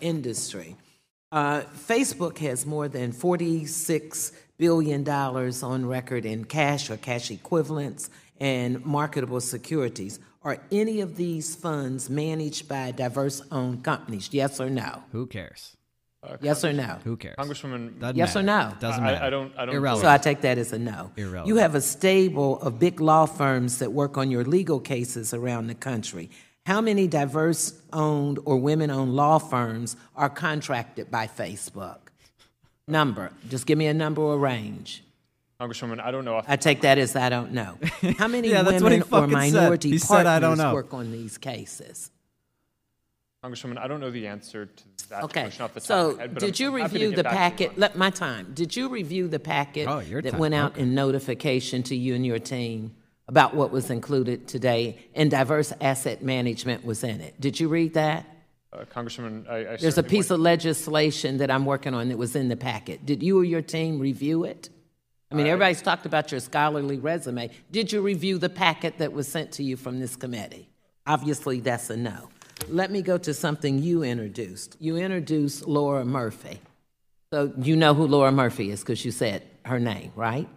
industry. 0.00 0.76
Uh, 1.36 1.60
Facebook 1.76 2.38
has 2.38 2.64
more 2.64 2.88
than 2.88 3.12
$46 3.12 4.32
billion 4.56 5.06
on 5.06 5.84
record 5.84 6.24
in 6.24 6.46
cash 6.46 6.88
or 6.88 6.96
cash 6.96 7.30
equivalents 7.30 8.08
and 8.40 8.82
marketable 8.86 9.42
securities. 9.42 10.18
Are 10.42 10.56
any 10.72 11.02
of 11.02 11.16
these 11.16 11.54
funds 11.54 12.08
managed 12.08 12.68
by 12.70 12.90
diverse 12.92 13.42
owned 13.52 13.84
companies? 13.84 14.30
Yes 14.32 14.58
or 14.60 14.70
no? 14.70 15.02
Who 15.12 15.26
cares? 15.26 15.76
Uh, 16.22 16.38
Yes 16.40 16.64
or 16.64 16.72
no? 16.72 16.96
Who 17.04 17.18
cares? 17.18 17.36
Congresswoman, 17.36 18.00
Doesn't 18.00 18.16
Yes 18.16 18.34
or 18.34 18.42
no? 18.42 18.72
Doesn't 18.80 19.04
I- 19.04 19.08
I 19.08 19.12
matter. 19.12 19.30
don't- 19.30 19.52
I 19.58 19.66
don't- 19.66 19.74
Irrelevant. 19.74 20.04
So 20.06 20.10
I 20.10 20.16
take 20.16 20.40
that 20.40 20.56
as 20.56 20.72
a 20.72 20.78
no. 20.78 21.10
Irrelevant. 21.18 21.48
You 21.48 21.56
have 21.56 21.74
a 21.74 21.82
stable 21.82 22.58
of 22.62 22.78
big 22.78 22.98
law 22.98 23.26
firms 23.26 23.78
that 23.80 23.92
work 23.92 24.16
on 24.16 24.30
your 24.30 24.42
legal 24.44 24.80
cases 24.80 25.34
around 25.34 25.66
the 25.66 25.74
country. 25.74 26.30
How 26.66 26.80
many 26.80 27.06
diverse 27.06 27.74
owned 27.92 28.40
or 28.44 28.56
women 28.56 28.90
owned 28.90 29.14
law 29.14 29.38
firms 29.38 29.94
are 30.16 30.28
contracted 30.28 31.12
by 31.12 31.28
Facebook? 31.28 31.98
Number. 32.88 33.30
Just 33.48 33.66
give 33.66 33.78
me 33.78 33.86
a 33.86 33.94
number 33.94 34.20
or 34.20 34.36
range. 34.36 35.04
Congresswoman, 35.60 36.00
I 36.00 36.10
don't 36.10 36.24
know 36.24 36.42
I 36.46 36.56
take 36.56 36.80
that 36.80 36.98
as 36.98 37.14
I 37.14 37.28
don't 37.28 37.52
know. 37.52 37.78
How 38.18 38.26
many 38.26 38.48
Yeah, 38.50 38.62
that's 38.62 38.82
what 38.82 38.90
women 38.90 39.02
or 39.02 39.04
fucking 39.04 39.28
said. 39.30 39.52
minority 39.54 39.90
He 39.90 39.98
said, 39.98 40.26
"I 40.26 40.40
don't 40.40 40.56
partners 40.56 40.58
know." 40.64 40.74
work 40.74 40.92
on 40.92 41.12
these 41.12 41.38
cases? 41.38 42.10
Congresswoman, 43.44 43.78
I 43.78 43.86
don't 43.86 44.00
know 44.00 44.10
the 44.10 44.26
answer 44.26 44.66
to 44.66 45.08
that 45.10 45.22
Okay, 45.24 45.42
question 45.42 45.62
off 45.64 45.72
the 45.72 45.78
top 45.80 45.86
so 45.86 46.10
of 46.10 46.16
my 46.16 46.22
head. 46.22 46.34
but 46.34 46.40
did 46.40 46.60
I'm 46.60 46.66
you 46.66 46.76
happy 46.78 46.98
to 46.98 47.04
review 47.06 47.16
the 47.16 47.22
back 47.22 47.56
to 47.56 47.62
you 47.62 47.68
on 47.68 47.74
packet, 47.74 47.78
let 47.78 47.96
my 47.96 48.10
time, 48.10 48.50
did 48.54 48.74
you 48.74 48.88
review 48.88 49.28
the 49.28 49.38
packet 49.38 49.86
Oh, 49.88 50.00
that 50.00 50.30
time, 50.32 50.40
went 50.40 50.54
out 50.54 50.72
okay. 50.72 50.82
in 50.82 50.96
notification 50.96 51.84
to 51.84 51.94
you 51.94 52.16
and 52.16 52.26
your 52.26 52.40
team 52.40 52.90
about 53.28 53.54
what 53.54 53.70
was 53.72 53.90
included 53.90 54.46
today, 54.46 54.98
and 55.14 55.30
diverse 55.30 55.72
asset 55.80 56.22
management 56.22 56.84
was 56.84 57.02
in 57.02 57.20
it? 57.20 57.40
Did 57.40 57.58
you 57.58 57.68
read 57.68 57.94
that? 57.94 58.24
Uh, 58.72 58.84
Congresswoman, 58.84 59.48
I, 59.48 59.72
I 59.72 59.76
There's 59.76 59.98
a 59.98 60.02
piece 60.02 60.30
went- 60.30 60.40
of 60.40 60.40
legislation 60.40 61.38
that 61.38 61.50
I'm 61.50 61.64
working 61.64 61.94
on 61.94 62.08
that 62.08 62.18
was 62.18 62.36
in 62.36 62.48
the 62.48 62.56
packet. 62.56 63.04
Did 63.04 63.22
you 63.22 63.38
or 63.40 63.44
your 63.44 63.62
team 63.62 63.98
review 63.98 64.44
it? 64.44 64.70
I 65.30 65.34
mean, 65.34 65.48
everybody's 65.48 65.82
talked 65.82 66.06
about 66.06 66.30
your 66.30 66.38
scholarly 66.40 66.98
resume. 66.98 67.50
Did 67.72 67.90
you 67.92 68.00
review 68.00 68.38
the 68.38 68.48
packet 68.48 68.98
that 68.98 69.12
was 69.12 69.26
sent 69.26 69.50
to 69.52 69.64
you 69.64 69.76
from 69.76 69.98
this 69.98 70.14
committee? 70.14 70.68
Obviously, 71.04 71.58
that's 71.58 71.90
a 71.90 71.96
no. 71.96 72.28
Let 72.68 72.92
me 72.92 73.02
go 73.02 73.18
to 73.18 73.34
something 73.34 73.80
you 73.82 74.04
introduced. 74.04 74.76
You 74.78 74.96
introduced 74.96 75.66
Laura 75.66 76.04
Murphy. 76.04 76.60
So 77.32 77.52
you 77.58 77.74
know 77.74 77.92
who 77.92 78.06
Laura 78.06 78.30
Murphy 78.30 78.70
is 78.70 78.80
because 78.80 79.04
you 79.04 79.10
said 79.10 79.42
her 79.64 79.80
name, 79.80 80.12
right? 80.14 80.48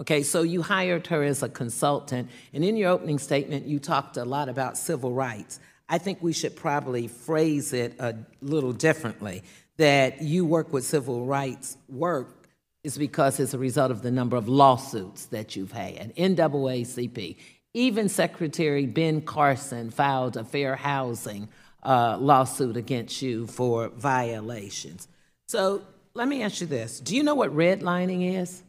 Okay, 0.00 0.22
so 0.22 0.40
you 0.40 0.62
hired 0.62 1.06
her 1.08 1.22
as 1.22 1.42
a 1.42 1.48
consultant, 1.50 2.30
and 2.54 2.64
in 2.64 2.74
your 2.74 2.88
opening 2.88 3.18
statement, 3.18 3.66
you 3.66 3.78
talked 3.78 4.16
a 4.16 4.24
lot 4.24 4.48
about 4.48 4.78
civil 4.78 5.12
rights. 5.12 5.60
I 5.90 5.98
think 5.98 6.22
we 6.22 6.32
should 6.32 6.56
probably 6.56 7.06
phrase 7.06 7.74
it 7.74 7.96
a 7.98 8.14
little 8.40 8.72
differently 8.72 9.42
that 9.76 10.22
you 10.22 10.46
work 10.46 10.72
with 10.72 10.86
civil 10.86 11.26
rights 11.26 11.76
work 11.86 12.48
is 12.82 12.96
because 12.96 13.38
it's 13.38 13.52
a 13.52 13.58
result 13.58 13.90
of 13.90 14.00
the 14.00 14.10
number 14.10 14.38
of 14.38 14.48
lawsuits 14.48 15.26
that 15.26 15.54
you've 15.54 15.72
had. 15.72 16.16
NAACP, 16.16 17.36
even 17.74 18.08
Secretary 18.08 18.86
Ben 18.86 19.20
Carson 19.20 19.90
filed 19.90 20.38
a 20.38 20.44
fair 20.44 20.76
housing 20.76 21.46
uh, 21.82 22.16
lawsuit 22.18 22.78
against 22.78 23.20
you 23.20 23.46
for 23.46 23.90
violations. 23.90 25.08
So 25.46 25.82
let 26.14 26.26
me 26.26 26.42
ask 26.42 26.62
you 26.62 26.66
this 26.66 27.00
Do 27.00 27.14
you 27.14 27.22
know 27.22 27.34
what 27.34 27.54
redlining 27.54 28.40
is? 28.40 28.62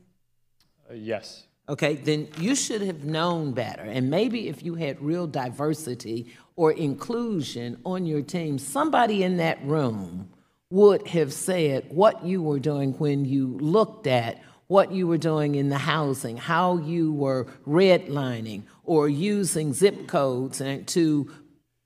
Yes. 0.94 1.44
Okay, 1.70 1.96
then 1.96 2.28
you 2.38 2.56
should 2.56 2.82
have 2.82 3.06
known 3.06 3.54
better. 3.54 3.84
And 3.84 4.10
maybe 4.10 4.50
if 4.50 4.64
you 4.64 4.76
had 4.76 5.02
real 5.02 5.28
diversity 5.28 6.34
or 6.56 6.72
inclusion 6.72 7.80
on 7.86 8.06
your 8.06 8.22
team, 8.22 8.58
somebody 8.58 9.24
in 9.24 9.38
that 9.38 9.64
room 9.64 10.30
would 10.70 11.08
have 11.08 11.32
said 11.32 11.86
what 11.90 12.26
you 12.26 12.42
were 12.42 12.60
doing 12.60 12.94
when 12.94 13.26
you 13.26 13.58
looked 13.60 14.08
at 14.08 14.42
what 14.68 14.92
you 14.92 15.06
were 15.06 15.18
doing 15.18 15.56
in 15.56 15.70
the 15.70 15.78
housing, 15.78 16.38
how 16.38 16.78
you 16.78 17.12
were 17.12 17.46
redlining 17.68 18.64
or 18.84 19.10
using 19.10 19.74
zip 19.74 20.08
codes 20.08 20.62
and 20.62 20.88
to 20.88 21.30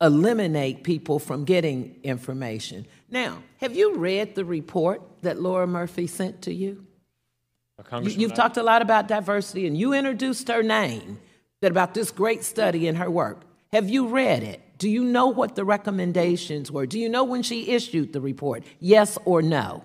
eliminate 0.02 0.84
people 0.84 1.18
from 1.18 1.46
getting 1.46 2.00
information. 2.04 2.86
Now, 3.10 3.42
have 3.58 3.76
you 3.76 3.96
read 3.96 4.36
the 4.36 4.46
report 4.46 5.02
that 5.22 5.42
Laura 5.42 5.66
Murphy 5.66 6.06
sent 6.06 6.44
to 6.44 6.54
you? 6.54 6.85
You, 8.04 8.30
I- 8.30 8.34
talked 8.34 8.58
a 8.58 8.64
lot 8.64 8.82
about 8.82 9.08
diversity, 9.08 9.68
and 9.68 9.78
you 9.78 9.94
introduced 9.94 10.48
her 10.48 10.64
name, 10.64 11.20
that 11.62 11.72
about 11.72 11.94
this 11.94 12.12
great 12.12 12.44
study 12.44 12.88
in 12.88 12.96
her 12.96 13.10
work. 13.10 13.42
Have 13.72 13.90
you 13.90 14.08
read 14.08 14.44
it? 14.44 14.62
Do 14.78 14.90
you 14.90 15.04
know 15.04 15.28
what 15.28 15.56
the 15.56 15.64
recommendations 15.66 16.72
were? 16.72 16.86
Do 16.86 17.00
you 17.00 17.10
know 17.10 17.24
when 17.24 17.44
she 17.44 17.72
issued 17.72 18.14
the 18.14 18.22
report? 18.22 18.64
Yes 18.80 19.18
or 19.26 19.42
no? 19.42 19.84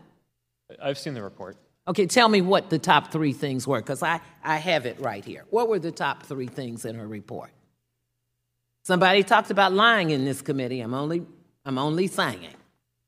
I've 0.82 0.98
seen 0.98 1.14
the 1.14 1.22
report. 1.22 1.56
Okay, 1.88 2.06
tell 2.06 2.28
me 2.28 2.40
what 2.40 2.70
the 2.70 2.78
top 2.78 3.10
three 3.10 3.32
things 3.32 3.66
were, 3.66 3.80
because 3.80 4.02
I, 4.02 4.20
I 4.44 4.56
have 4.56 4.86
it 4.86 5.00
right 5.00 5.24
here. 5.24 5.44
What 5.50 5.68
were 5.68 5.78
the 5.78 5.90
top 5.92 6.24
three 6.24 6.46
things 6.46 6.84
in 6.84 6.96
her 6.96 7.06
report? 7.06 7.50
Somebody 8.84 9.22
talked 9.22 9.50
about 9.50 9.72
lying 9.72 10.10
in 10.10 10.24
this 10.24 10.42
committee. 10.42 10.80
I'm 10.80 10.94
only, 10.94 11.24
I'm 11.64 11.78
only 11.78 12.06
saying. 12.06 12.48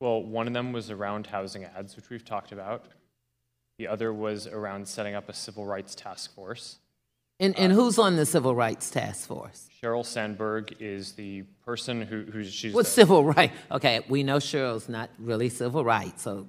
Well, 0.00 0.22
one 0.22 0.46
of 0.46 0.52
them 0.52 0.72
was 0.72 0.90
around 0.90 1.26
housing 1.28 1.64
ads, 1.64 1.94
which 1.96 2.10
we've 2.10 2.24
talked 2.24 2.52
about. 2.52 2.86
The 3.78 3.88
other 3.88 4.12
was 4.12 4.46
around 4.46 4.86
setting 4.86 5.14
up 5.14 5.28
a 5.28 5.34
civil 5.34 5.64
rights 5.66 5.94
task 5.94 6.34
force. 6.34 6.78
And, 7.40 7.58
and 7.58 7.72
who's 7.72 7.98
on 7.98 8.14
the 8.14 8.24
Civil 8.26 8.54
Rights 8.54 8.88
Task 8.90 9.26
Force? 9.26 9.68
Sheryl 9.82 10.06
Sandberg 10.06 10.76
is 10.78 11.14
the 11.14 11.42
person 11.64 12.02
who, 12.02 12.22
who 12.22 12.44
she's. 12.44 12.72
What's 12.72 12.90
the- 12.90 13.00
civil 13.00 13.24
right? 13.24 13.50
Okay, 13.68 14.04
we 14.08 14.22
know 14.22 14.36
Sheryl's 14.36 14.88
not 14.88 15.10
really 15.18 15.48
civil 15.48 15.84
rights, 15.84 16.22
so 16.22 16.46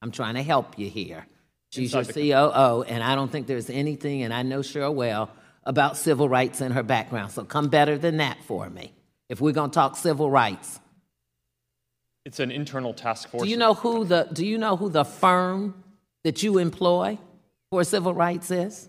I'm 0.00 0.10
trying 0.10 0.36
to 0.36 0.42
help 0.42 0.78
you 0.78 0.88
here. 0.88 1.26
She's 1.68 1.92
your 1.92 2.04
COO, 2.04 2.84
and 2.84 3.04
I 3.04 3.14
don't 3.16 3.30
think 3.30 3.48
there's 3.48 3.68
anything, 3.68 4.22
and 4.22 4.32
I 4.32 4.42
know 4.42 4.60
Sheryl 4.60 4.94
well, 4.94 5.30
about 5.64 5.98
civil 5.98 6.26
rights 6.28 6.62
in 6.62 6.72
her 6.72 6.82
background. 6.82 7.32
So 7.32 7.44
come 7.44 7.68
better 7.68 7.98
than 7.98 8.16
that 8.16 8.42
for 8.44 8.70
me. 8.70 8.94
If 9.28 9.42
we're 9.42 9.52
going 9.52 9.70
to 9.70 9.74
talk 9.74 9.94
civil 9.96 10.30
rights, 10.30 10.80
It's 12.24 12.40
an 12.40 12.50
internal 12.50 12.94
task 12.94 13.28
force. 13.28 13.42
do 13.44 13.48
you 13.50 13.58
know 13.58 13.74
who 13.74 14.04
the 14.06 14.26
Do 14.32 14.46
you 14.46 14.56
know 14.56 14.76
who 14.76 14.88
the 14.88 15.04
firm 15.04 15.84
that 16.24 16.42
you 16.42 16.58
employ 16.58 17.18
for 17.70 17.84
civil 17.84 18.14
rights 18.14 18.50
is? 18.50 18.88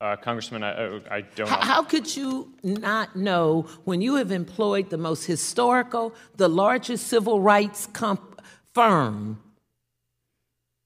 Uh, 0.00 0.16
Congressman, 0.16 0.62
I, 0.64 0.70
I- 0.96 1.16
I 1.16 1.20
don't 1.36 1.48
How, 1.48 1.56
know. 1.56 1.62
how 1.62 1.82
could 1.84 2.16
you 2.16 2.52
not 2.64 3.14
know 3.14 3.66
when 3.84 4.00
you 4.00 4.16
have 4.16 4.32
employed 4.32 4.90
the 4.90 4.98
most 4.98 5.24
historical, 5.26 6.12
the 6.36 6.48
largest 6.48 7.06
civil 7.06 7.40
rights 7.40 7.86
comp- 7.92 8.42
firm 8.74 9.40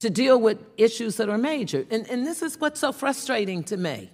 to 0.01 0.11
deal 0.11 0.39
with 0.39 0.59
issues 0.77 1.17
that 1.17 1.29
are 1.31 1.39
major? 1.39 1.87
And, 1.91 2.09
and 2.11 2.27
this 2.27 2.43
is 2.43 2.61
what's 2.61 2.81
so 2.81 2.93
frustrating 2.93 3.65
to 3.65 3.77
me. 3.79 4.11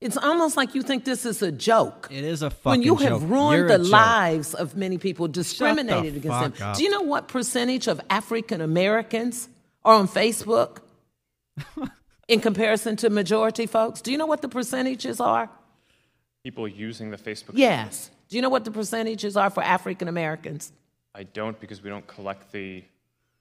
It's 0.00 0.16
almost 0.16 0.56
like 0.56 0.74
you 0.74 0.82
think 0.82 1.04
this 1.04 1.24
is 1.26 1.42
a 1.42 1.50
joke. 1.50 2.06
It 2.10 2.22
is 2.22 2.42
a 2.42 2.50
fucking 2.50 2.82
joke. 2.84 2.98
when 2.98 3.02
you 3.02 3.10
joke. 3.10 3.20
have 3.20 3.30
ruined 3.30 3.58
You're 3.68 3.78
the 3.78 3.84
lives 3.84 4.54
of 4.54 4.76
many 4.76 4.98
people, 4.98 5.26
discriminated 5.26 6.16
against 6.16 6.58
them. 6.58 6.68
up. 6.68 6.76
Do 6.76 6.84
you 6.84 6.90
know 6.90 7.00
what 7.00 7.28
percentage 7.28 7.88
of 7.88 8.00
African 8.10 8.60
Americans 8.60 9.48
are 9.84 9.94
on 9.94 10.06
Facebook 10.06 10.78
in 12.28 12.40
comparison 12.40 12.96
to 12.96 13.10
majority 13.10 13.66
folks? 13.66 14.00
Do 14.00 14.12
you 14.12 14.18
know 14.18 14.26
what 14.26 14.42
the 14.42 14.48
percentages 14.48 15.20
are? 15.20 15.48
People 16.42 16.68
using 16.68 17.10
the 17.10 17.16
Facebook. 17.16 17.52
Yes. 17.54 18.10
Do 18.28 18.36
you 18.36 18.42
know 18.42 18.48
what 18.48 18.64
the 18.64 18.70
percentages 18.70 19.36
are 19.36 19.50
for 19.50 19.62
African 19.62 20.08
Americans? 20.08 20.72
I 21.14 21.24
don't 21.24 21.58
because 21.60 21.82
we 21.82 21.88
don't 21.88 22.06
collect 22.06 22.52
the 22.52 22.84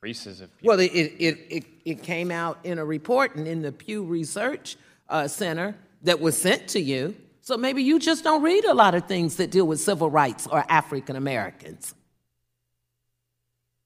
races 0.02 0.42
of 0.42 0.56
people. 0.58 0.70
Well, 0.70 0.80
it, 0.80 0.92
it, 0.94 1.38
it, 1.50 1.66
it, 1.84 2.04
came 2.04 2.32
out 2.32 2.60
in 2.64 2.78
a 2.78 2.86
report 2.86 3.36
and 3.36 3.48
in 3.48 3.62
the 3.62 3.72
Pew 3.72 4.04
Research 4.04 4.78
uh, 5.10 5.28
Center 5.28 5.76
that 6.04 6.20
was 6.20 6.40
sent 6.40 6.68
to 6.70 6.80
you. 6.80 7.16
So 7.42 7.58
maybe 7.58 7.84
you 7.84 8.00
just 8.00 8.24
don't 8.24 8.42
read 8.42 8.66
a 8.66 8.74
lot 8.74 8.96
of 8.96 9.08
things 9.08 9.36
that 9.38 9.52
deal 9.52 9.66
with 9.66 9.80
civil 9.80 10.10
rights 10.10 10.48
or 10.48 10.64
African 10.70 11.16
Americans. 11.16 11.94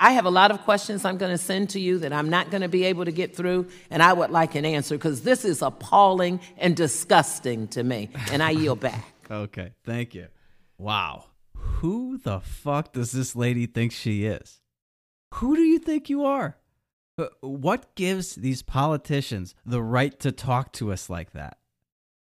I 0.02 0.12
have 0.12 0.26
a 0.26 0.30
lot 0.30 0.52
of 0.52 0.62
questions 0.62 1.04
I'm 1.04 1.18
going 1.18 1.32
to 1.32 1.38
send 1.38 1.72
to 1.72 1.80
you 1.80 2.00
that 2.00 2.14
I'm 2.14 2.30
not 2.30 2.52
going 2.52 2.62
to 2.62 2.70
be 2.70 2.86
able 2.86 3.04
to 3.06 3.12
get 3.12 3.36
through, 3.36 3.68
and 3.90 4.02
I 4.02 4.14
would 4.14 4.30
like 4.32 4.56
an 4.56 4.64
answer 4.64 4.96
because 4.96 5.22
this 5.22 5.44
is 5.44 5.62
appalling 5.62 6.40
and 6.58 6.76
disgusting 6.76 7.68
to 7.70 7.84
me. 7.84 8.10
And 8.32 8.42
I 8.42 8.52
yield 8.52 8.80
back. 8.80 9.04
Okay, 9.32 9.74
thank 9.86 10.16
you. 10.16 10.26
Wow. 10.80 11.26
Who 11.54 12.18
the 12.18 12.40
fuck 12.40 12.94
does 12.94 13.12
this 13.12 13.36
lady 13.36 13.68
think 13.68 13.92
she 13.92 14.26
is? 14.26 14.60
Who 15.36 15.56
do 15.56 15.62
you 15.62 15.78
think 15.78 16.10
you 16.10 16.24
are? 16.26 16.58
Uh, 17.16 17.28
What 17.42 17.94
gives 17.94 18.34
these 18.34 18.64
politicians 18.64 19.54
the 19.68 19.84
right 19.84 20.20
to 20.22 20.32
talk 20.32 20.74
to 20.74 20.92
us 20.92 21.12
like 21.12 21.34
that? 21.34 21.60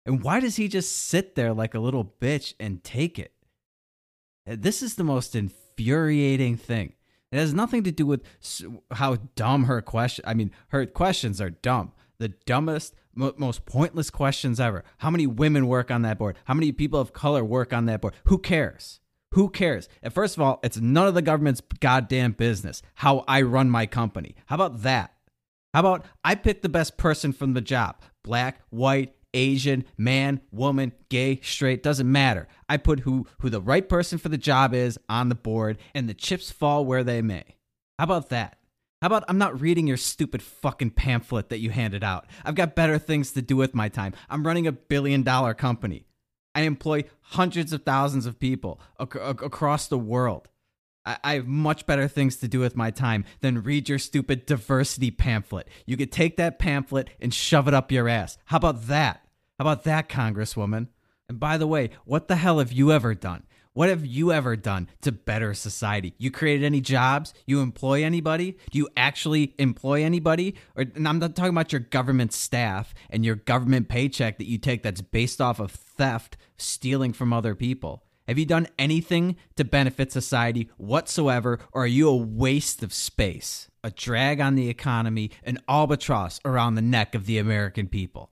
And 0.06 0.22
why 0.22 0.42
does 0.42 0.58
he 0.58 0.68
just 0.68 0.92
sit 1.08 1.36
there 1.36 1.54
like 1.54 1.74
a 1.74 1.80
little 1.80 2.04
bitch 2.20 2.54
and 2.60 2.84
take 2.84 3.18
it? 3.18 3.32
Uh, 4.46 4.58
This 4.60 4.84
is 4.84 4.96
the 4.96 5.06
most 5.06 5.38
infuriating 5.38 6.58
thing. 6.58 6.96
It 7.32 7.38
has 7.38 7.54
nothing 7.54 7.84
to 7.84 7.92
do 7.92 8.06
with 8.06 8.24
how 8.92 9.18
dumb 9.36 9.66
her 9.66 9.82
question. 9.82 10.26
I 10.28 10.34
mean, 10.34 10.52
her 10.70 10.86
questions 10.86 11.40
are 11.40 11.52
dumb. 11.52 11.92
The 12.18 12.30
dumbest, 12.46 12.96
mo- 13.14 13.36
most 13.38 13.66
pointless 13.66 14.10
questions 14.10 14.60
ever. 14.60 14.84
How 14.98 15.10
many 15.10 15.28
women 15.28 15.68
work 15.68 15.92
on 15.92 16.02
that 16.02 16.18
board? 16.18 16.38
How 16.46 16.54
many 16.54 16.72
people 16.72 17.00
of 17.00 17.14
color 17.14 17.44
work 17.44 17.72
on 17.72 17.86
that 17.86 18.02
board? 18.02 18.16
Who 18.26 18.40
cares? 18.40 19.00
Who 19.34 19.50
cares? 19.50 19.88
And 20.02 20.12
first 20.12 20.36
of 20.36 20.42
all, 20.42 20.60
it's 20.64 20.78
none 20.78 21.08
of 21.08 21.14
the 21.14 21.22
government's 21.22 21.62
goddamn 21.80 22.32
business 22.32 22.82
how 22.96 23.24
I 23.28 23.44
run 23.44 23.70
my 23.70 23.86
company. 23.86 24.36
How 24.48 24.56
about 24.56 24.82
that? 24.82 25.14
How 25.74 25.82
about 25.82 26.06
I 26.24 26.34
pick 26.34 26.64
the 26.64 26.70
best 26.70 26.98
person 26.98 27.32
from 27.32 27.54
the 27.54 27.62
job? 27.62 28.02
Black, 28.24 28.62
white, 28.70 29.14
Asian, 29.34 29.86
man, 29.98 30.42
woman, 30.52 30.92
gay, 31.10 31.40
straight, 31.44 31.84
doesn't 31.84 32.12
matter. 32.12 32.48
I 32.68 32.78
put 32.78 33.02
who 33.02 33.28
who 33.40 33.50
the 33.50 33.62
right 33.62 33.88
person 33.88 34.18
for 34.18 34.30
the 34.30 34.38
job 34.38 34.74
is 34.74 34.98
on 35.08 35.30
the 35.30 35.36
board 35.36 35.78
and 35.94 36.10
the 36.10 36.14
chips 36.14 36.52
fall 36.52 36.86
where 36.86 37.04
they 37.04 37.22
may. 37.22 37.44
How 37.98 38.06
about 38.06 38.30
that? 38.30 38.58
How 39.02 39.08
about 39.08 39.24
I'm 39.28 39.38
not 39.38 39.62
reading 39.62 39.88
your 39.88 39.98
stupid 39.98 40.42
fucking 40.42 40.92
pamphlet 40.92 41.50
that 41.50 41.60
you 41.60 41.70
handed 41.70 42.04
out. 42.04 42.26
I've 42.44 42.56
got 42.56 42.76
better 42.76 42.98
things 42.98 43.32
to 43.34 43.42
do 43.42 43.56
with 43.56 43.74
my 43.74 43.88
time. 43.88 44.14
I'm 44.30 44.46
running 44.46 44.68
a 44.68 44.72
billion 44.74 45.24
dollar 45.24 45.54
company. 45.54 46.06
I 46.56 46.62
employ 46.62 47.06
hundreds 47.22 47.72
of 47.72 47.84
thousands 47.84 48.26
of 48.26 48.40
people 48.40 48.82
ac- 49.00 49.20
ac- 49.22 49.46
across 49.46 49.88
the 49.88 50.00
world. 50.00 50.50
I-, 51.06 51.18
I 51.24 51.34
have 51.36 51.47
much 51.47 51.86
better 51.86 52.08
things 52.08 52.38
to 52.38 52.47
do 52.47 52.60
with 52.60 52.76
my 52.76 52.91
time 52.91 53.26
than 53.41 53.64
read 53.64 53.89
your 53.89 54.00
stupid 54.00 54.45
diversity 54.45 55.12
pamphlet. 55.12 55.68
You 55.86 55.97
could 55.97 56.12
take 56.12 56.38
that 56.38 56.60
pamphlet 56.60 57.10
and 57.20 57.34
shove 57.34 57.68
it 57.68 57.74
up 57.74 57.91
your 57.91 58.10
ass. 58.10 58.38
How 58.45 58.58
about 58.58 58.88
that? 58.88 59.26
How 59.58 59.64
about 59.64 59.84
that, 59.84 60.10
Congresswoman? 60.10 60.88
And 61.28 61.39
by 61.39 61.58
the 61.58 61.68
way, 61.68 61.91
what 62.06 62.28
the 62.28 62.38
hell 62.38 62.60
have 62.60 62.72
you 62.72 62.91
ever 62.91 63.14
done? 63.14 63.43
What 63.74 63.89
have 63.89 64.06
you 64.06 64.34
ever 64.34 64.56
done 64.56 64.89
to 65.02 65.12
better 65.12 65.54
society? 65.54 66.16
You 66.18 66.32
created 66.32 66.66
any 66.66 66.82
jobs? 66.82 67.34
You 67.45 67.62
employ 67.62 68.04
anybody? 68.04 68.58
Do 68.72 68.78
you 68.80 68.89
actually 68.97 69.54
employ 69.60 70.04
anybody? 70.04 70.56
Or 70.76 70.86
and 70.95 71.08
I'm 71.08 71.20
not 71.20 71.36
talking 71.36 71.52
about 71.52 71.72
your 71.72 71.80
government 71.80 72.34
staff 72.34 72.93
and 73.10 73.24
your 73.24 73.36
government 73.36 73.88
paycheck 73.88 74.38
that 74.39 74.47
you 74.47 74.58
take 74.58 74.82
that's 74.82 75.02
based 75.02 75.39
off 75.39 75.60
of 75.60 75.72
theft, 75.72 76.36
stealing 76.58 77.14
from 77.14 77.32
other 77.32 77.54
people. 77.54 78.04
Have 78.30 78.38
you 78.38 78.46
done 78.46 78.68
anything 78.78 79.38
to 79.56 79.66
benefit 79.66 80.12
society 80.12 80.70
whatsoever, 80.78 81.58
or 81.72 81.86
are 81.86 81.88
you 81.88 82.10
a 82.10 82.16
waste 82.16 82.84
of 82.84 82.94
space, 82.94 83.72
a 83.84 83.90
drag 83.90 84.40
on 84.40 84.54
the 84.54 84.70
economy, 84.70 85.32
an 85.44 85.58
albatross 85.68 86.40
around 86.46 86.76
the 86.76 86.84
neck 86.84 87.16
of 87.16 87.26
the 87.26 87.40
American 87.40 87.88
people? 87.88 88.30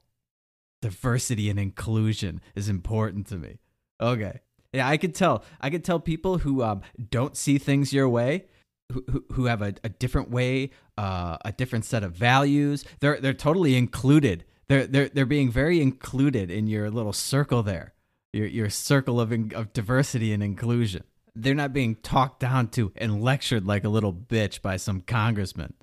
Diversity 0.83 1.49
and 1.49 1.57
inclusion 1.57 2.41
is 2.53 2.69
important 2.69 3.25
to 3.29 3.37
me. 3.37 3.57
Okay. 3.99 4.41
Yeah, 4.71 4.87
I 4.87 4.97
could 4.97 5.15
tell. 5.15 5.43
I 5.59 5.71
could 5.71 5.83
tell 5.83 5.99
people 5.99 6.37
who 6.37 6.61
um, 6.61 6.81
don't 7.09 7.35
see 7.35 7.57
things 7.57 7.91
your 7.91 8.07
way, 8.07 8.45
who, 8.93 9.25
who, 9.33 9.45
have 9.45 9.63
a, 9.63 9.73
a 9.83 9.89
different 9.89 10.29
way, 10.29 10.69
uh, 10.99 11.37
a 11.43 11.51
different 11.51 11.85
set 11.85 12.03
of 12.03 12.11
values. 12.13 12.85
They're 12.99 13.19
they're 13.19 13.33
totally 13.33 13.75
included. 13.75 14.45
They're 14.67 14.85
they're 14.85 15.09
they're 15.09 15.25
being 15.25 15.49
very 15.49 15.81
included 15.81 16.51
in 16.51 16.67
your 16.67 16.91
little 16.91 17.13
circle 17.13 17.63
there, 17.63 17.95
your 18.37 18.47
your 18.47 18.69
circle 18.69 19.19
of 19.19 19.31
of 19.53 19.73
diversity 19.73 20.31
and 20.31 20.43
inclusion. 20.43 21.03
They're 21.35 21.53
not 21.53 21.73
being 21.73 21.95
talked 21.95 22.39
down 22.39 22.69
to 22.69 22.91
and 22.95 23.21
lectured 23.21 23.65
like 23.65 23.83
a 23.83 23.89
little 23.89 24.13
bitch 24.13 24.61
by 24.61 24.77
some 24.77 25.01
congressman. 25.01 25.73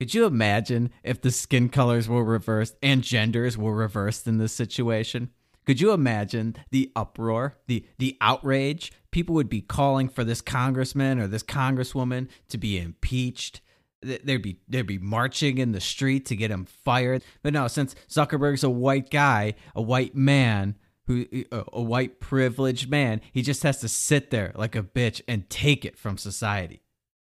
Could 0.00 0.12
you 0.14 0.24
imagine 0.26 0.90
if 1.04 1.20
the 1.20 1.30
skin 1.30 1.68
colors 1.68 2.08
were 2.08 2.24
reversed 2.24 2.76
and 2.82 3.02
genders 3.02 3.56
were 3.56 3.74
reversed 3.74 4.26
in 4.26 4.38
this 4.38 4.52
situation? 4.52 5.30
Could 5.66 5.80
you 5.80 5.92
imagine 5.92 6.56
the 6.70 6.90
uproar, 6.96 7.56
the 7.68 7.86
the 7.98 8.16
outrage? 8.20 8.92
People 9.10 9.34
would 9.36 9.48
be 9.48 9.60
calling 9.60 10.08
for 10.08 10.24
this 10.24 10.40
congressman 10.40 11.18
or 11.20 11.26
this 11.26 11.42
congresswoman 11.44 12.28
to 12.48 12.58
be 12.58 12.78
impeached. 12.78 13.60
Th- 14.02 14.20
There'd 14.22 14.42
be 14.42 14.58
there'd 14.68 14.86
be 14.86 14.98
marching 14.98 15.58
in 15.58 15.72
the 15.72 15.80
street 15.80 16.26
to 16.26 16.36
get 16.36 16.50
him 16.50 16.66
fired. 16.66 17.22
But 17.42 17.54
no, 17.54 17.68
since 17.68 17.94
Zuckerberg's 18.10 18.64
a 18.64 18.68
white 18.68 19.10
guy, 19.10 19.54
a 19.74 19.80
white 19.80 20.14
man, 20.14 20.74
who 21.06 21.26
a, 21.52 21.82
white 21.82 22.20
privileged 22.20 22.88
man, 22.90 23.20
he 23.32 23.42
just 23.42 23.62
has 23.62 23.80
to 23.80 23.88
sit 23.88 24.30
there 24.30 24.52
like 24.54 24.74
a 24.74 24.82
bitch 24.82 25.20
and 25.28 25.48
take 25.50 25.84
it 25.84 25.98
from 25.98 26.16
society. 26.16 26.82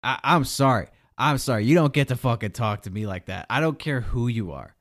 I, 0.03 0.19
I'm 0.25 0.45
sorry. 0.45 0.89
I'm 1.17 1.39
sorry. 1.39 1.65
You 1.65 1.75
don't 1.75 1.93
get 1.93 2.09
to 2.09 2.17
fucking 2.17 2.53
talk 2.53 2.83
to 2.83 2.91
me 2.91 3.07
like 3.07 3.27
that. 3.27 3.47
I 3.51 3.61
don't 3.61 3.79
care 3.79 4.01
who 4.01 4.29
you 4.29 4.53
are. 4.53 4.77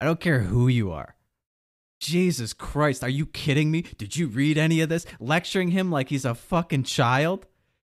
I 0.00 0.04
don't 0.04 0.20
care 0.20 0.40
who 0.40 0.68
you 0.68 0.90
are. 0.90 1.14
Jesus 2.00 2.52
Christ, 2.52 3.04
are 3.04 3.08
you 3.08 3.26
kidding 3.26 3.70
me? 3.70 3.82
Did 3.96 4.16
you 4.16 4.26
read 4.26 4.58
any 4.58 4.80
of 4.80 4.88
this? 4.88 5.06
Lecturing 5.20 5.68
him 5.68 5.92
like 5.92 6.08
he's 6.08 6.24
a 6.24 6.34
fucking 6.34 6.82
child? 6.82 7.46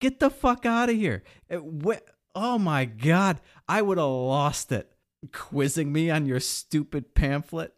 Get 0.00 0.20
the 0.20 0.30
fuck 0.30 0.64
out 0.64 0.90
of 0.90 0.94
here. 0.94 1.24
It, 1.48 1.58
wh- 1.58 2.04
oh 2.34 2.58
my 2.58 2.84
God, 2.84 3.40
I 3.68 3.82
would 3.82 3.98
have 3.98 4.06
lost 4.06 4.70
it. 4.70 4.92
Quizzing 5.32 5.92
me 5.92 6.08
on 6.10 6.26
your 6.26 6.38
stupid 6.38 7.14
pamphlet? 7.14 7.74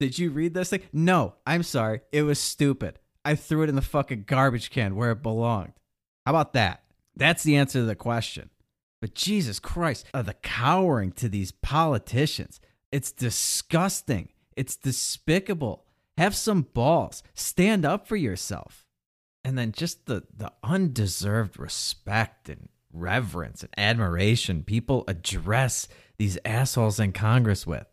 Did 0.00 0.18
you 0.18 0.30
read 0.30 0.54
this 0.54 0.70
thing? 0.70 0.80
No, 0.94 1.34
I'm 1.46 1.62
sorry. 1.62 2.00
It 2.10 2.22
was 2.22 2.38
stupid. 2.38 2.98
I 3.22 3.34
threw 3.34 3.62
it 3.62 3.68
in 3.68 3.76
the 3.76 3.82
fucking 3.82 4.24
garbage 4.26 4.70
can 4.70 4.96
where 4.96 5.12
it 5.12 5.22
belonged. 5.22 5.74
How 6.24 6.32
about 6.32 6.54
that? 6.54 6.82
That's 7.14 7.42
the 7.42 7.56
answer 7.56 7.80
to 7.80 7.84
the 7.84 7.94
question. 7.94 8.48
But 9.02 9.14
Jesus 9.14 9.58
Christ, 9.58 10.06
uh, 10.14 10.22
the 10.22 10.34
cowering 10.34 11.12
to 11.12 11.28
these 11.28 11.52
politicians. 11.52 12.60
It's 12.90 13.12
disgusting. 13.12 14.30
It's 14.56 14.76
despicable. 14.76 15.84
Have 16.16 16.34
some 16.34 16.62
balls. 16.62 17.22
Stand 17.34 17.84
up 17.84 18.08
for 18.08 18.16
yourself. 18.16 18.86
And 19.44 19.58
then 19.58 19.72
just 19.72 20.06
the, 20.06 20.22
the 20.34 20.50
undeserved 20.62 21.58
respect 21.58 22.48
and 22.48 22.70
reverence 22.90 23.62
and 23.62 23.72
admiration 23.76 24.62
people 24.62 25.04
address 25.08 25.88
these 26.16 26.38
assholes 26.44 26.98
in 26.98 27.12
Congress 27.12 27.66
with. 27.66 27.86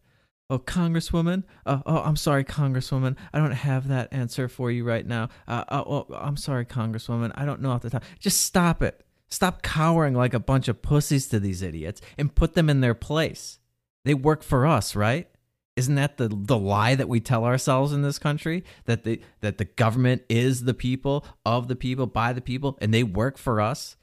Oh, 0.49 0.59
Congresswoman. 0.59 1.43
Uh, 1.65 1.79
oh, 1.85 1.97
I'm 1.97 2.15
sorry, 2.15 2.45
Congresswoman. 2.45 3.17
I 3.33 3.39
don't 3.39 3.51
have 3.51 3.89
that 3.89 4.07
answer 4.13 4.47
for 4.47 4.71
you 4.71 4.85
right 4.85 5.05
now. 5.05 5.27
Uh, 5.45 5.65
oh, 5.69 6.05
oh, 6.09 6.15
I'm 6.15 6.37
sorry, 6.37 6.65
Congresswoman. 6.65 7.33
I 7.35 7.43
don't 7.43 7.61
know 7.61 7.71
off 7.71 7.81
the 7.81 7.89
top. 7.89 8.03
Just 8.17 8.41
stop 8.41 8.81
it. 8.81 9.03
Stop 9.29 9.61
cowering 9.61 10.13
like 10.13 10.33
a 10.33 10.39
bunch 10.39 10.69
of 10.69 10.81
pussies 10.81 11.27
to 11.27 11.39
these 11.41 11.61
idiots 11.61 11.99
and 12.17 12.33
put 12.33 12.53
them 12.53 12.69
in 12.69 12.79
their 12.79 12.93
place. 12.93 13.59
They 14.05 14.13
work 14.13 14.41
for 14.41 14.65
us, 14.65 14.95
right? 14.95 15.27
Isn't 15.75 15.95
that 15.95 16.17
the 16.17 16.29
the 16.29 16.57
lie 16.57 16.95
that 16.95 17.09
we 17.09 17.19
tell 17.19 17.43
ourselves 17.43 17.91
in 17.91 18.01
this 18.01 18.17
country 18.17 18.63
that 18.85 19.03
the 19.03 19.21
that 19.41 19.57
the 19.57 19.65
government 19.65 20.23
is 20.29 20.63
the 20.63 20.73
people 20.73 21.25
of 21.45 21.67
the 21.67 21.75
people 21.75 22.07
by 22.07 22.31
the 22.31 22.41
people 22.41 22.77
and 22.81 22.93
they 22.93 23.03
work 23.03 23.37
for 23.37 23.59
us? 23.59 23.96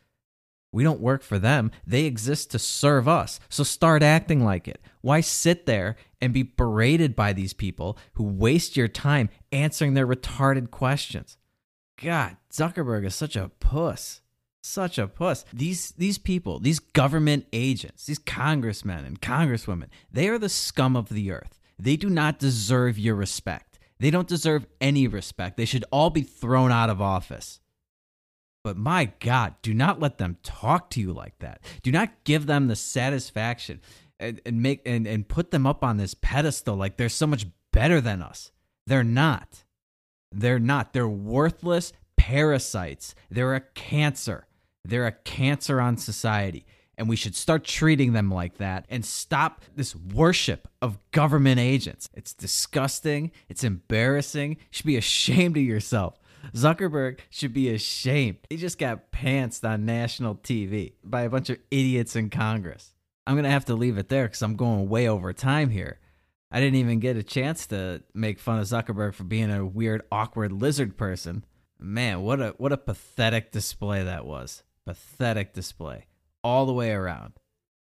We 0.75 0.83
don't 0.83 1.01
work 1.01 1.23
for 1.23 1.39
them. 1.39 1.71
They 1.87 2.05
exist 2.05 2.51
to 2.51 2.59
serve 2.59 3.07
us. 3.07 3.39
So 3.49 3.63
start 3.63 4.03
acting 4.03 4.45
like 4.45 4.67
it. 4.67 4.81
Why 5.03 5.21
sit 5.21 5.67
there 5.67 5.97
and 6.21 6.33
be 6.33 6.43
berated 6.43 7.15
by 7.15 7.33
these 7.33 7.53
people 7.53 7.97
who 8.15 8.25
waste 8.25 8.77
your 8.77 8.89
time 8.89 9.31
answering 9.53 9.95
their 9.95 10.07
retarded 10.07 10.73
questions? 10.73 11.37
God, 12.03 12.37
Zuckerberg 12.53 13.07
is 13.07 13.15
such 13.15 13.37
a 13.37 13.51
puss. 13.61 14.21
Such 14.63 14.99
a 14.99 15.07
puss. 15.07 15.45
These 15.53 15.93
these 15.93 16.19
people, 16.19 16.59
these 16.59 16.81
government 16.81 17.47
agents, 17.53 18.07
these 18.07 18.19
congressmen 18.19 19.05
and 19.05 19.21
congresswomen, 19.21 19.89
they 20.11 20.29
are 20.29 20.39
the 20.39 20.49
scum 20.49 20.97
of 20.97 21.09
the 21.09 21.31
earth. 21.31 21.61
They 21.79 21.97
do 21.97 22.11
not 22.11 22.39
deserve 22.39 22.99
your 22.99 23.15
respect. 23.15 23.79
They 24.01 24.11
don't 24.11 24.27
deserve 24.27 24.67
any 24.81 25.07
respect. 25.07 25.57
They 25.57 25.67
should 25.67 25.85
all 25.93 26.11
be 26.11 26.23
thrown 26.23 26.73
out 26.73 26.91
of 26.91 27.01
office. 27.01 27.61
But 28.65 28.79
my 28.79 29.13
God, 29.21 29.55
do 29.61 29.75
not 29.75 30.01
let 30.01 30.17
them 30.17 30.39
talk 30.43 30.91
to 30.91 31.01
you 31.01 31.13
like 31.13 31.39
that. 31.41 31.61
Do 31.83 31.93
not 31.93 32.25
give 32.25 32.47
them 32.47 32.67
the 32.67 32.75
satisfaction 32.75 33.83
and, 34.19 34.41
and 34.47 34.63
make 34.63 34.81
and, 34.87 35.07
and 35.07 35.29
put 35.29 35.51
them 35.51 35.67
up 35.67 35.85
on 35.85 35.99
this 35.99 36.15
pedestal 36.15 36.75
like 36.75 36.97
they're 36.97 37.11
so 37.11 37.27
much 37.27 37.47
better 37.73 38.01
than 38.01 38.23
us. 38.23 38.51
They're 38.87 39.05
not. 39.05 39.65
They're 40.33 40.59
not. 40.59 40.95
They're 40.95 41.07
worthless 41.07 41.93
parasites. 42.17 43.15
They're 43.31 43.55
a 43.55 43.61
cancer. 43.61 44.47
They're 44.83 45.07
a 45.07 45.13
cancer 45.13 45.79
on 45.79 45.99
society. 45.99 46.65
And 46.97 47.09
we 47.09 47.17
should 47.17 47.35
start 47.35 47.65
treating 47.65 48.13
them 48.13 48.31
like 48.31 48.59
that 48.59 48.87
and 48.89 49.05
stop 49.05 49.63
this 49.75 49.95
worship 49.95 50.69
of 50.81 50.99
government 51.11 51.59
agents. 51.61 52.09
It's 52.15 52.33
disgusting. 52.33 53.31
It's 53.49 53.65
embarrassing. 53.65 54.53
You 54.53 54.57
should 54.71 54.87
be 54.87 54.97
ashamed 54.97 55.57
of 55.59 55.65
yourself. 55.65 56.19
Zuckerberg 56.55 57.21
should 57.31 57.53
be 57.53 57.71
ashamed. 57.71 58.39
He 58.51 58.57
just 58.57 58.79
got 58.79 59.11
pantsed 59.13 59.69
on 59.69 59.85
national 59.85 60.37
TV 60.37 60.95
by 61.03 61.23
a 61.23 61.31
bunch 61.31 61.51
of 61.51 61.59
idiots 61.71 62.17
in 62.17 62.31
Congress. 62.31 62.95
I'm 63.27 63.35
going 63.35 63.45
to 63.45 63.51
have 63.51 63.65
to 63.67 63.75
leave 63.75 63.99
it 63.99 64.09
there 64.09 64.25
because 64.25 64.43
I'm 64.43 64.57
going 64.57 64.89
way 64.89 65.09
over 65.09 65.33
time 65.33 65.71
here. 65.71 65.99
I 66.51 66.61
didn't 66.61 66.77
even 66.77 67.01
get 67.01 67.17
a 67.17 67.23
chance 67.23 67.67
to 67.69 68.03
make 68.13 68.39
fun 68.39 68.59
of 68.61 68.67
Zuckerberg 68.67 69.15
for 69.15 69.25
being 69.25 69.51
a 69.51 69.65
weird, 69.67 70.03
awkward 70.13 70.53
lizard 70.53 70.97
person. 70.97 71.45
Man, 71.81 72.23
what 72.23 72.41
a 72.41 72.55
what 72.59 72.73
a 72.73 72.77
pathetic 72.77 73.51
display 73.51 74.05
that 74.05 74.25
was. 74.25 74.63
Pathetic 74.87 75.53
display 75.53 76.07
all 76.45 76.67
the 76.67 76.73
way 76.73 76.93
around. 76.93 77.33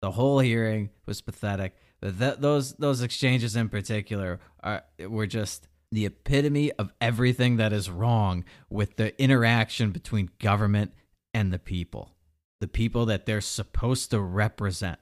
The 0.02 0.12
whole 0.12 0.40
hearing 0.40 0.90
was 1.06 1.22
pathetic. 1.22 1.76
But 2.02 2.20
th- 2.20 2.38
those 2.40 2.74
those 2.74 3.02
exchanges 3.02 3.56
in 3.56 3.70
particular 3.70 4.40
are 4.62 4.84
were 5.08 5.28
just 5.28 5.68
the 5.92 6.06
epitome 6.06 6.72
of 6.74 6.94
everything 7.02 7.58
that 7.58 7.74
is 7.74 7.90
wrong 7.90 8.46
with 8.70 8.96
the 8.96 9.20
interaction 9.22 9.92
between 9.92 10.30
government 10.40 10.94
and 11.34 11.52
the 11.52 11.60
people, 11.60 12.12
the 12.60 12.68
people 12.68 13.06
that 13.08 13.26
they're 13.26 13.42
supposed 13.42 14.12
to 14.12 14.20
represent. 14.20 15.00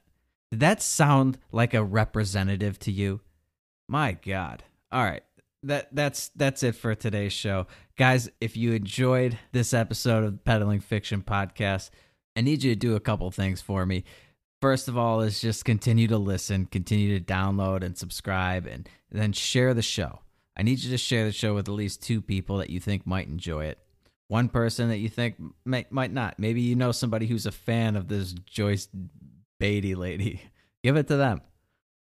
Did 0.51 0.61
that 0.61 0.81
sound 0.81 1.37
like 1.51 1.73
a 1.73 1.83
representative 1.83 2.79
to 2.79 2.91
you? 2.91 3.21
My 3.87 4.13
God. 4.13 4.63
All 4.91 5.03
right. 5.03 5.23
That 5.63 5.89
that's 5.91 6.29
that's 6.35 6.63
it 6.63 6.75
for 6.75 6.95
today's 6.95 7.33
show. 7.33 7.67
Guys, 7.97 8.29
if 8.39 8.55
you 8.55 8.71
enjoyed 8.71 9.37
this 9.51 9.73
episode 9.73 10.23
of 10.23 10.31
the 10.31 10.37
Peddling 10.37 10.79
Fiction 10.79 11.21
Podcast, 11.21 11.89
I 12.35 12.41
need 12.41 12.63
you 12.63 12.71
to 12.71 12.79
do 12.79 12.95
a 12.95 13.01
couple 13.01 13.29
things 13.29 13.61
for 13.61 13.85
me. 13.85 14.05
First 14.61 14.87
of 14.87 14.97
all, 14.97 15.21
is 15.21 15.41
just 15.41 15.65
continue 15.65 16.07
to 16.07 16.17
listen, 16.17 16.65
continue 16.65 17.17
to 17.19 17.23
download 17.23 17.83
and 17.83 17.97
subscribe, 17.97 18.65
and 18.65 18.87
then 19.11 19.33
share 19.33 19.73
the 19.73 19.81
show. 19.81 20.19
I 20.57 20.63
need 20.63 20.79
you 20.79 20.91
to 20.91 20.97
share 20.97 21.25
the 21.25 21.31
show 21.31 21.55
with 21.55 21.67
at 21.67 21.73
least 21.73 22.03
two 22.03 22.21
people 22.21 22.57
that 22.57 22.69
you 22.69 22.79
think 22.79 23.07
might 23.07 23.27
enjoy 23.27 23.65
it. 23.65 23.79
One 24.27 24.49
person 24.49 24.89
that 24.89 24.97
you 24.97 25.09
think 25.09 25.35
might, 25.65 25.91
might 25.91 26.11
not. 26.11 26.37
Maybe 26.37 26.61
you 26.61 26.75
know 26.75 26.91
somebody 26.91 27.25
who's 27.25 27.45
a 27.45 27.51
fan 27.51 27.95
of 27.95 28.07
this 28.07 28.33
Joyce 28.33 28.87
Beatty 29.59 29.95
lady. 29.95 30.41
Give 30.83 30.95
it 30.95 31.07
to 31.07 31.17
them. 31.17 31.41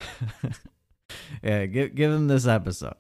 yeah, 1.43 1.64
give 1.64 1.95
give 1.95 2.12
them 2.12 2.28
this 2.28 2.47
episode. 2.47 2.95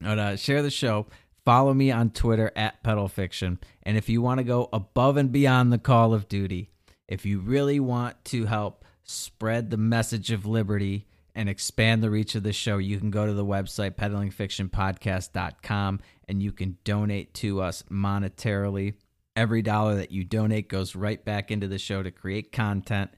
But, 0.00 0.18
uh, 0.18 0.36
share 0.36 0.62
the 0.62 0.70
show. 0.70 1.06
Follow 1.44 1.74
me 1.74 1.90
on 1.90 2.10
Twitter 2.10 2.52
at 2.54 2.82
Pedal 2.84 3.08
Fiction. 3.08 3.58
And 3.82 3.96
if 3.96 4.08
you 4.08 4.22
want 4.22 4.38
to 4.38 4.44
go 4.44 4.68
above 4.72 5.16
and 5.16 5.32
beyond 5.32 5.72
the 5.72 5.78
call 5.78 6.14
of 6.14 6.28
duty, 6.28 6.70
if 7.08 7.26
you 7.26 7.40
really 7.40 7.80
want 7.80 8.24
to 8.26 8.46
help 8.46 8.84
spread 9.02 9.70
the 9.70 9.76
message 9.76 10.30
of 10.30 10.46
liberty 10.46 11.06
and 11.34 11.48
expand 11.48 12.02
the 12.02 12.10
reach 12.10 12.34
of 12.34 12.42
the 12.42 12.52
show, 12.52 12.78
you 12.78 12.98
can 12.98 13.10
go 13.10 13.26
to 13.26 13.32
the 13.32 13.44
website 13.44 13.96
peddlingfictionpodcast.com 13.96 16.00
and 16.28 16.42
you 16.42 16.52
can 16.52 16.78
donate 16.84 17.34
to 17.34 17.60
us 17.60 17.82
monetarily. 17.90 18.94
Every 19.36 19.62
dollar 19.62 19.96
that 19.96 20.10
you 20.10 20.24
donate 20.24 20.68
goes 20.68 20.96
right 20.96 21.24
back 21.24 21.50
into 21.50 21.68
the 21.68 21.78
show 21.78 22.02
to 22.02 22.10
create 22.10 22.52
content, 22.52 23.10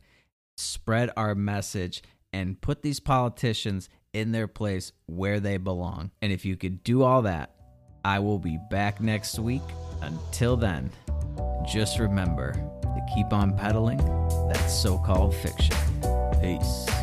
spread 0.57 1.11
our 1.17 1.35
message, 1.35 2.03
and 2.33 2.61
put 2.61 2.83
these 2.83 3.01
politicians 3.01 3.89
in 4.13 4.33
their 4.33 4.49
place 4.49 4.93
where 5.07 5.41
they 5.41 5.57
belong. 5.57 6.11
And 6.21 6.33
if 6.33 6.45
you 6.45 6.57
could 6.57 6.85
do 6.85 7.03
all 7.03 7.23
that, 7.23 7.55
I 8.05 8.19
will 8.19 8.39
be 8.39 8.59
back 8.71 9.01
next 9.01 9.39
week. 9.39 9.63
Until 10.01 10.57
then, 10.57 10.91
just 11.67 11.99
remember 11.99 12.53
to 12.83 13.07
keep 13.15 13.33
on 13.33 13.57
peddling 13.57 13.99
that 14.49 14.69
so 14.69 14.99
called 14.99 15.35
fiction. 15.35 15.77
Peace. 16.41 17.02